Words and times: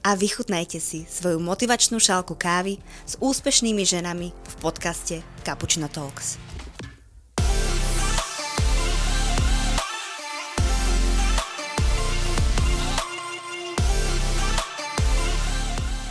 a 0.00 0.16
vychutnajte 0.16 0.80
si 0.80 1.04
svoju 1.04 1.36
motivačnú 1.40 2.00
šálku 2.00 2.32
kávy 2.36 2.80
s 3.04 3.20
úspešnými 3.20 3.84
ženami 3.84 4.32
v 4.32 4.54
podcaste 4.64 5.20
Cappuccino 5.44 5.92
Talks. 5.92 6.40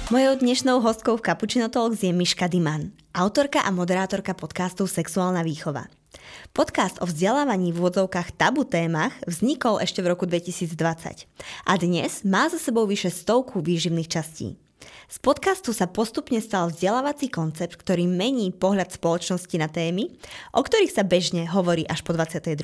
Mojou 0.10 0.42
dnešnou 0.42 0.82
hostkou 0.82 1.22
v 1.22 1.26
Cappuccino 1.26 1.70
Talks 1.70 2.02
je 2.02 2.10
Miška 2.10 2.50
Diman, 2.50 2.90
autorka 3.14 3.62
a 3.62 3.70
moderátorka 3.70 4.34
podcastu 4.34 4.90
Sexuálna 4.90 5.46
výchova. 5.46 5.99
Podcast 6.52 6.98
o 7.00 7.06
vzdelávaní 7.06 7.72
v 7.72 7.80
úvodzovkách 7.80 8.36
tabu 8.36 8.66
témach 8.66 9.14
vznikol 9.30 9.80
ešte 9.80 10.02
v 10.02 10.12
roku 10.12 10.26
2020 10.26 11.30
a 11.66 11.74
dnes 11.78 12.26
má 12.26 12.50
za 12.50 12.58
sebou 12.58 12.90
vyše 12.90 13.14
stovku 13.14 13.62
výživných 13.62 14.10
častí. 14.10 14.58
Z 15.10 15.18
podcastu 15.20 15.74
sa 15.74 15.90
postupne 15.90 16.38
stal 16.40 16.70
vzdelávací 16.70 17.34
koncept, 17.34 17.76
ktorý 17.78 18.06
mení 18.06 18.54
pohľad 18.54 18.94
spoločnosti 18.94 19.56
na 19.58 19.68
témy, 19.68 20.10
o 20.54 20.62
ktorých 20.62 20.94
sa 20.94 21.04
bežne 21.04 21.50
hovorí 21.50 21.84
až 21.86 22.06
po 22.06 22.14
22. 22.14 22.56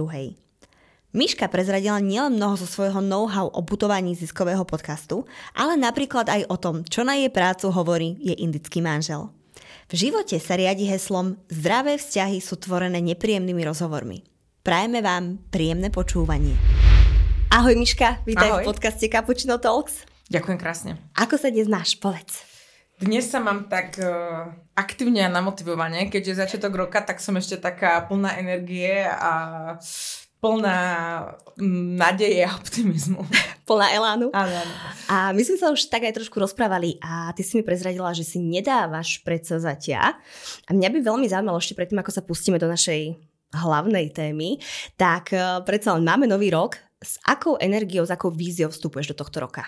Miška 1.16 1.48
prezradila 1.48 2.04
nielen 2.04 2.36
mnoho 2.36 2.60
zo 2.60 2.68
svojho 2.68 3.00
know-how 3.00 3.48
o 3.48 3.64
butovaní 3.64 4.20
ziskového 4.20 4.68
podcastu, 4.68 5.24
ale 5.56 5.80
napríklad 5.80 6.28
aj 6.28 6.44
o 6.52 6.60
tom, 6.60 6.84
čo 6.84 7.08
na 7.08 7.16
jej 7.16 7.32
prácu 7.32 7.72
hovorí 7.72 8.20
jej 8.20 8.36
indický 8.36 8.84
manžel. 8.84 9.32
V 9.86 10.10
živote 10.10 10.42
sa 10.42 10.58
riadi 10.58 10.90
heslom 10.90 11.38
Zdravé 11.46 12.02
vzťahy 12.02 12.42
sú 12.42 12.58
tvorené 12.58 13.06
nepríjemnými 13.06 13.62
rozhovormi. 13.70 14.26
Prajeme 14.66 14.98
vám 15.06 15.38
príjemné 15.54 15.94
počúvanie. 15.94 16.58
Ahoj 17.54 17.78
Miška, 17.78 18.26
vítaj 18.26 18.50
Ahoj. 18.50 18.62
v 18.66 18.74
podcaste 18.74 19.06
Cappuccino 19.06 19.62
Talks. 19.62 20.10
Ďakujem 20.34 20.58
krásne. 20.58 20.98
Ako 21.14 21.38
sa 21.38 21.54
dnes 21.54 21.70
máš? 21.70 22.02
Povedz. 22.02 22.42
Dnes 22.98 23.30
sa 23.30 23.38
mám 23.38 23.70
tak 23.70 24.02
uh, 24.02 24.50
aktívne 24.74 25.22
a 25.22 25.30
namotivovanie, 25.30 26.10
keďže 26.10 26.42
začiatok 26.42 26.90
roka, 26.90 27.06
tak 27.06 27.22
som 27.22 27.38
ešte 27.38 27.62
taká 27.62 28.02
plná 28.10 28.42
energie 28.42 29.06
a 29.06 29.32
plná 30.40 30.80
nádeje 31.98 32.44
a 32.46 32.56
optimizmu. 32.56 33.24
Plná 33.70 33.98
elánu. 33.98 34.30
Áno, 34.30 34.54
áno. 34.54 34.74
A 35.10 35.34
my 35.34 35.42
sme 35.42 35.58
sa 35.58 35.74
už 35.74 35.90
tak 35.90 36.06
aj 36.06 36.22
trošku 36.22 36.38
rozprávali 36.38 37.02
a 37.02 37.34
ty 37.34 37.42
si 37.42 37.58
mi 37.58 37.66
prezradila, 37.66 38.14
že 38.14 38.22
si 38.22 38.38
nedávaš 38.38 39.26
predsazatia. 39.26 40.22
A 40.68 40.70
mňa 40.70 40.94
by 40.94 41.00
veľmi 41.02 41.26
zaujímalo 41.26 41.58
ešte 41.58 41.74
predtým, 41.74 41.98
ako 41.98 42.14
sa 42.14 42.22
pustíme 42.22 42.62
do 42.62 42.70
našej 42.70 43.18
hlavnej 43.58 44.14
témy, 44.14 44.62
tak 45.00 45.34
uh, 45.34 45.66
predsa 45.66 45.98
len 45.98 46.06
máme 46.06 46.30
nový 46.30 46.54
rok. 46.54 46.78
S 47.02 47.18
akou 47.26 47.58
energiou, 47.58 48.06
s 48.06 48.14
akou 48.14 48.30
víziou 48.30 48.70
vstupuješ 48.70 49.14
do 49.14 49.18
tohto 49.18 49.42
roka? 49.42 49.66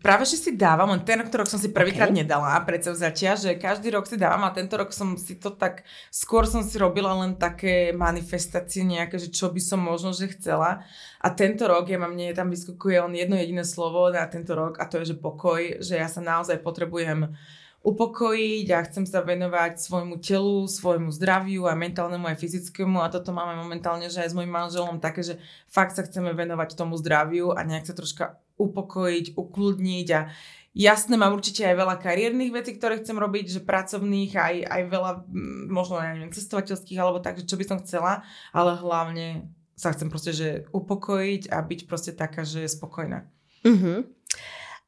Práve, 0.00 0.24
že 0.24 0.40
si 0.40 0.56
dávam, 0.56 0.88
len 0.88 1.04
ten 1.04 1.20
rok 1.20 1.44
som 1.44 1.60
si 1.60 1.68
prvýkrát 1.68 2.08
okay. 2.08 2.24
nedala 2.24 2.56
predsavzatia, 2.64 3.36
že 3.36 3.60
každý 3.60 3.92
rok 3.92 4.08
si 4.08 4.16
dávam 4.16 4.48
a 4.48 4.54
tento 4.56 4.72
rok 4.72 4.88
som 4.88 5.20
si 5.20 5.36
to 5.36 5.52
tak, 5.52 5.84
skôr 6.08 6.48
som 6.48 6.64
si 6.64 6.80
robila 6.80 7.12
len 7.12 7.36
také 7.36 7.92
manifestácie 7.92 8.88
nejaké, 8.88 9.20
že 9.20 9.28
čo 9.28 9.52
by 9.52 9.60
som 9.60 9.76
možno, 9.84 10.16
že 10.16 10.32
chcela. 10.32 10.80
A 11.20 11.28
tento 11.28 11.68
rok, 11.68 11.92
ja 11.92 12.00
mám, 12.00 12.16
mne 12.16 12.32
tam 12.32 12.48
vyskakuje 12.48 13.04
len 13.04 13.20
jedno 13.20 13.36
jediné 13.36 13.68
slovo 13.68 14.08
na 14.08 14.24
tento 14.24 14.56
rok 14.56 14.80
a 14.80 14.88
to 14.88 14.96
je, 15.04 15.12
že 15.12 15.20
pokoj, 15.20 15.60
že 15.84 16.00
ja 16.00 16.08
sa 16.08 16.24
naozaj 16.24 16.64
potrebujem 16.64 17.36
upokojiť 17.84 18.66
a 18.72 18.86
chcem 18.88 19.04
sa 19.04 19.20
venovať 19.20 19.76
svojmu 19.76 20.24
telu, 20.24 20.64
svojmu 20.64 21.12
zdraviu 21.12 21.68
a 21.68 21.76
mentálnemu 21.76 22.32
aj 22.32 22.40
fyzickému 22.40 23.04
a 23.04 23.12
toto 23.12 23.36
máme 23.36 23.60
momentálne, 23.60 24.08
že 24.08 24.24
aj 24.24 24.32
s 24.32 24.36
mojim 24.40 24.50
manželom 24.50 25.04
také, 25.04 25.20
že 25.20 25.36
fakt 25.68 25.92
sa 25.92 26.02
chceme 26.02 26.32
venovať 26.32 26.72
tomu 26.74 26.96
zdraviu 26.96 27.52
a 27.52 27.60
nejak 27.60 27.92
sa 27.92 27.94
troška 27.94 28.40
upokojiť, 28.56 29.36
ukludniť 29.36 30.08
a 30.16 30.20
jasné, 30.76 31.16
mám 31.16 31.32
určite 31.32 31.64
aj 31.64 31.76
veľa 31.76 31.96
kariérnych 31.96 32.52
vecí, 32.52 32.76
ktoré 32.76 33.00
chcem 33.00 33.16
robiť, 33.16 33.46
že 33.48 33.60
pracovných, 33.64 34.32
aj, 34.36 34.54
aj 34.68 34.82
veľa, 34.92 35.12
možno 35.72 36.00
ja 36.00 36.12
neviem, 36.12 36.32
cestovateľských 36.32 37.00
alebo 37.00 37.24
tak, 37.24 37.40
že 37.40 37.48
čo 37.48 37.56
by 37.56 37.64
som 37.64 37.80
chcela, 37.80 38.20
ale 38.52 38.76
hlavne 38.76 39.48
sa 39.76 39.92
chcem 39.92 40.08
proste, 40.08 40.32
že 40.32 40.48
upokojiť 40.72 41.52
a 41.52 41.60
byť 41.60 41.80
proste 41.88 42.12
taká, 42.16 42.44
že 42.44 42.64
je 42.64 42.70
spokojná. 42.72 43.28
Uh-huh. 43.64 44.08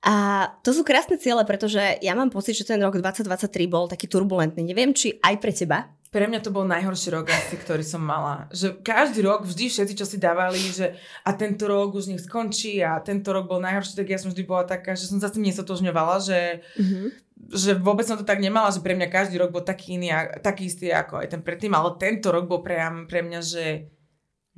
A 0.04 0.14
to 0.62 0.70
sú 0.70 0.86
krásne 0.86 1.18
ciele, 1.18 1.42
pretože 1.42 1.80
ja 2.00 2.14
mám 2.14 2.30
pocit, 2.30 2.54
že 2.54 2.68
ten 2.68 2.78
rok 2.78 2.96
2023 2.96 3.50
bol 3.66 3.90
taký 3.90 4.06
turbulentný. 4.06 4.62
Neviem, 4.62 4.94
či 4.94 5.18
aj 5.18 5.34
pre 5.42 5.50
teba, 5.50 5.90
pre 6.08 6.24
mňa 6.24 6.40
to 6.40 6.48
bol 6.48 6.64
najhorší 6.64 7.12
rok 7.12 7.28
asi, 7.28 7.60
ktorý 7.60 7.84
som 7.84 8.00
mala. 8.00 8.48
Že 8.48 8.80
každý 8.80 9.20
rok 9.20 9.44
vždy 9.44 9.68
všetci, 9.68 9.94
čo 9.94 10.08
si 10.08 10.16
dávali, 10.16 10.56
že 10.56 10.96
a 11.24 11.36
tento 11.36 11.68
rok 11.68 11.92
už 11.92 12.08
nech 12.08 12.24
skončí 12.24 12.80
a 12.80 12.96
tento 13.04 13.28
rok 13.28 13.44
bol 13.44 13.60
najhorší, 13.60 13.92
tak 13.92 14.08
ja 14.08 14.16
som 14.16 14.32
vždy 14.32 14.42
bola 14.48 14.64
taká, 14.64 14.96
že 14.96 15.04
som 15.04 15.20
sa 15.20 15.28
s 15.28 15.36
tým 15.36 15.44
nesotožňovala, 15.44 16.16
že, 16.24 16.64
mm-hmm. 16.80 17.06
že 17.52 17.70
vôbec 17.76 18.08
som 18.08 18.16
to 18.16 18.24
tak 18.24 18.40
nemala, 18.40 18.72
že 18.72 18.80
pre 18.80 18.96
mňa 18.96 19.12
každý 19.12 19.36
rok 19.36 19.52
bol 19.52 19.60
taký 19.60 20.00
iný, 20.00 20.16
taký 20.40 20.72
istý 20.72 20.88
ako 20.88 21.20
aj 21.20 21.28
ten 21.36 21.42
predtým, 21.44 21.76
ale 21.76 22.00
tento 22.00 22.32
rok 22.32 22.48
bol 22.48 22.64
pre, 22.64 22.80
pre 23.04 23.20
mňa, 23.20 23.40
že 23.44 23.64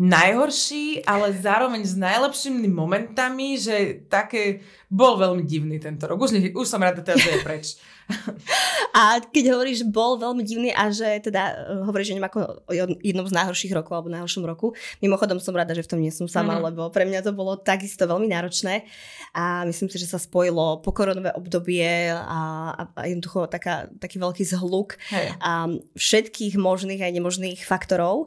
najhorší, 0.00 1.04
ale 1.04 1.36
zároveň 1.36 1.84
s 1.84 1.92
najlepšími 1.92 2.72
momentami, 2.72 3.60
že 3.60 4.08
také, 4.08 4.64
bol 4.88 5.20
veľmi 5.20 5.44
divný 5.44 5.76
tento 5.76 6.08
rok. 6.08 6.24
Už, 6.24 6.56
už 6.56 6.64
som 6.64 6.80
rada 6.80 7.04
teda, 7.04 7.20
že 7.20 7.36
je 7.36 7.44
preč. 7.44 7.66
A 8.90 9.22
keď 9.22 9.54
hovoríš, 9.54 9.82
že 9.82 9.86
bol 9.86 10.18
veľmi 10.18 10.42
divný 10.42 10.74
a 10.74 10.90
že 10.90 11.22
teda 11.22 11.42
uh, 11.54 11.86
hovoríš, 11.86 12.10
že 12.10 12.14
neviem 12.18 12.26
ako 12.26 12.40
o 12.66 12.72
jednom 12.74 13.26
z 13.26 13.36
najhorších 13.38 13.70
rokov 13.70 13.92
alebo 13.94 14.10
najhoršom 14.10 14.42
roku, 14.42 14.74
mimochodom 14.98 15.38
som 15.38 15.54
rada, 15.54 15.72
že 15.78 15.86
v 15.86 15.90
tom 15.94 16.00
nie 16.02 16.10
som 16.10 16.26
sama, 16.26 16.58
mm-hmm. 16.58 16.66
lebo 16.74 16.82
pre 16.90 17.06
mňa 17.06 17.22
to 17.22 17.30
bolo 17.30 17.54
takisto 17.54 18.02
veľmi 18.10 18.26
náročné 18.26 18.82
a 19.30 19.62
myslím 19.62 19.86
si, 19.94 19.96
že 20.02 20.10
sa 20.10 20.18
spojilo 20.18 20.82
pokoronové 20.82 21.30
obdobie 21.38 22.10
a, 22.10 22.74
a, 22.74 22.82
a 22.90 23.02
jednoducho 23.06 23.46
taká, 23.46 23.86
taký 24.02 24.18
veľký 24.18 24.42
zhluk 24.42 24.98
hey. 25.14 25.30
a 25.38 25.70
všetkých 25.94 26.58
možných 26.58 27.00
aj 27.00 27.14
nemožných 27.14 27.60
faktorov. 27.62 28.26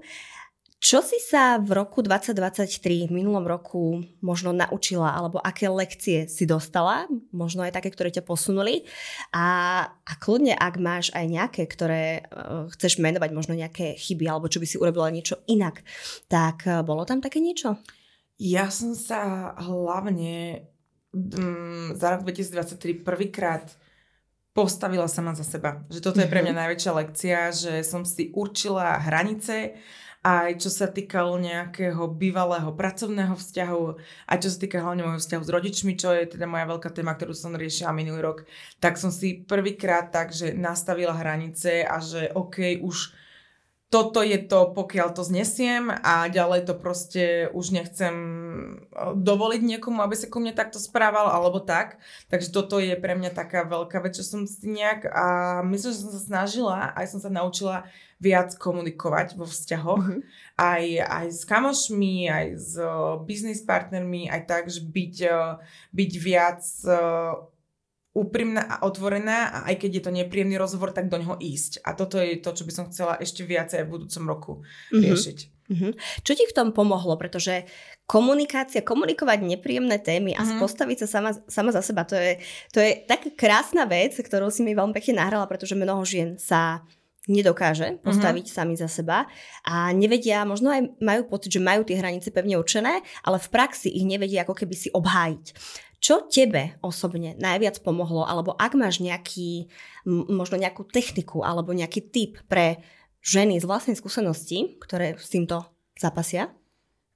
Čo 0.83 0.99
si 0.99 1.15
sa 1.23 1.63
v 1.63 1.79
roku 1.79 2.03
2023, 2.03 3.07
v 3.07 3.11
minulom 3.15 3.47
roku 3.47 4.03
možno 4.19 4.51
naučila, 4.51 5.15
alebo 5.15 5.39
aké 5.39 5.71
lekcie 5.71 6.27
si 6.27 6.43
dostala, 6.43 7.07
možno 7.31 7.63
aj 7.63 7.79
také, 7.79 7.87
ktoré 7.87 8.11
ťa 8.11 8.27
posunuli 8.27 8.83
a, 9.31 9.47
a 9.87 10.13
kľudne, 10.19 10.51
ak 10.51 10.75
máš 10.83 11.07
aj 11.15 11.23
nejaké, 11.23 11.63
ktoré 11.71 12.27
uh, 12.27 12.67
chceš 12.75 12.99
menovať, 12.99 13.31
možno 13.31 13.55
nejaké 13.55 13.95
chyby, 13.95 14.27
alebo 14.27 14.51
čo 14.51 14.59
by 14.59 14.67
si 14.67 14.75
urobila 14.75 15.07
niečo 15.07 15.39
inak, 15.47 15.87
tak 16.27 16.67
uh, 16.67 16.83
bolo 16.83 17.07
tam 17.07 17.23
také 17.23 17.39
niečo? 17.39 17.79
Ja 18.35 18.67
som 18.67 18.91
sa 18.91 19.55
hlavne 19.63 20.67
um, 21.15 21.95
za 21.95 22.11
rok 22.11 22.27
2023 22.27 23.07
prvýkrát 23.07 23.71
postavila 24.51 25.07
sama 25.07 25.31
za 25.31 25.47
seba. 25.47 25.87
Že 25.87 25.99
toto 26.03 26.19
je 26.19 26.27
pre 26.27 26.43
mňa 26.43 26.53
mhm. 26.53 26.59
najväčšia 26.59 26.91
lekcia, 26.91 27.39
že 27.55 27.73
som 27.87 28.03
si 28.03 28.35
určila 28.35 28.99
hranice, 28.99 29.79
aj 30.23 30.63
čo 30.63 30.71
sa 30.71 30.87
týkalo 30.87 31.35
nejakého 31.35 32.07
bývalého 32.15 32.71
pracovného 32.71 33.35
vzťahu, 33.35 33.83
aj 34.31 34.37
čo 34.39 34.49
sa 34.49 34.57
týka 34.57 34.79
hlavne 34.79 35.03
môjho 35.03 35.19
vzťahu 35.19 35.43
s 35.43 35.51
rodičmi, 35.51 35.93
čo 35.99 36.15
je 36.15 36.31
teda 36.31 36.47
moja 36.47 36.63
veľká 36.63 36.89
téma, 36.95 37.19
ktorú 37.19 37.35
som 37.35 37.51
riešila 37.51 37.91
minulý 37.91 38.23
rok, 38.23 38.47
tak 38.79 38.95
som 38.95 39.11
si 39.11 39.43
prvýkrát 39.43 40.15
tak, 40.15 40.31
že 40.31 40.55
nastavila 40.55 41.11
hranice 41.11 41.83
a 41.83 41.99
že 41.99 42.31
OK, 42.31 42.79
už 42.79 43.11
toto 43.93 44.25
je 44.25 44.41
to, 44.41 44.73
pokiaľ 44.73 45.13
to 45.13 45.21
znesiem 45.21 45.93
a 45.93 46.25
ďalej 46.25 46.65
to 46.65 46.73
proste 46.73 47.53
už 47.53 47.69
nechcem 47.69 48.15
eh, 48.89 49.13
dovoliť 49.13 49.61
niekomu, 49.61 50.01
aby 50.01 50.17
sa 50.17 50.25
ku 50.25 50.41
mne 50.41 50.57
takto 50.57 50.81
správal 50.81 51.29
alebo 51.29 51.61
tak. 51.61 52.01
Takže 52.33 52.49
toto 52.49 52.81
je 52.81 52.97
pre 52.97 53.13
mňa 53.13 53.29
taká 53.37 53.69
veľká 53.69 54.01
vec, 54.01 54.17
čo 54.17 54.25
som 54.25 54.49
si 54.49 54.65
nejak 54.65 55.05
a 55.13 55.25
myslím, 55.61 55.93
že 55.93 56.01
som 56.01 56.09
sa 56.09 56.21
snažila, 56.25 56.89
aj 56.97 57.05
som 57.05 57.21
sa 57.21 57.29
naučila 57.29 57.85
viac 58.23 58.55
komunikovať 58.55 59.35
vo 59.35 59.43
vzťahoch, 59.43 60.05
mm-hmm. 60.07 60.21
aj, 60.55 60.83
aj 61.03 61.25
s 61.27 61.41
kamošmi, 61.43 62.31
aj 62.31 62.47
s 62.55 62.79
uh, 62.79 63.19
business 63.19 63.59
partnermi, 63.67 64.31
aj 64.31 64.41
tak, 64.47 64.63
že 64.71 64.79
byť, 64.79 65.15
uh, 65.27 65.59
byť 65.91 66.11
viac 66.23 66.63
uh, 66.87 67.35
úprimná 68.13 68.61
a 68.61 68.75
otvorená 68.85 69.49
a 69.49 69.57
aj 69.73 69.75
keď 69.83 69.91
je 69.99 70.03
to 70.05 70.11
nepríjemný 70.13 70.55
rozhovor, 70.55 70.93
tak 70.93 71.09
do 71.09 71.17
neho 71.17 71.35
ísť. 71.41 71.81
A 71.81 71.97
toto 71.97 72.21
je 72.21 72.37
to, 72.39 72.53
čo 72.53 72.63
by 72.63 72.71
som 72.71 72.85
chcela 72.87 73.17
ešte 73.17 73.41
viacej 73.41 73.83
v 73.83 73.91
budúcom 73.91 74.23
roku 74.29 74.53
mm-hmm. 74.61 75.01
riešiť. 75.01 75.37
Mm-hmm. 75.63 75.91
Čo 76.21 76.31
ti 76.37 76.45
v 76.45 76.55
tom 76.55 76.69
pomohlo? 76.75 77.17
Pretože 77.17 77.65
komunikácia, 78.05 78.85
komunikovať 78.85 79.41
nepríjemné 79.41 79.97
témy 79.97 80.37
a 80.37 80.45
mm-hmm. 80.45 80.61
postaviť 80.61 80.97
sa 81.03 81.07
sama, 81.09 81.31
sama 81.49 81.73
za 81.73 81.81
seba, 81.81 82.05
to 82.05 82.13
je, 82.13 82.37
to 82.69 82.77
je 82.77 83.01
tak 83.09 83.33
krásna 83.33 83.89
vec, 83.89 84.13
ktorú 84.13 84.53
si 84.53 84.61
mi 84.61 84.77
veľmi 84.77 84.93
pekne 84.93 85.25
nahrala, 85.25 85.49
pretože 85.49 85.73
mnoho 85.73 86.05
žien 86.05 86.37
sa 86.37 86.85
nedokáže 87.27 87.95
mhm. 87.95 87.97
postaviť 88.03 88.45
mm-hmm. 88.51 88.59
sami 88.63 88.73
za 88.75 88.91
seba 88.91 89.29
a 89.63 89.95
nevedia, 89.95 90.43
možno 90.43 90.75
aj 90.75 90.99
majú 90.99 91.31
pocit, 91.31 91.55
že 91.55 91.63
majú 91.63 91.87
tie 91.87 91.95
hranice 91.95 92.35
pevne 92.35 92.59
určené, 92.59 92.99
ale 93.23 93.37
v 93.39 93.47
praxi 93.47 93.87
ich 93.87 94.03
nevedia 94.03 94.43
ako 94.43 94.55
keby 94.57 94.75
si 94.75 94.89
obhájiť. 94.91 95.45
Čo 96.03 96.27
tebe 96.27 96.75
osobne 96.83 97.39
najviac 97.39 97.79
pomohlo, 97.79 98.27
alebo 98.27 98.51
ak 98.59 98.75
máš 98.75 98.99
nejaký, 98.99 99.71
možno 100.07 100.59
nejakú 100.59 100.83
techniku 100.83 101.47
alebo 101.47 101.71
nejaký 101.71 102.11
tip 102.11 102.43
pre 102.51 102.83
ženy 103.23 103.55
z 103.63 103.63
vlastnej 103.63 103.95
skúsenosti, 103.95 104.75
ktoré 104.83 105.15
s 105.15 105.31
týmto 105.31 105.63
zapasia? 105.95 106.51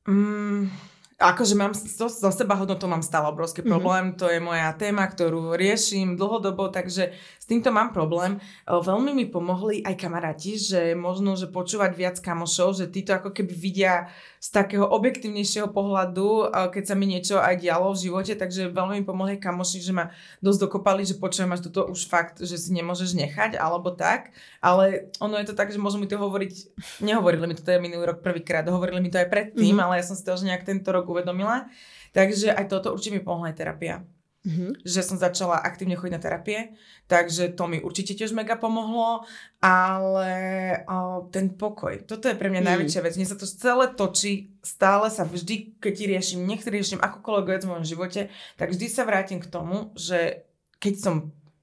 Mm, 0.08 0.72
Akože 1.18 1.58
mám, 1.58 1.74
so, 1.74 2.14
so 2.14 2.30
seba 2.30 2.54
hodnotou 2.54 2.86
mám 2.86 3.02
stále 3.02 3.26
obrovský 3.26 3.66
mhm. 3.66 3.70
problém, 3.74 4.04
mm-hmm. 4.06 4.20
to 4.22 4.26
je 4.30 4.40
moja 4.40 4.70
téma, 4.78 5.10
ktorú 5.10 5.58
riešim 5.58 6.14
dlhodobo, 6.14 6.70
takže 6.70 7.18
s 7.18 7.46
týmto 7.50 7.74
mám 7.74 7.90
problém. 7.90 8.38
Veľmi 8.70 9.18
mi 9.18 9.26
pomohli 9.26 9.82
aj 9.82 9.98
kamaráti, 9.98 10.62
že 10.62 10.94
možno, 10.94 11.34
že 11.34 11.50
počúvať 11.50 11.92
viac 11.98 12.16
kamošov, 12.22 12.78
že 12.78 12.86
títo 12.86 13.18
ako 13.18 13.34
keby 13.34 13.54
vidia 13.56 14.14
z 14.38 14.54
takého 14.54 14.86
objektívnejšieho 14.86 15.74
pohľadu, 15.74 16.54
keď 16.70 16.84
sa 16.86 16.94
mi 16.94 17.10
niečo 17.10 17.42
aj 17.42 17.66
dialo 17.66 17.98
v 17.98 18.02
živote, 18.06 18.38
takže 18.38 18.70
veľmi 18.70 19.02
mi 19.02 19.06
pomohli 19.08 19.42
kamoši, 19.42 19.82
že 19.82 19.98
ma 19.98 20.14
dosť 20.46 20.70
dokopali, 20.70 21.02
že 21.02 21.18
počujem 21.18 21.50
až 21.50 21.66
toto 21.66 21.90
už 21.90 22.06
fakt, 22.06 22.46
že 22.46 22.62
si 22.62 22.70
nemôžeš 22.78 23.18
nechať, 23.18 23.58
alebo 23.58 23.90
tak, 23.90 24.38
ale 24.62 25.10
ono 25.18 25.42
je 25.42 25.50
to 25.50 25.58
tak, 25.58 25.74
že 25.74 25.82
môžu 25.82 25.98
mi 25.98 26.06
to 26.06 26.22
hovoriť, 26.22 26.78
nehovorili 27.02 27.50
mi 27.50 27.58
to 27.58 27.66
teda 27.66 27.82
minulý 27.82 28.14
rok 28.14 28.22
prvýkrát, 28.22 28.68
hovorili 28.70 29.02
mi 29.02 29.10
to 29.10 29.18
aj 29.18 29.32
predtým, 29.32 29.74
mm-hmm. 29.74 29.86
ale 29.88 29.98
ja 29.98 30.06
som 30.06 30.14
si 30.14 30.22
to 30.22 30.38
už 30.38 30.46
nejak 30.46 30.68
tento 30.68 30.92
rok 30.94 31.07
uvedomila, 31.12 31.72
takže 32.12 32.52
aj 32.52 32.66
toto 32.72 32.92
určite 32.92 33.18
mi 33.18 33.24
pomohla 33.24 33.52
aj 33.54 33.58
terapia 33.58 33.96
mm-hmm. 34.48 34.72
že 34.88 35.02
som 35.04 35.20
začala 35.20 35.60
aktívne 35.60 36.00
chodiť 36.00 36.14
na 36.16 36.24
terapie, 36.24 36.60
takže 37.12 37.52
to 37.52 37.68
mi 37.68 37.84
určite 37.84 38.16
tiež 38.16 38.32
mega 38.32 38.56
pomohlo, 38.56 39.28
ale 39.60 40.32
o, 40.88 41.28
ten 41.28 41.52
pokoj, 41.52 42.08
toto 42.08 42.32
je 42.32 42.40
pre 42.40 42.48
mňa 42.48 42.62
mm. 42.64 42.68
najväčšia 42.72 43.04
vec. 43.04 43.14
Mne 43.20 43.28
sa 43.28 43.38
to 43.38 43.48
celé 43.48 43.92
točí, 43.92 44.56
stále 44.64 45.12
sa 45.12 45.28
vždy, 45.28 45.78
keď 45.84 45.94
ti 45.94 46.04
riešim, 46.08 46.40
nech 46.48 46.64
riešim 46.64 47.04
akúkoľvek 47.04 47.48
vec 47.52 47.62
v 47.68 47.72
mojom 47.76 47.86
živote, 47.86 48.22
tak 48.56 48.72
vždy 48.72 48.88
sa 48.88 49.04
vrátim 49.04 49.44
k 49.44 49.52
tomu, 49.52 49.92
že 50.00 50.48
keď 50.80 50.96
som 50.96 51.16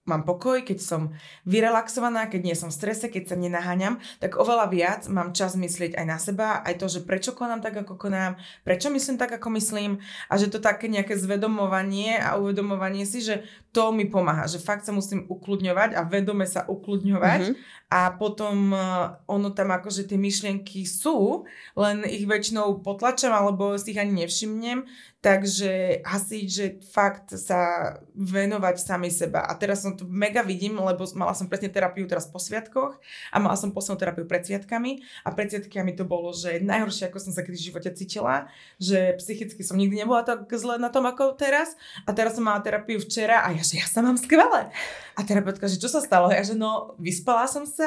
mám 0.04 0.28
pokoj, 0.28 0.60
keď 0.60 0.78
som 0.80 1.02
vyrelaxovaná, 1.48 2.28
keď 2.28 2.40
nie 2.44 2.56
som 2.56 2.68
v 2.68 2.76
strese, 2.76 3.08
keď 3.08 3.32
sa 3.32 3.36
nenaháňam, 3.40 4.00
tak 4.20 4.36
oveľa 4.36 4.68
viac 4.68 5.00
mám 5.08 5.32
čas 5.32 5.56
myslieť 5.56 5.96
aj 5.96 6.06
na 6.06 6.18
seba, 6.20 6.60
aj 6.60 6.76
to, 6.76 6.86
že 6.92 7.00
prečo 7.04 7.32
konám 7.32 7.64
tak, 7.64 7.76
ako 7.80 7.96
konám, 7.96 8.36
prečo 8.62 8.92
myslím 8.92 9.16
tak, 9.16 9.36
ako 9.40 9.48
myslím 9.56 10.04
a 10.28 10.34
že 10.36 10.52
to 10.52 10.60
také 10.60 10.92
nejaké 10.92 11.16
zvedomovanie 11.16 12.20
a 12.20 12.36
uvedomovanie 12.36 13.08
si, 13.08 13.24
že 13.24 13.48
to 13.72 13.90
mi 13.90 14.04
pomáha, 14.06 14.44
že 14.46 14.62
fakt 14.62 14.84
sa 14.84 14.92
musím 14.92 15.24
ukludňovať 15.26 15.96
a 15.96 16.04
vedome 16.04 16.44
sa 16.44 16.68
ukludňovať 16.68 17.42
mm-hmm 17.50 17.82
a 17.94 18.10
potom 18.10 18.74
uh, 18.74 19.22
ono 19.30 19.54
tam 19.54 19.70
akože 19.70 20.10
tie 20.10 20.18
myšlienky 20.18 20.82
sú, 20.82 21.46
len 21.78 22.02
ich 22.02 22.26
väčšinou 22.26 22.82
potlačam 22.82 23.30
alebo 23.30 23.78
si 23.78 23.94
ich 23.94 24.02
ani 24.02 24.26
nevšimnem, 24.26 24.82
takže 25.22 26.02
hasiť, 26.04 26.46
že 26.50 26.64
fakt 26.84 27.32
sa 27.38 27.94
venovať 28.12 28.76
sami 28.76 29.08
seba. 29.08 29.46
A 29.46 29.56
teraz 29.56 29.80
som 29.80 29.96
to 29.96 30.04
mega 30.04 30.44
vidím, 30.44 30.76
lebo 30.76 31.06
mala 31.16 31.32
som 31.32 31.48
presne 31.48 31.72
terapiu 31.72 32.04
teraz 32.04 32.28
po 32.28 32.36
sviatkoch 32.36 33.00
a 33.32 33.36
mala 33.40 33.56
som 33.56 33.72
poslednú 33.72 33.96
terapiu 33.96 34.28
pred 34.28 34.44
sviatkami 34.44 35.00
a 35.24 35.32
pred 35.32 35.48
sviatkami 35.48 35.96
to 35.96 36.04
bolo, 36.04 36.34
že 36.36 36.60
najhoršie, 36.60 37.08
ako 37.08 37.30
som 37.30 37.32
sa 37.32 37.40
kedy 37.40 37.56
v 37.56 37.66
živote 37.72 37.90
cítila, 37.96 38.52
že 38.76 39.16
psychicky 39.22 39.62
som 39.64 39.80
nikdy 39.80 40.04
nebola 40.04 40.26
tak 40.26 40.50
zle 40.52 40.76
na 40.76 40.92
tom 40.92 41.08
ako 41.08 41.38
teraz 41.40 41.78
a 42.04 42.12
teraz 42.12 42.36
som 42.36 42.44
mala 42.44 42.60
terapiu 42.60 43.00
včera 43.00 43.46
a 43.46 43.54
ja, 43.56 43.64
že 43.64 43.80
ja 43.80 43.86
sa 43.88 44.04
mám 44.04 44.20
skvelé. 44.20 44.68
A 45.14 45.22
terapeutka, 45.22 45.70
že 45.70 45.78
čo 45.78 45.86
sa 45.86 46.02
stalo? 46.02 46.28
Ja, 46.28 46.42
že 46.42 46.58
no, 46.58 46.98
vyspala 46.98 47.46
som 47.46 47.62
sa, 47.64 47.83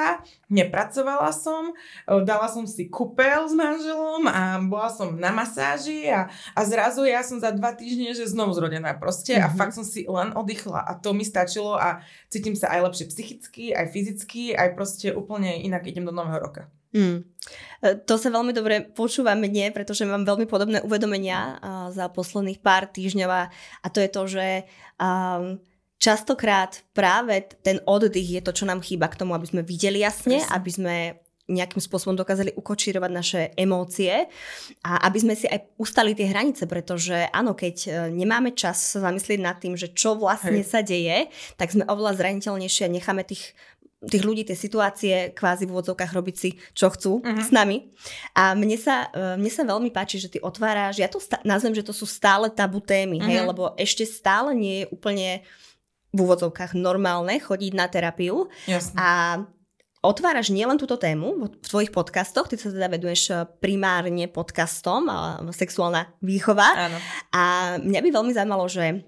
nepracovala 0.48 1.30
som, 1.36 1.76
dala 2.24 2.48
som 2.48 2.64
si 2.66 2.88
kúpel 2.88 3.48
s 3.48 3.54
manželom 3.54 4.26
a 4.28 4.58
bola 4.64 4.90
som 4.92 5.16
na 5.16 5.30
masáži 5.30 6.08
a, 6.08 6.32
a 6.56 6.60
zrazu 6.64 7.04
ja 7.04 7.22
som 7.22 7.38
za 7.38 7.52
dva 7.52 7.76
týždne, 7.76 8.16
že 8.16 8.30
znovu 8.30 8.56
zrodená 8.56 8.96
proste 8.96 9.36
mm-hmm. 9.36 9.48
a 9.48 9.54
mhm. 9.54 9.58
fakt 9.58 9.74
som 9.76 9.86
si 9.86 10.08
len 10.08 10.34
oddychla 10.34 10.82
a 10.84 10.92
to 10.98 11.12
mi 11.12 11.28
stačilo 11.28 11.76
a 11.76 12.02
cítim 12.32 12.56
sa 12.56 12.72
aj 12.74 12.92
lepšie 12.92 13.06
psychicky, 13.12 13.66
aj 13.76 13.86
fyzicky, 13.92 14.56
aj 14.56 14.74
proste 14.74 15.12
úplne 15.14 15.62
inak 15.62 15.86
idem 15.88 16.08
do 16.08 16.14
nového 16.16 16.40
roka. 16.40 16.64
Mm. 16.96 17.28
To 18.08 18.16
sa 18.18 18.34
veľmi 18.34 18.56
dobre 18.56 18.90
počúva 18.90 19.38
mne, 19.38 19.70
pretože 19.76 20.08
mám 20.08 20.26
veľmi 20.26 20.50
podobné 20.50 20.82
uvedomenia 20.82 21.60
za 21.92 22.10
posledných 22.10 22.64
pár 22.64 22.90
týždňov 22.90 23.30
a, 23.30 23.44
a 23.84 23.88
to 23.92 24.00
je 24.02 24.10
to, 24.10 24.24
že 24.26 24.48
um, 24.98 25.62
častokrát 25.98 26.82
práve 26.94 27.46
ten 27.62 27.82
oddych 27.86 28.40
je 28.40 28.42
to, 28.42 28.52
čo 28.54 28.66
nám 28.70 28.82
chýba 28.86 29.10
k 29.10 29.20
tomu, 29.20 29.34
aby 29.34 29.50
sme 29.50 29.62
videli 29.66 30.02
jasne, 30.02 30.42
Presne. 30.42 30.54
aby 30.54 30.72
sme 30.72 30.96
nejakým 31.48 31.80
spôsobom 31.80 32.20
dokázali 32.20 32.52
ukočírovať 32.60 33.12
naše 33.12 33.42
emócie 33.56 34.28
a 34.84 35.08
aby 35.08 35.18
sme 35.24 35.34
si 35.34 35.48
aj 35.48 35.80
ustali 35.80 36.12
tie 36.12 36.28
hranice, 36.28 36.68
pretože 36.68 37.24
áno, 37.32 37.56
keď 37.56 37.76
e, 37.88 37.90
nemáme 38.12 38.52
čas 38.52 38.76
sa 38.84 39.00
zamyslieť 39.08 39.40
nad 39.40 39.56
tým, 39.56 39.80
že 39.80 39.96
čo 39.96 40.20
vlastne 40.20 40.60
Hej. 40.60 40.68
sa 40.68 40.84
deje, 40.84 41.32
tak 41.56 41.72
sme 41.72 41.88
oveľa 41.88 42.20
zraniteľnejšie 42.20 42.84
a 42.84 42.94
necháme 42.94 43.24
tých 43.24 43.56
tých 43.98 44.22
ľudí, 44.22 44.46
tie 44.46 44.54
situácie 44.54 45.34
kvázi 45.34 45.66
v 45.66 45.74
úvodzovkách 45.74 46.14
robiť 46.14 46.36
si, 46.38 46.50
čo 46.78 46.94
chcú 46.94 47.18
uh-huh. 47.18 47.42
s 47.42 47.50
nami. 47.50 47.90
A 48.38 48.54
mne 48.54 48.78
sa, 48.78 49.10
e, 49.10 49.42
mne 49.42 49.50
sa 49.50 49.66
veľmi 49.66 49.90
páči, 49.90 50.22
že 50.22 50.30
ty 50.30 50.38
otváraš, 50.38 51.02
ja 51.02 51.10
to 51.10 51.18
sta- 51.18 51.42
nazvem, 51.42 51.74
že 51.74 51.82
to 51.82 51.98
sú 51.98 52.06
stále 52.06 52.46
tabu 52.54 52.78
témy, 52.78 53.18
uh-huh. 53.18 53.26
hej, 53.26 53.42
mhm. 53.42 53.48
lebo 53.50 53.64
ešte 53.74 54.06
stále 54.06 54.54
nie 54.54 54.86
je 54.86 54.90
úplne 54.94 55.42
v 56.14 56.18
úvodzovkách 56.24 56.78
normálne 56.78 57.40
chodiť 57.40 57.72
na 57.76 57.86
terapiu. 57.92 58.48
Jasne. 58.66 58.96
A 58.96 59.10
otváraš 60.02 60.54
nielen 60.54 60.80
túto 60.80 60.96
tému 60.96 61.36
v 61.36 61.46
tvojich 61.60 61.92
podcastoch, 61.92 62.48
ty 62.48 62.56
sa 62.56 62.72
teda 62.72 62.88
veduješ 62.88 63.22
eh, 63.32 63.38
primárne 63.60 64.32
podcastom 64.32 65.12
a 65.12 65.44
sexuálna 65.52 66.16
výchova. 66.24 66.68
Áno. 66.88 66.98
A 67.36 67.44
mňa 67.82 68.00
by 68.02 68.10
veľmi 68.14 68.32
zaujímalo, 68.32 68.66
že 68.72 69.04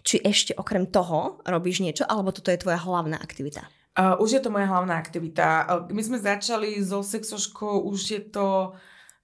či 0.00 0.16
ešte 0.24 0.56
okrem 0.56 0.88
toho 0.88 1.44
robíš 1.44 1.84
niečo, 1.84 2.08
alebo 2.08 2.32
toto 2.32 2.48
je 2.48 2.60
tvoja 2.60 2.80
hlavná 2.80 3.20
aktivita? 3.20 3.68
Uh, 3.98 4.16
už 4.22 4.38
je 4.38 4.42
to 4.42 4.54
moja 4.54 4.64
hlavná 4.64 4.96
aktivita. 4.96 5.66
Uh, 5.66 5.82
my 5.92 6.00
sme 6.00 6.16
začali 6.16 6.78
so 6.80 7.04
sexoškou, 7.04 7.84
už 7.84 8.00
je 8.00 8.22
to 8.32 8.72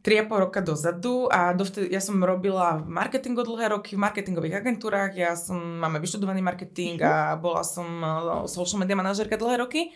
3,5 0.07 0.39
roka 0.39 0.63
dozadu 0.63 1.27
a 1.27 1.51
dovtedy, 1.51 1.91
ja 1.91 1.99
som 1.99 2.23
robila 2.23 2.79
v 2.79 2.87
marketingu 2.87 3.43
dlhé 3.43 3.75
roky, 3.75 3.99
v 3.99 4.07
marketingových 4.07 4.63
agentúrach, 4.63 5.11
ja 5.19 5.35
som, 5.35 5.59
máme 5.59 5.99
vyštudovaný 5.99 6.47
marketing 6.47 7.03
a 7.03 7.35
bola 7.35 7.67
som 7.67 7.87
uh, 8.07 8.47
social 8.47 8.79
media 8.79 8.95
manažerka 8.95 9.35
dlhé 9.35 9.67
roky. 9.67 9.91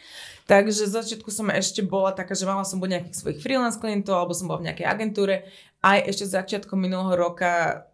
Takže 0.50 0.90
z 0.90 0.98
začiatku 0.98 1.30
som 1.30 1.46
ešte 1.54 1.86
bola 1.86 2.10
taká, 2.10 2.34
že 2.34 2.42
mala 2.42 2.66
som 2.66 2.82
buď 2.82 2.98
nejakých 2.98 3.16
svojich 3.22 3.38
freelance 3.38 3.78
klientov, 3.78 4.18
alebo 4.18 4.34
som 4.34 4.50
bola 4.50 4.58
v 4.58 4.74
nejakej 4.74 4.86
agentúre. 4.90 5.46
Aj 5.78 6.02
ešte 6.02 6.26
začiatkom 6.26 6.74
minulého 6.74 7.14
roka 7.14 7.86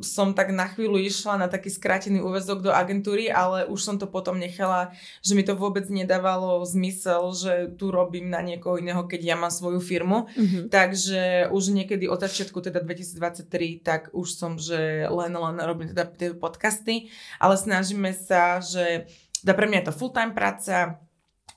som 0.00 0.32
tak 0.32 0.48
na 0.48 0.64
chvíľu 0.64 0.96
išla 0.96 1.36
na 1.36 1.44
taký 1.44 1.68
skrátený 1.68 2.24
úvezok 2.24 2.64
do 2.64 2.72
agentúry, 2.72 3.28
ale 3.28 3.68
už 3.68 3.84
som 3.84 3.96
to 4.00 4.08
potom 4.08 4.40
nechala, 4.40 4.96
že 5.20 5.36
mi 5.36 5.44
to 5.44 5.52
vôbec 5.52 5.84
nedávalo 5.92 6.64
zmysel, 6.64 7.36
že 7.36 7.52
tu 7.76 7.92
robím 7.92 8.32
na 8.32 8.40
niekoho 8.40 8.80
iného, 8.80 9.04
keď 9.04 9.20
ja 9.20 9.36
mám 9.36 9.52
svoju 9.52 9.84
firmu. 9.84 10.24
Mm-hmm. 10.32 10.72
Takže 10.72 11.52
už 11.52 11.62
niekedy 11.68 12.08
od 12.08 12.24
začiatku, 12.24 12.64
teda 12.64 12.80
2023, 12.80 13.84
tak 13.84 14.08
už 14.16 14.28
som, 14.32 14.56
že 14.56 15.04
len, 15.04 15.32
len 15.36 15.56
robím 15.60 15.92
teda 15.92 16.08
tie 16.08 16.32
podcasty, 16.32 17.12
ale 17.36 17.60
snažíme 17.60 18.16
sa, 18.16 18.64
že 18.64 19.04
teda 19.44 19.52
pre 19.52 19.68
mňa 19.68 19.84
je 19.84 19.86
to 19.92 19.98
full-time 20.00 20.32
práca, 20.32 20.96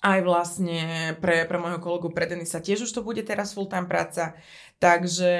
aj 0.04 0.20
vlastne 0.22 0.80
pre, 1.24 1.48
pre 1.48 1.58
môjho 1.58 1.80
kolegu 1.80 2.12
pre 2.12 2.28
Denisa 2.28 2.60
tiež 2.60 2.88
už 2.88 2.92
to 2.92 3.02
bude 3.02 3.22
teraz 3.24 3.56
full-time 3.56 3.88
práca. 3.88 4.36
Takže 4.75 5.32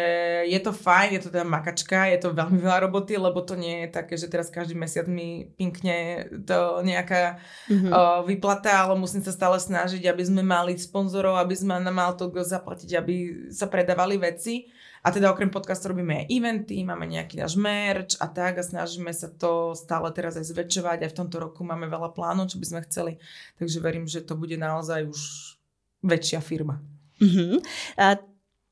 je 0.48 0.60
to 0.64 0.72
fajn, 0.72 1.20
je 1.20 1.22
to 1.28 1.30
teda 1.30 1.44
makačka, 1.44 2.08
je 2.08 2.24
to 2.24 2.32
veľmi 2.32 2.56
veľa 2.56 2.88
roboty, 2.88 3.20
lebo 3.20 3.44
to 3.44 3.60
nie 3.60 3.84
je 3.84 3.90
také, 3.92 4.16
že 4.16 4.32
teraz 4.32 4.48
každý 4.48 4.80
mesiac 4.80 5.12
mi 5.12 5.52
pinkne 5.60 6.32
to 6.48 6.80
nejaká 6.88 7.44
mm-hmm. 7.68 7.92
uh, 7.92 8.24
vyplata, 8.24 8.88
ale 8.88 8.96
musím 8.96 9.28
sa 9.28 9.36
stále 9.36 9.60
snažiť, 9.60 10.08
aby 10.08 10.24
sme 10.24 10.40
mali 10.40 10.80
sponzorov, 10.80 11.36
aby 11.36 11.52
sme 11.52 11.84
mal 11.92 12.16
to 12.16 12.32
zaplatiť, 12.32 12.90
aby 12.96 13.16
sa 13.52 13.68
predávali 13.68 14.16
veci. 14.16 14.72
A 15.06 15.14
teda 15.14 15.30
okrem 15.30 15.54
podcastu 15.54 15.94
robíme 15.94 16.26
aj 16.26 16.34
eventy, 16.34 16.82
máme 16.82 17.06
nejaký 17.06 17.38
náš 17.38 17.54
merch 17.62 18.18
a 18.18 18.26
tak 18.26 18.58
a 18.58 18.66
snažíme 18.66 19.14
sa 19.14 19.30
to 19.30 19.78
stále 19.78 20.10
teraz 20.10 20.34
aj 20.34 20.50
zväčšovať. 20.50 21.06
Aj 21.06 21.12
v 21.14 21.18
tomto 21.22 21.38
roku 21.38 21.62
máme 21.62 21.86
veľa 21.86 22.10
plánov, 22.10 22.50
čo 22.50 22.58
by 22.58 22.66
sme 22.66 22.82
chceli. 22.90 23.14
Takže 23.62 23.78
verím, 23.86 24.10
že 24.10 24.26
to 24.26 24.34
bude 24.34 24.58
naozaj 24.58 25.06
už 25.06 25.22
väčšia 26.02 26.42
firma. 26.42 26.82
Uh-huh. 27.22 27.62
A 28.02 28.18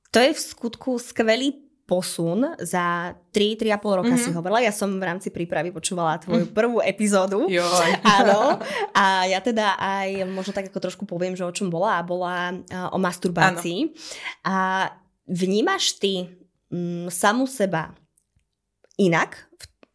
to 0.10 0.18
je 0.18 0.34
v 0.34 0.42
skutku 0.42 0.98
skvelý 0.98 1.64
posun 1.84 2.56
za 2.64 3.12
3-3,5 3.36 4.00
roka 4.00 4.16
mm-hmm. 4.16 4.24
si 4.24 4.30
hovorila. 4.32 4.64
Ja 4.64 4.72
som 4.72 4.96
v 4.96 5.04
rámci 5.04 5.30
prípravy 5.36 5.70
počúvala 5.70 6.16
tvoju 6.16 6.48
mm. 6.48 6.56
prvú 6.56 6.80
epizódu. 6.80 7.44
Joj. 7.52 7.90
Áno. 8.24 8.56
A 8.96 9.28
ja 9.28 9.44
teda 9.44 9.76
aj 9.76 10.24
možno 10.32 10.56
tak 10.56 10.72
ako 10.72 10.80
trošku 10.80 11.04
poviem, 11.04 11.36
že 11.36 11.44
o 11.44 11.52
čom 11.52 11.68
bola. 11.68 12.00
A 12.00 12.08
bola 12.08 12.56
o 12.88 12.98
masturbácii. 12.98 13.92
Áno. 13.92 14.00
A 14.48 14.56
vnímaš 15.28 15.98
ty 16.00 16.30
m, 16.72 17.08
samú 17.08 17.48
seba 17.48 17.96
inak 19.00 19.50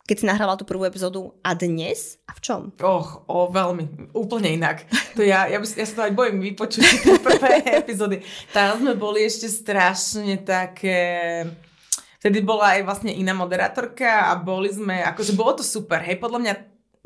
keď 0.08 0.16
si 0.16 0.24
nahrávala 0.24 0.56
tú 0.56 0.64
prvú 0.64 0.88
epizódu 0.88 1.36
a 1.44 1.52
dnes? 1.52 2.16
A 2.24 2.32
v 2.32 2.40
čom? 2.40 2.60
Och, 2.80 3.28
o, 3.28 3.52
veľmi, 3.52 4.08
úplne 4.16 4.56
inak. 4.56 4.88
To 5.12 5.20
ja, 5.20 5.44
ja, 5.52 5.60
ja 5.60 5.84
sa 5.84 5.94
to 6.00 6.04
aj 6.08 6.16
bojím 6.16 6.40
vypočuť 6.40 6.80
tie 7.04 7.20
prvé 7.20 7.60
epizódy. 7.84 8.24
Tam 8.48 8.80
sme 8.80 8.96
boli 8.96 9.28
ešte 9.28 9.52
strašne 9.52 10.40
také... 10.40 10.96
Vtedy 12.24 12.40
bola 12.40 12.80
aj 12.80 12.88
vlastne 12.88 13.12
iná 13.12 13.36
moderátorka 13.36 14.32
a 14.32 14.40
boli 14.40 14.72
sme, 14.72 15.04
akože 15.12 15.36
bolo 15.36 15.60
to 15.60 15.62
super, 15.62 16.00
hej, 16.00 16.16
podľa 16.16 16.40
mňa 16.40 16.54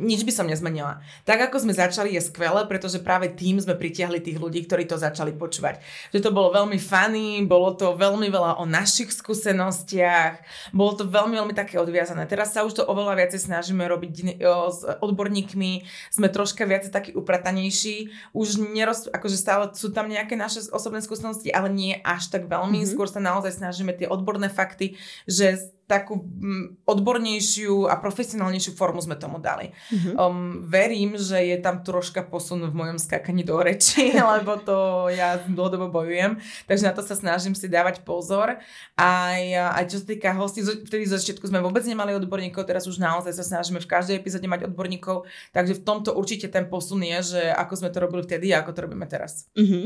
nič 0.02 0.26
by 0.26 0.32
som 0.34 0.50
nezmenila. 0.50 0.98
Tak 1.22 1.48
ako 1.48 1.62
sme 1.62 1.72
začali 1.72 2.18
je 2.18 2.22
skvelé, 2.26 2.66
pretože 2.66 2.98
práve 2.98 3.30
tým 3.30 3.62
sme 3.62 3.78
pritiahli 3.78 4.18
tých 4.18 4.42
ľudí, 4.42 4.66
ktorí 4.66 4.90
to 4.90 4.98
začali 4.98 5.30
počúvať. 5.30 5.78
Že 6.10 6.26
to 6.26 6.30
bolo 6.34 6.50
veľmi 6.50 6.76
funny, 6.82 7.46
bolo 7.46 7.70
to 7.78 7.94
veľmi 7.94 8.26
veľa 8.26 8.58
o 8.58 8.66
našich 8.66 9.14
skúsenostiach, 9.14 10.42
bolo 10.74 10.98
to 10.98 11.06
veľmi, 11.06 11.38
veľmi 11.38 11.54
také 11.54 11.78
odviazané. 11.78 12.26
Teraz 12.26 12.50
sa 12.50 12.66
už 12.66 12.82
to 12.82 12.82
oveľa 12.82 13.14
viacej 13.22 13.46
snažíme 13.46 13.86
robiť 13.86 14.42
s 14.42 14.80
odborníkmi, 14.98 15.72
sme 16.10 16.26
troška 16.26 16.66
viacej 16.66 16.90
takí 16.90 17.10
upratanejší, 17.14 18.10
už 18.34 18.58
neroz, 18.58 19.06
akože 19.06 19.36
stále 19.38 19.70
sú 19.78 19.94
tam 19.94 20.10
nejaké 20.10 20.34
naše 20.34 20.66
osobné 20.74 20.98
skúsenosti, 20.98 21.54
ale 21.54 21.70
nie 21.70 21.94
až 22.02 22.34
tak 22.34 22.50
veľmi, 22.50 22.82
mm-hmm. 22.82 22.90
skôr 22.90 23.06
sa 23.06 23.22
naozaj 23.22 23.62
snažíme 23.62 23.94
tie 23.94 24.10
odborné 24.10 24.50
fakty, 24.50 24.98
že 25.30 25.70
takú 25.86 26.24
mm, 26.24 26.86
odbornejšiu 26.88 27.90
a 27.90 27.98
profesionálnejšiu 28.00 28.72
formu 28.78 29.02
sme 29.02 29.18
tomu 29.18 29.42
dali. 29.42 29.74
Mm-hmm. 29.90 30.14
Um, 30.16 30.64
verím, 30.64 31.18
že 31.20 31.42
je 31.42 31.58
tam 31.60 31.84
troška 31.84 32.24
posun 32.24 32.64
v 32.64 32.72
mojom 32.72 32.96
skákaní 32.96 33.44
do 33.44 33.60
reči, 33.60 34.14
lebo 34.32 34.56
to 34.62 35.10
ja 35.12 35.36
dlhodobo 35.42 35.92
bojujem, 35.92 36.38
takže 36.64 36.88
na 36.88 36.92
to 36.96 37.04
sa 37.04 37.18
snažím 37.18 37.52
si 37.52 37.68
dávať 37.68 38.06
pozor. 38.06 38.56
Aj, 38.96 39.42
aj 39.76 39.84
čo 39.90 40.00
sa 40.00 40.06
týka 40.08 40.30
hostí, 40.32 40.64
vtedy 40.64 41.04
zo 41.04 41.18
začiatku 41.18 41.44
sme 41.44 41.60
vôbec 41.60 41.84
nemali 41.84 42.16
odborníkov, 42.16 42.64
teraz 42.64 42.88
už 42.88 43.02
naozaj 43.02 43.34
sa 43.36 43.44
snažíme 43.44 43.82
v 43.82 43.90
každej 43.90 44.16
epizóde 44.16 44.48
mať 44.48 44.70
odborníkov, 44.72 45.28
takže 45.52 45.76
v 45.76 45.82
tomto 45.84 46.14
určite 46.16 46.48
ten 46.48 46.70
posun 46.70 47.04
je, 47.04 47.36
že 47.36 47.42
ako 47.52 47.84
sme 47.84 47.90
to 47.92 47.98
robili 48.00 48.22
vtedy 48.24 48.54
a 48.54 48.64
ako 48.64 48.70
to 48.72 48.82
robíme 48.86 49.04
teraz. 49.10 49.50
Mm-hmm. 49.58 49.84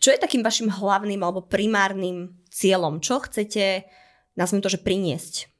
Čo 0.00 0.10
je 0.16 0.18
takým 0.18 0.42
vašim 0.42 0.72
hlavným 0.72 1.22
alebo 1.22 1.44
primárnym 1.44 2.34
cieľom? 2.50 2.98
Čo 2.98 3.22
chcete 3.22 3.86
nazvime 4.36 4.62
to, 4.62 4.72
že 4.72 4.84
priniesť? 4.84 5.50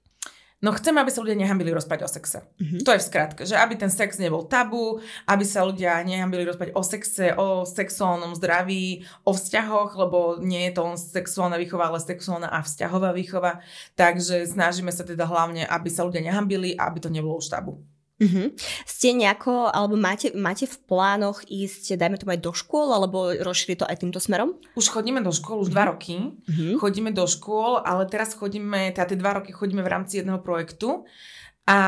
No 0.65 0.73
chcem, 0.73 0.97
aby 0.97 1.13
sa 1.13 1.21
ľudia 1.21 1.37
nehambili 1.37 1.69
rozprávať 1.69 2.03
o 2.03 2.09
sexe. 2.09 2.39
Mm-hmm. 2.57 2.81
To 2.89 2.97
je 2.97 3.01
v 3.05 3.09
skratke, 3.13 3.43
že 3.45 3.61
aby 3.61 3.77
ten 3.77 3.93
sex 3.93 4.17
nebol 4.17 4.49
tabu, 4.49 5.05
aby 5.29 5.45
sa 5.45 5.69
ľudia 5.69 6.01
nehambili 6.01 6.49
rozprávať 6.49 6.73
o 6.73 6.81
sexe, 6.81 7.27
o 7.37 7.69
sexuálnom 7.69 8.33
zdraví, 8.33 9.05
o 9.29 9.37
vzťahoch, 9.37 9.93
lebo 10.01 10.41
nie 10.41 10.65
je 10.67 10.73
to 10.73 10.83
len 10.89 10.97
sexuálna 10.97 11.61
výchova, 11.61 11.93
ale 11.93 12.01
sexuálna 12.01 12.49
a 12.49 12.65
vzťahová 12.65 13.13
výchova. 13.13 13.61
Takže 14.01 14.49
snažíme 14.49 14.89
sa 14.97 15.05
teda 15.05 15.29
hlavne, 15.29 15.69
aby 15.69 15.93
sa 15.93 16.09
ľudia 16.09 16.25
nehambili 16.25 16.73
a 16.81 16.89
aby 16.89 17.05
to 17.05 17.13
nebolo 17.13 17.37
už 17.37 17.53
tabu. 17.53 17.85
Uh-huh. 18.17 18.49
Ste 18.89 19.13
nejako, 19.13 19.69
alebo 19.69 20.01
máte, 20.01 20.33
máte 20.33 20.65
v 20.65 20.77
plánoch 20.89 21.45
ísť, 21.45 22.01
dajme 22.01 22.17
tomu 22.17 22.33
aj 22.33 22.41
do 22.41 22.53
škôl, 22.57 22.89
alebo 22.97 23.29
rozšíriť 23.37 23.85
to 23.85 23.89
aj 23.89 23.97
týmto 24.01 24.21
smerom? 24.25 24.57
Už 24.73 24.89
chodíme 24.89 25.21
do 25.21 25.29
škôl, 25.29 25.61
už 25.61 25.69
uh-huh. 25.69 25.77
dva 25.77 25.85
roky. 25.93 26.17
Uh-huh. 26.33 26.81
Chodíme 26.81 27.13
do 27.13 27.29
škôl, 27.29 27.85
ale 27.85 28.09
teraz 28.09 28.33
chodíme, 28.33 28.97
teda 28.97 29.13
tie 29.13 29.21
dva 29.21 29.37
roky 29.41 29.53
chodíme 29.53 29.85
v 29.85 29.93
rámci 29.93 30.25
jedného 30.25 30.41
projektu. 30.41 31.05
A 31.67 31.79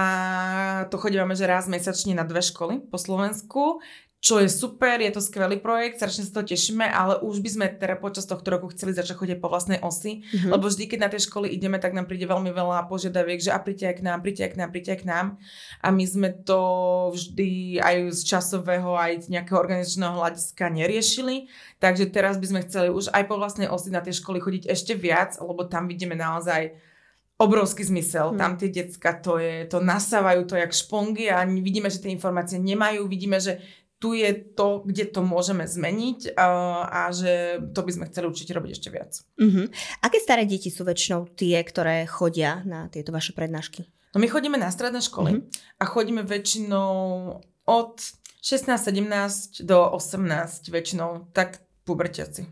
to 0.90 0.98
chodíme, 0.98 1.38
že 1.38 1.46
raz 1.46 1.70
mesačne 1.70 2.10
na 2.12 2.26
dve 2.26 2.42
školy 2.42 2.82
po 2.90 2.98
Slovensku 2.98 3.78
čo 4.18 4.42
je 4.42 4.50
super, 4.50 4.98
je 4.98 5.14
to 5.14 5.22
skvelý 5.22 5.62
projekt, 5.62 6.02
strašne 6.02 6.26
sa 6.26 6.42
to 6.42 6.50
tešíme, 6.50 6.82
ale 6.82 7.22
už 7.22 7.38
by 7.38 7.50
sme 7.54 7.66
teda 7.70 7.94
počas 8.02 8.26
tohto 8.26 8.50
roku 8.50 8.66
chceli 8.74 8.90
začať 8.90 9.14
chodiť 9.14 9.38
po 9.38 9.46
vlastnej 9.46 9.78
osi, 9.78 10.26
mm-hmm. 10.26 10.50
lebo 10.50 10.66
vždy, 10.66 10.90
keď 10.90 10.98
na 11.06 11.08
tie 11.14 11.22
školy 11.22 11.46
ideme, 11.54 11.78
tak 11.78 11.94
nám 11.94 12.10
príde 12.10 12.26
veľmi 12.26 12.50
veľa 12.50 12.90
požiadaviek, 12.90 13.38
že 13.38 13.54
a 13.54 13.62
príďte 13.62 13.94
aj 13.94 13.96
k 14.02 14.02
nám, 14.02 14.18
príďte 14.26 14.42
aj 14.42 14.50
k 14.50 14.58
nám, 14.58 14.68
príďte 14.74 14.90
aj 14.90 15.00
k 15.00 15.06
nám. 15.06 15.26
A 15.78 15.88
my 15.94 16.04
sme 16.04 16.28
to 16.34 16.60
vždy 17.14 17.78
aj 17.78 17.96
z 18.10 18.20
časového, 18.26 18.90
aj 18.98 19.30
z 19.30 19.38
nejakého 19.38 19.54
organizačného 19.54 20.18
hľadiska 20.18 20.64
neriešili, 20.66 21.46
takže 21.78 22.10
teraz 22.10 22.42
by 22.42 22.46
sme 22.50 22.60
chceli 22.66 22.90
už 22.90 23.14
aj 23.14 23.22
po 23.30 23.38
vlastnej 23.38 23.70
osi 23.70 23.94
na 23.94 24.02
tie 24.02 24.10
školy 24.10 24.42
chodiť 24.42 24.66
ešte 24.66 24.98
viac, 24.98 25.38
lebo 25.38 25.62
tam 25.62 25.86
vidíme 25.86 26.18
naozaj 26.18 26.74
obrovský 27.38 27.86
zmysel. 27.86 28.34
Hmm. 28.34 28.38
Tam 28.38 28.52
tie 28.58 28.66
decka 28.66 29.14
to, 29.14 29.38
je, 29.38 29.62
to 29.70 29.78
nasávajú 29.78 30.42
to 30.42 30.58
jak 30.58 30.74
špongy 30.74 31.30
a 31.30 31.46
vidíme, 31.46 31.86
že 31.86 32.02
tie 32.02 32.10
informácie 32.10 32.58
nemajú, 32.58 33.06
vidíme, 33.06 33.38
že 33.38 33.62
tu 33.98 34.14
je 34.14 34.30
to, 34.54 34.86
kde 34.86 35.10
to 35.10 35.20
môžeme 35.26 35.66
zmeniť 35.66 36.38
a, 36.38 36.46
a 36.86 37.02
že 37.10 37.58
to 37.74 37.82
by 37.82 37.90
sme 37.90 38.08
chceli 38.10 38.30
určite 38.30 38.54
robiť 38.54 38.70
ešte 38.78 38.88
viac. 38.94 39.12
Uh-huh. 39.34 39.66
Aké 40.06 40.22
staré 40.22 40.46
deti 40.46 40.70
sú 40.70 40.86
väčšinou 40.86 41.34
tie, 41.34 41.58
ktoré 41.66 42.06
chodia 42.06 42.62
na 42.62 42.86
tieto 42.86 43.10
vaše 43.10 43.34
prednášky? 43.34 43.90
No 44.14 44.22
my 44.22 44.30
chodíme 44.30 44.54
na 44.54 44.70
stredné 44.70 45.02
školy 45.02 45.42
uh-huh. 45.42 45.82
a 45.82 45.84
chodíme 45.84 46.22
väčšinou 46.22 46.90
od 47.66 47.94
16-17 48.38 49.66
do 49.66 49.78
18 49.82 50.70
väčšinou, 50.70 51.34
tak 51.34 51.58
pubertiaci. 51.82 52.46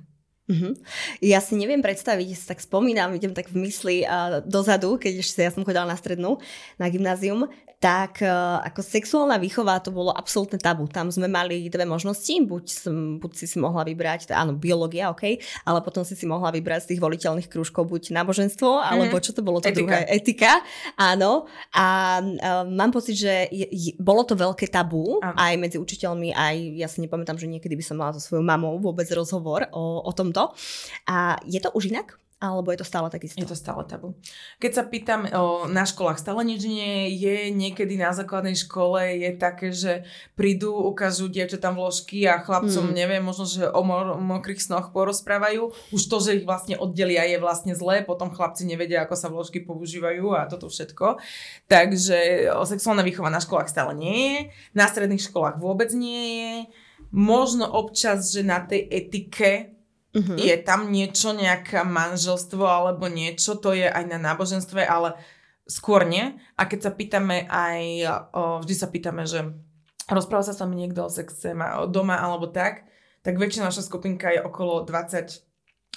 Uh-huh. 0.46 0.78
Ja 1.18 1.42
si 1.42 1.58
neviem 1.58 1.82
predstaviť, 1.82 2.26
si 2.38 2.46
tak 2.46 2.62
spomínam, 2.62 3.10
idem 3.14 3.34
tak 3.34 3.50
v 3.50 3.66
mysli 3.66 3.96
uh, 4.06 4.42
dozadu, 4.46 4.94
keď 4.94 5.18
ešte 5.18 5.42
ja 5.42 5.50
som 5.50 5.66
chodila 5.66 5.90
na 5.90 5.98
strednú, 5.98 6.38
na 6.78 6.86
gymnázium, 6.86 7.50
tak 7.76 8.24
e, 8.24 8.28
ako 8.64 8.80
sexuálna 8.80 9.36
výchova 9.36 9.76
to 9.84 9.92
bolo 9.92 10.08
absolútne 10.08 10.56
tabu. 10.56 10.88
Tam 10.88 11.12
sme 11.12 11.28
mali 11.28 11.68
dve 11.68 11.84
možnosti, 11.84 12.32
buď, 12.48 12.64
som, 12.72 12.96
buď 13.20 13.30
si 13.36 13.44
si 13.44 13.56
mohla 13.60 13.84
vybrať, 13.84 14.32
áno, 14.32 14.56
biológia, 14.56 15.12
OK, 15.12 15.36
ale 15.68 15.78
potom 15.84 16.00
si 16.00 16.16
si 16.16 16.24
mohla 16.24 16.48
vybrať 16.48 16.88
z 16.88 16.88
tých 16.96 17.00
voliteľných 17.04 17.48
krúžkov 17.52 17.84
buď 17.84 18.16
náboženstvo, 18.16 18.80
alebo 18.80 19.20
mhm. 19.20 19.24
čo 19.24 19.32
to 19.36 19.44
bolo 19.44 19.60
to 19.60 19.68
etika. 19.68 19.80
druhé? 19.84 20.00
Etika. 20.08 20.52
Áno. 20.96 21.44
A 21.76 21.86
uh, 22.24 22.64
mám 22.64 22.90
pocit, 22.96 23.20
že 23.20 23.52
je, 23.52 23.68
je, 23.68 23.92
bolo 24.00 24.24
to 24.24 24.32
veľké 24.32 24.72
tabu 24.72 25.20
áno. 25.20 25.36
aj 25.36 25.54
medzi 25.60 25.76
učiteľmi, 25.76 26.32
aj 26.32 26.56
ja 26.80 26.88
si 26.88 27.04
nepamätám, 27.04 27.36
že 27.36 27.44
niekedy 27.44 27.76
by 27.76 27.84
som 27.84 28.00
mala 28.00 28.16
so 28.16 28.24
svojou 28.24 28.44
mamou 28.44 28.80
vôbec 28.80 29.06
rozhovor 29.12 29.68
o, 29.76 30.00
o 30.00 30.12
tomto. 30.16 30.56
A 31.04 31.36
je 31.44 31.60
to 31.60 31.68
už 31.76 31.92
inak? 31.92 32.16
Alebo 32.36 32.68
je 32.68 32.84
to 32.84 32.84
stále 32.84 33.08
takisto? 33.08 33.40
Je 33.40 33.48
to 33.48 33.56
stále 33.56 33.80
tabu. 33.88 34.12
Keď 34.60 34.72
sa 34.76 34.84
pýtam, 34.84 35.24
o, 35.24 35.64
na 35.72 35.88
školách 35.88 36.20
stále 36.20 36.44
nič 36.44 36.68
nie 36.68 37.08
je, 37.16 37.48
niekedy 37.48 37.96
na 37.96 38.12
základnej 38.12 38.52
škole 38.52 39.00
je 39.16 39.30
také, 39.40 39.72
že 39.72 40.04
prídu, 40.36 40.76
ukážu 40.76 41.32
tam 41.56 41.80
vložky 41.80 42.28
a 42.28 42.36
chlapcom, 42.36 42.92
mm. 42.92 42.92
neviem, 42.92 43.24
možno, 43.24 43.48
že 43.48 43.64
o 43.64 43.80
mor- 43.80 44.20
mokrých 44.20 44.60
snoch 44.60 44.92
porozprávajú. 44.92 45.72
Už 45.96 46.02
to, 46.12 46.20
že 46.20 46.36
ich 46.36 46.44
vlastne 46.44 46.76
oddelia 46.76 47.24
je 47.24 47.40
vlastne 47.40 47.72
zlé, 47.72 48.04
potom 48.04 48.28
chlapci 48.28 48.68
nevedia, 48.68 49.08
ako 49.08 49.16
sa 49.16 49.32
vložky 49.32 49.64
používajú 49.64 50.36
a 50.36 50.44
toto 50.44 50.68
všetko. 50.68 51.16
Takže 51.72 52.52
o, 52.52 52.68
sexuálna 52.68 53.00
výchova 53.00 53.32
na 53.32 53.40
školách 53.40 53.72
stále 53.72 53.96
nie 53.96 54.12
je, 54.12 54.38
na 54.76 54.84
stredných 54.84 55.24
školách 55.24 55.56
vôbec 55.56 55.88
nie 55.96 56.24
je. 56.36 56.52
Možno 57.16 57.64
občas, 57.64 58.28
že 58.28 58.44
na 58.44 58.60
tej 58.60 58.84
etike 58.92 59.75
Uh-huh. 60.16 60.36
Je 60.40 60.56
tam 60.64 60.88
niečo, 60.88 61.36
nejaké 61.36 61.84
manželstvo 61.84 62.64
alebo 62.64 63.04
niečo, 63.04 63.60
to 63.60 63.76
je 63.76 63.84
aj 63.84 64.04
na 64.08 64.16
náboženstve, 64.16 64.80
ale 64.80 65.20
skôr 65.68 66.08
nie. 66.08 66.40
A 66.56 66.64
keď 66.64 66.88
sa 66.88 66.92
pýtame 66.96 67.44
aj, 67.44 67.80
o, 68.32 68.42
vždy 68.64 68.74
sa 68.74 68.88
pýtame, 68.88 69.28
že 69.28 69.52
rozpráva 70.08 70.46
sa 70.46 70.56
s 70.56 70.62
vami 70.62 70.78
niekto 70.80 71.04
o 71.04 71.12
sexe 71.12 71.52
doma 71.92 72.16
alebo 72.16 72.48
tak, 72.48 72.88
tak 73.20 73.36
väčšina 73.36 73.68
naša 73.68 73.84
skupinka 73.84 74.30
je 74.32 74.40
okolo 74.40 74.86
20 74.86 75.42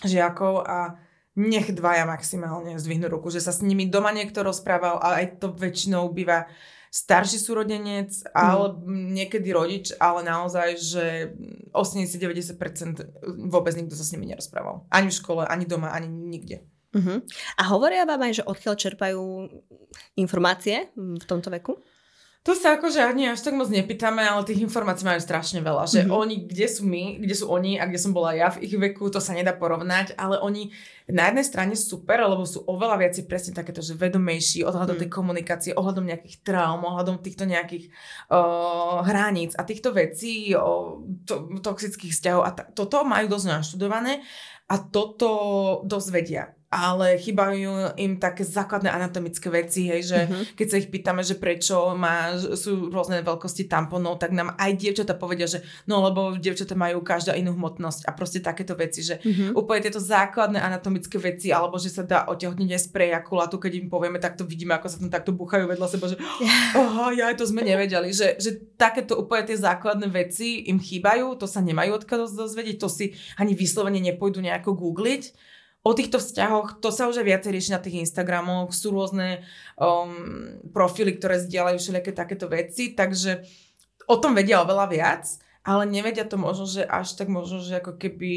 žiakov 0.04 0.66
a 0.66 0.98
nech 1.40 1.72
dvaja 1.72 2.04
maximálne 2.04 2.76
zdvihnú 2.76 3.08
ruku, 3.08 3.32
že 3.32 3.40
sa 3.40 3.56
s 3.56 3.64
nimi 3.64 3.88
doma 3.88 4.12
niekto 4.12 4.44
rozprával 4.44 5.00
a 5.00 5.24
aj 5.24 5.40
to 5.40 5.54
väčšinou 5.54 6.12
býva 6.12 6.50
starší 6.90 7.38
súrodenec, 7.38 8.12
mm. 8.26 8.34
ale 8.34 8.66
niekedy 9.14 9.50
rodič, 9.54 9.94
ale 10.02 10.26
naozaj, 10.26 10.68
že 10.82 11.06
80-90% 11.74 12.58
vôbec 13.50 13.74
nikto 13.78 13.94
sa 13.94 14.06
s 14.06 14.12
nimi 14.14 14.26
nerozprával. 14.30 14.90
Ani 14.90 15.14
v 15.14 15.18
škole, 15.22 15.46
ani 15.46 15.70
doma, 15.70 15.94
ani 15.94 16.10
nikde. 16.10 16.66
Uh-huh. 16.90 17.22
A 17.62 17.62
hovoria 17.70 18.02
vám 18.02 18.26
aj, 18.26 18.42
že 18.42 18.48
odkiaľ 18.50 18.76
čerpajú 18.76 19.24
informácie 20.18 20.90
v 20.98 21.26
tomto 21.30 21.54
veku? 21.54 21.78
To 22.48 22.56
sa 22.56 22.80
akože 22.80 23.04
ani 23.04 23.36
až 23.36 23.44
tak 23.44 23.52
moc 23.60 23.68
nepýtame, 23.68 24.24
ale 24.24 24.48
tých 24.48 24.64
informácií 24.64 25.04
majú 25.04 25.20
strašne 25.20 25.60
veľa. 25.60 25.84
Že 25.92 26.08
mm-hmm. 26.08 26.20
oni, 26.24 26.36
kde 26.48 26.68
sú 26.72 26.82
my, 26.88 27.04
kde 27.20 27.36
sú 27.36 27.46
oni 27.52 27.76
a 27.76 27.84
kde 27.84 28.00
som 28.00 28.16
bola 28.16 28.32
ja 28.32 28.48
v 28.48 28.64
ich 28.64 28.80
veku, 28.80 29.12
to 29.12 29.20
sa 29.20 29.36
nedá 29.36 29.52
porovnať, 29.52 30.16
ale 30.16 30.40
oni 30.40 30.72
na 31.12 31.28
jednej 31.28 31.44
strane 31.44 31.76
super, 31.76 32.24
lebo 32.24 32.48
sú 32.48 32.64
oveľa 32.64 32.96
viac 32.96 33.20
presne 33.28 33.52
takéto, 33.52 33.84
že 33.84 33.92
vedomejší 33.92 34.64
ohľadom 34.64 34.96
mm. 34.96 35.02
tej 35.04 35.10
komunikácie, 35.12 35.72
ohľadom 35.76 36.08
nejakých 36.08 36.40
traum, 36.40 36.80
ohľadom 36.88 37.20
týchto 37.20 37.44
nejakých 37.44 37.92
uh, 38.32 39.04
hraníc 39.04 39.60
a 39.60 39.68
týchto 39.68 39.92
vecí, 39.92 40.56
uh, 40.56 40.96
to, 41.28 41.60
toxických 41.60 42.16
vzťahov 42.16 42.44
a 42.48 42.56
t- 42.56 42.68
toto 42.72 43.04
majú 43.04 43.28
dosť 43.28 43.46
naštudované 43.52 44.24
a 44.72 44.80
toto 44.80 45.30
dosť 45.84 46.08
vedia. 46.16 46.56
Ale 46.70 47.18
chýbajú 47.18 47.98
im 47.98 48.22
také 48.22 48.46
základné 48.46 48.94
anatomické 48.94 49.50
veci, 49.50 49.90
hej, 49.90 50.02
že 50.06 50.20
uh-huh. 50.30 50.54
keď 50.54 50.68
sa 50.70 50.78
ich 50.78 50.94
pýtame, 50.94 51.26
že 51.26 51.42
prečo 51.42 51.98
má, 51.98 52.38
sú 52.38 52.94
rôzne 52.94 53.26
veľkosti 53.26 53.66
tamponov, 53.66 54.22
tak 54.22 54.38
nám 54.38 54.54
aj 54.54 54.78
dievčata 54.78 55.18
povedia, 55.18 55.50
že 55.50 55.66
no 55.90 56.06
lebo 56.06 56.38
dievčata 56.38 56.78
majú 56.78 57.02
každá 57.02 57.34
inú 57.34 57.58
hmotnosť 57.58 58.06
a 58.06 58.14
proste 58.14 58.46
takéto 58.46 58.78
veci, 58.78 59.02
že 59.02 59.18
uh-huh. 59.18 59.58
úplne 59.58 59.90
tieto 59.90 59.98
základné 59.98 60.62
anatomické 60.62 61.18
veci, 61.18 61.50
alebo 61.50 61.82
že 61.82 61.90
sa 61.90 62.06
dá 62.06 62.30
otehotniť 62.30 62.70
aj 62.70 62.82
sprej 62.86 63.18
akulatu, 63.18 63.58
keď 63.58 63.82
im 63.82 63.90
povieme, 63.90 64.22
tak 64.22 64.38
to 64.38 64.46
vidíme, 64.46 64.78
ako 64.78 64.94
sa 64.94 65.02
tam 65.02 65.10
takto 65.10 65.34
buchajú 65.34 65.66
vedľa 65.66 65.88
seba, 65.90 66.06
že 66.06 66.22
oh, 66.78 67.10
ja 67.10 67.34
to 67.34 67.50
sme 67.50 67.66
nevedeli, 67.66 68.14
že, 68.14 68.38
že 68.38 68.62
takéto 68.78 69.18
úplne 69.18 69.50
tie 69.50 69.58
základné 69.58 70.06
veci 70.14 70.70
im 70.70 70.78
chýbajú, 70.78 71.34
to 71.34 71.50
sa 71.50 71.66
nemajú 71.66 71.98
odkiaľ 71.98 72.30
dozvedieť, 72.30 72.78
to 72.78 72.94
si 72.94 73.18
ani 73.42 73.58
vyslovene 73.58 73.98
nepôjdu 73.98 74.38
nejako 74.38 74.78
googliť 74.78 75.58
O 75.80 75.96
týchto 75.96 76.20
vzťahoch, 76.20 76.84
to 76.84 76.92
sa 76.92 77.08
už 77.08 77.24
aj 77.24 77.28
viacej 77.28 77.52
rieši 77.56 77.72
na 77.72 77.80
tých 77.80 78.04
Instagramoch, 78.04 78.76
sú 78.76 78.92
rôzne 78.92 79.48
um, 79.80 80.60
profily, 80.76 81.16
ktoré 81.16 81.40
zdieľajú 81.40 81.78
všelijaké 81.80 82.12
takéto 82.12 82.52
veci, 82.52 82.92
takže 82.92 83.48
o 84.12 84.20
tom 84.20 84.36
vedia 84.36 84.60
oveľa 84.60 84.86
viac 84.92 85.24
ale 85.60 85.84
nevedia 85.84 86.24
to 86.24 86.40
možno, 86.40 86.64
že 86.64 86.88
až 86.88 87.20
tak 87.20 87.28
možno, 87.28 87.60
že 87.60 87.84
ako 87.84 88.00
keby 88.00 88.32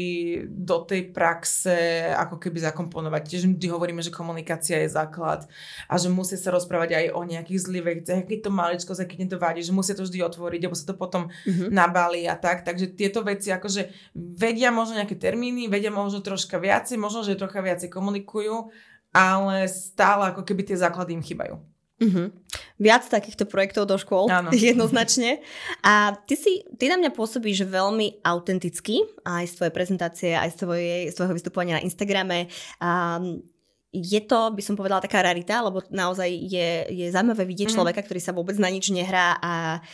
do 0.51 0.83
tej 0.83 1.15
praxe 1.15 2.11
ako 2.11 2.35
keby 2.35 2.59
zakomponovať. 2.59 3.21
Tiež 3.23 3.43
vždy 3.47 3.67
hovoríme, 3.71 4.03
že 4.03 4.11
komunikácia 4.11 4.83
je 4.83 4.91
základ 4.91 5.47
a 5.87 5.93
že 5.95 6.11
musia 6.11 6.35
sa 6.35 6.51
rozprávať 6.51 6.99
aj 6.99 7.05
o 7.15 7.21
nejakých 7.23 7.63
zlých 7.63 7.85
veciach, 7.87 8.27
keď 8.27 8.39
to 8.43 8.51
maličko, 8.51 8.91
keď 8.91 9.27
to 9.33 9.37
vadí, 9.39 9.63
že 9.63 9.71
musia 9.71 9.95
to 9.95 10.03
vždy 10.03 10.19
otvoriť, 10.19 10.61
lebo 10.67 10.75
sa 10.75 10.85
to 10.91 10.95
potom 10.99 11.31
uh-huh. 11.31 11.71
nabali 11.71 12.27
a 12.27 12.35
tak. 12.35 12.67
Takže 12.67 12.91
tieto 12.91 13.23
veci 13.23 13.55
akože 13.55 14.13
vedia 14.13 14.75
možno 14.75 14.99
nejaké 14.99 15.15
termíny, 15.15 15.71
vedia 15.71 15.95
možno 15.95 16.19
troška 16.19 16.59
viacej, 16.59 16.99
možno, 16.99 17.23
že 17.23 17.39
trocha 17.39 17.63
viacej 17.63 17.87
komunikujú, 17.87 18.67
ale 19.15 19.71
stále 19.71 20.35
ako 20.35 20.43
keby 20.43 20.67
tie 20.67 20.75
základy 20.75 21.15
im 21.15 21.23
chýbajú. 21.23 21.72
Uh-huh. 22.01 22.33
Viac 22.81 23.05
takýchto 23.05 23.45
projektov 23.45 23.85
do 23.85 23.95
škôl, 24.01 24.27
Áno. 24.27 24.49
jednoznačne. 24.73 25.39
A 25.85 26.17
ty, 26.25 26.33
si, 26.33 26.65
ty 26.75 26.89
na 26.89 26.97
mňa 26.97 27.13
pôsobíš 27.13 27.69
veľmi 27.69 28.25
autenticky, 28.25 29.05
aj 29.23 29.45
z 29.45 29.53
tvojej 29.61 29.73
prezentácie, 29.73 30.31
aj 30.33 30.49
z, 30.53 30.57
tvojej, 30.65 30.99
z 31.11 31.13
tvojho 31.15 31.33
vystupovania 31.37 31.77
na 31.79 31.85
Instagrame. 31.85 32.49
Um, 32.81 33.45
je 33.93 34.19
to, 34.25 34.49
by 34.57 34.61
som 34.65 34.73
povedala, 34.73 35.05
taká 35.05 35.21
rarita, 35.21 35.61
lebo 35.61 35.85
naozaj 35.93 36.25
je, 36.25 36.89
je 36.89 37.07
zaujímavé 37.13 37.45
vidieť 37.45 37.69
mm. 37.69 37.75
človeka, 37.77 38.01
ktorý 38.01 38.19
sa 38.19 38.33
vôbec 38.33 38.57
na 38.57 38.73
nič 38.73 38.89
nehrá 38.89 39.37
a 39.37 39.85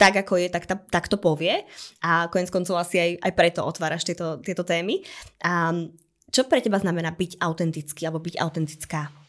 tak, 0.00 0.16
ako 0.16 0.40
je, 0.40 0.48
tak, 0.48 0.64
tak 0.64 1.04
to 1.12 1.20
povie. 1.20 1.66
A 2.00 2.30
konec 2.32 2.48
koncov 2.48 2.80
asi 2.80 2.96
aj, 2.96 3.10
aj 3.20 3.32
preto 3.36 3.60
otváraš 3.66 4.08
tieto, 4.08 4.40
tieto 4.40 4.64
témy. 4.64 5.04
Um, 5.44 5.92
čo 6.30 6.46
pre 6.48 6.62
teba 6.64 6.80
znamená 6.80 7.12
byť 7.12 7.36
autentický 7.42 8.08
alebo 8.08 8.22
byť 8.22 8.38
autentická? 8.40 9.19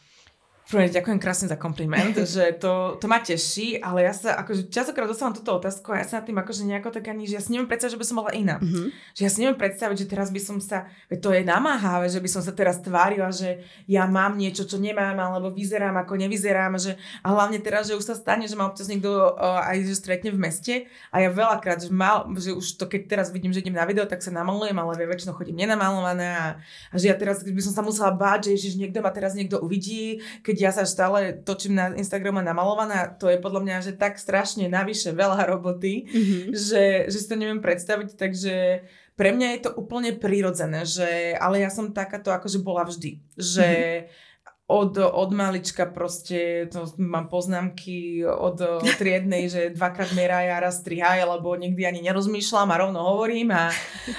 Prvé, 0.72 0.88
ďakujem 0.88 1.20
krásne 1.20 1.52
za 1.52 1.60
kompliment, 1.60 2.16
že 2.24 2.56
to, 2.56 2.96
to 2.96 3.06
ma 3.12 3.20
teší, 3.20 3.84
ale 3.84 4.08
ja 4.08 4.16
sa 4.16 4.40
akože 4.40 4.72
časokrát 4.72 5.04
dostávam 5.04 5.36
túto 5.36 5.52
otázku 5.52 5.92
a 5.92 6.00
ja 6.00 6.08
sa 6.08 6.24
nad 6.24 6.26
tým 6.32 6.40
akože 6.40 6.64
nejako 6.64 6.96
tak 6.96 7.12
ani, 7.12 7.28
že 7.28 7.36
ja 7.36 7.44
si 7.44 7.52
neviem 7.52 7.68
predstaviť, 7.68 8.00
že 8.00 8.00
by 8.00 8.08
som 8.08 8.18
bola 8.24 8.32
iná. 8.32 8.56
Mm-hmm. 8.56 8.88
Že 9.12 9.22
ja 9.28 9.30
si 9.30 9.38
neviem 9.44 9.60
predstaviť, 9.60 9.98
že 10.00 10.08
teraz 10.08 10.32
by 10.32 10.40
som 10.40 10.64
sa, 10.64 10.88
to 11.12 11.36
je 11.36 11.44
namáhavé, 11.44 12.08
že 12.08 12.24
by 12.24 12.30
som 12.32 12.40
sa 12.40 12.56
teraz 12.56 12.80
tvárila, 12.80 13.36
že 13.36 13.68
ja 13.84 14.08
mám 14.08 14.40
niečo, 14.40 14.64
čo 14.64 14.80
nemám, 14.80 15.20
alebo 15.20 15.52
vyzerám 15.52 16.00
ako 16.00 16.16
nevyzerám, 16.16 16.80
že 16.80 16.96
a 17.20 17.36
hlavne 17.36 17.60
teraz, 17.60 17.92
že 17.92 18.00
už 18.00 18.08
sa 18.08 18.16
stane, 18.16 18.48
že 18.48 18.56
ma 18.56 18.72
občas 18.72 18.88
niekto 18.88 19.12
uh, 19.12 19.68
aj 19.68 19.92
že 19.92 20.00
stretne 20.00 20.32
v 20.32 20.40
meste 20.40 20.88
a 21.12 21.20
ja 21.20 21.28
veľakrát, 21.28 21.84
že, 21.84 21.92
mal, 21.92 22.24
že 22.40 22.56
už 22.56 22.80
to 22.80 22.88
keď 22.88 23.12
teraz 23.12 23.28
vidím, 23.36 23.52
že 23.52 23.60
idem 23.60 23.76
na 23.76 23.84
video, 23.84 24.08
tak 24.08 24.24
sa 24.24 24.32
namalujem, 24.32 24.80
ale 24.80 24.96
ja 24.96 25.04
väčšinou 25.04 25.36
chodím 25.36 25.68
nenamalovaná 25.68 26.32
a, 26.32 26.48
a 26.88 26.96
že 26.96 27.12
ja 27.12 27.16
teraz 27.20 27.44
by 27.44 27.60
som 27.60 27.76
sa 27.76 27.84
musela 27.84 28.16
báť, 28.16 28.48
že 28.48 28.56
ježiš, 28.56 28.80
niekto 28.80 29.04
ma 29.04 29.12
teraz 29.12 29.36
niekto 29.36 29.60
uvidí, 29.60 30.24
keď 30.40 30.61
ja 30.62 30.72
sa 30.72 30.86
stále 30.86 31.42
točím 31.42 31.74
na 31.74 31.90
Instagrame 31.98 32.46
namalovaná, 32.46 33.10
to 33.18 33.28
je 33.28 33.42
podľa 33.42 33.62
mňa, 33.66 33.78
že 33.82 33.94
tak 33.98 34.22
strašne 34.22 34.70
navyše 34.70 35.12
veľa 35.12 35.50
roboty, 35.50 36.06
mm-hmm. 36.06 36.44
že, 36.54 37.10
že 37.10 37.18
si 37.18 37.28
to 37.28 37.36
neviem 37.36 37.60
predstaviť, 37.60 38.14
takže 38.14 38.86
pre 39.18 39.34
mňa 39.34 39.48
je 39.58 39.60
to 39.66 39.72
úplne 39.76 40.14
prirodzené, 40.16 40.86
že, 40.86 41.34
ale 41.36 41.66
ja 41.66 41.74
som 41.74 41.92
takáto 41.92 42.30
akože 42.30 42.62
bola 42.62 42.86
vždy, 42.86 43.18
že 43.36 43.68
mm-hmm 43.68 44.30
od, 44.72 44.96
od 44.98 45.30
malička 45.36 45.84
proste, 45.86 46.72
to 46.72 46.88
mám 46.96 47.28
poznámky 47.28 48.24
od, 48.24 48.64
triednej, 48.96 49.52
že 49.52 49.76
dvakrát 49.76 50.16
meraj 50.16 50.48
a 50.48 50.64
raz 50.64 50.80
strihaj, 50.80 51.28
lebo 51.28 51.60
nikdy 51.60 51.84
ani 51.84 52.02
nerozmýšľam 52.08 52.72
a 52.72 52.80
rovno 52.80 53.00
hovorím 53.04 53.52
a, 53.52 53.68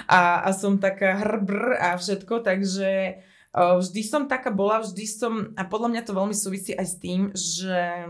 a, 0.04 0.44
a 0.44 0.48
som 0.52 0.76
taká 0.76 1.16
hrbr 1.16 1.80
a 1.80 1.96
všetko, 1.96 2.44
takže 2.44 3.24
Vždy 3.52 4.00
som 4.00 4.24
taká 4.24 4.48
bola, 4.48 4.80
vždy 4.80 5.04
som, 5.04 5.52
a 5.60 5.68
podľa 5.68 5.88
mňa 5.92 6.02
to 6.08 6.16
veľmi 6.16 6.32
súvisí 6.32 6.72
aj 6.72 6.86
s 6.88 6.96
tým, 6.96 7.20
že 7.36 8.08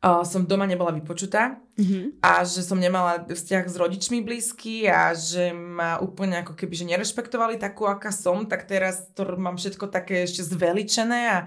uh, 0.00 0.24
som 0.24 0.48
doma 0.48 0.64
nebola 0.64 0.88
vypočutá 0.96 1.60
mm-hmm. 1.76 2.24
a 2.24 2.40
že 2.48 2.64
som 2.64 2.80
nemala 2.80 3.28
vzťah 3.28 3.64
s 3.68 3.76
rodičmi 3.76 4.24
blízky 4.24 4.88
a 4.88 5.12
že 5.12 5.52
ma 5.52 6.00
úplne 6.00 6.40
ako 6.40 6.56
keby, 6.56 6.72
že 6.72 6.88
nerešpektovali 6.96 7.60
takú, 7.60 7.84
aká 7.84 8.08
som, 8.08 8.48
tak 8.48 8.64
teraz 8.64 9.12
to 9.12 9.36
mám 9.36 9.60
všetko 9.60 9.92
také 9.92 10.24
ešte 10.24 10.48
zveličené 10.48 11.20
a, 11.28 11.38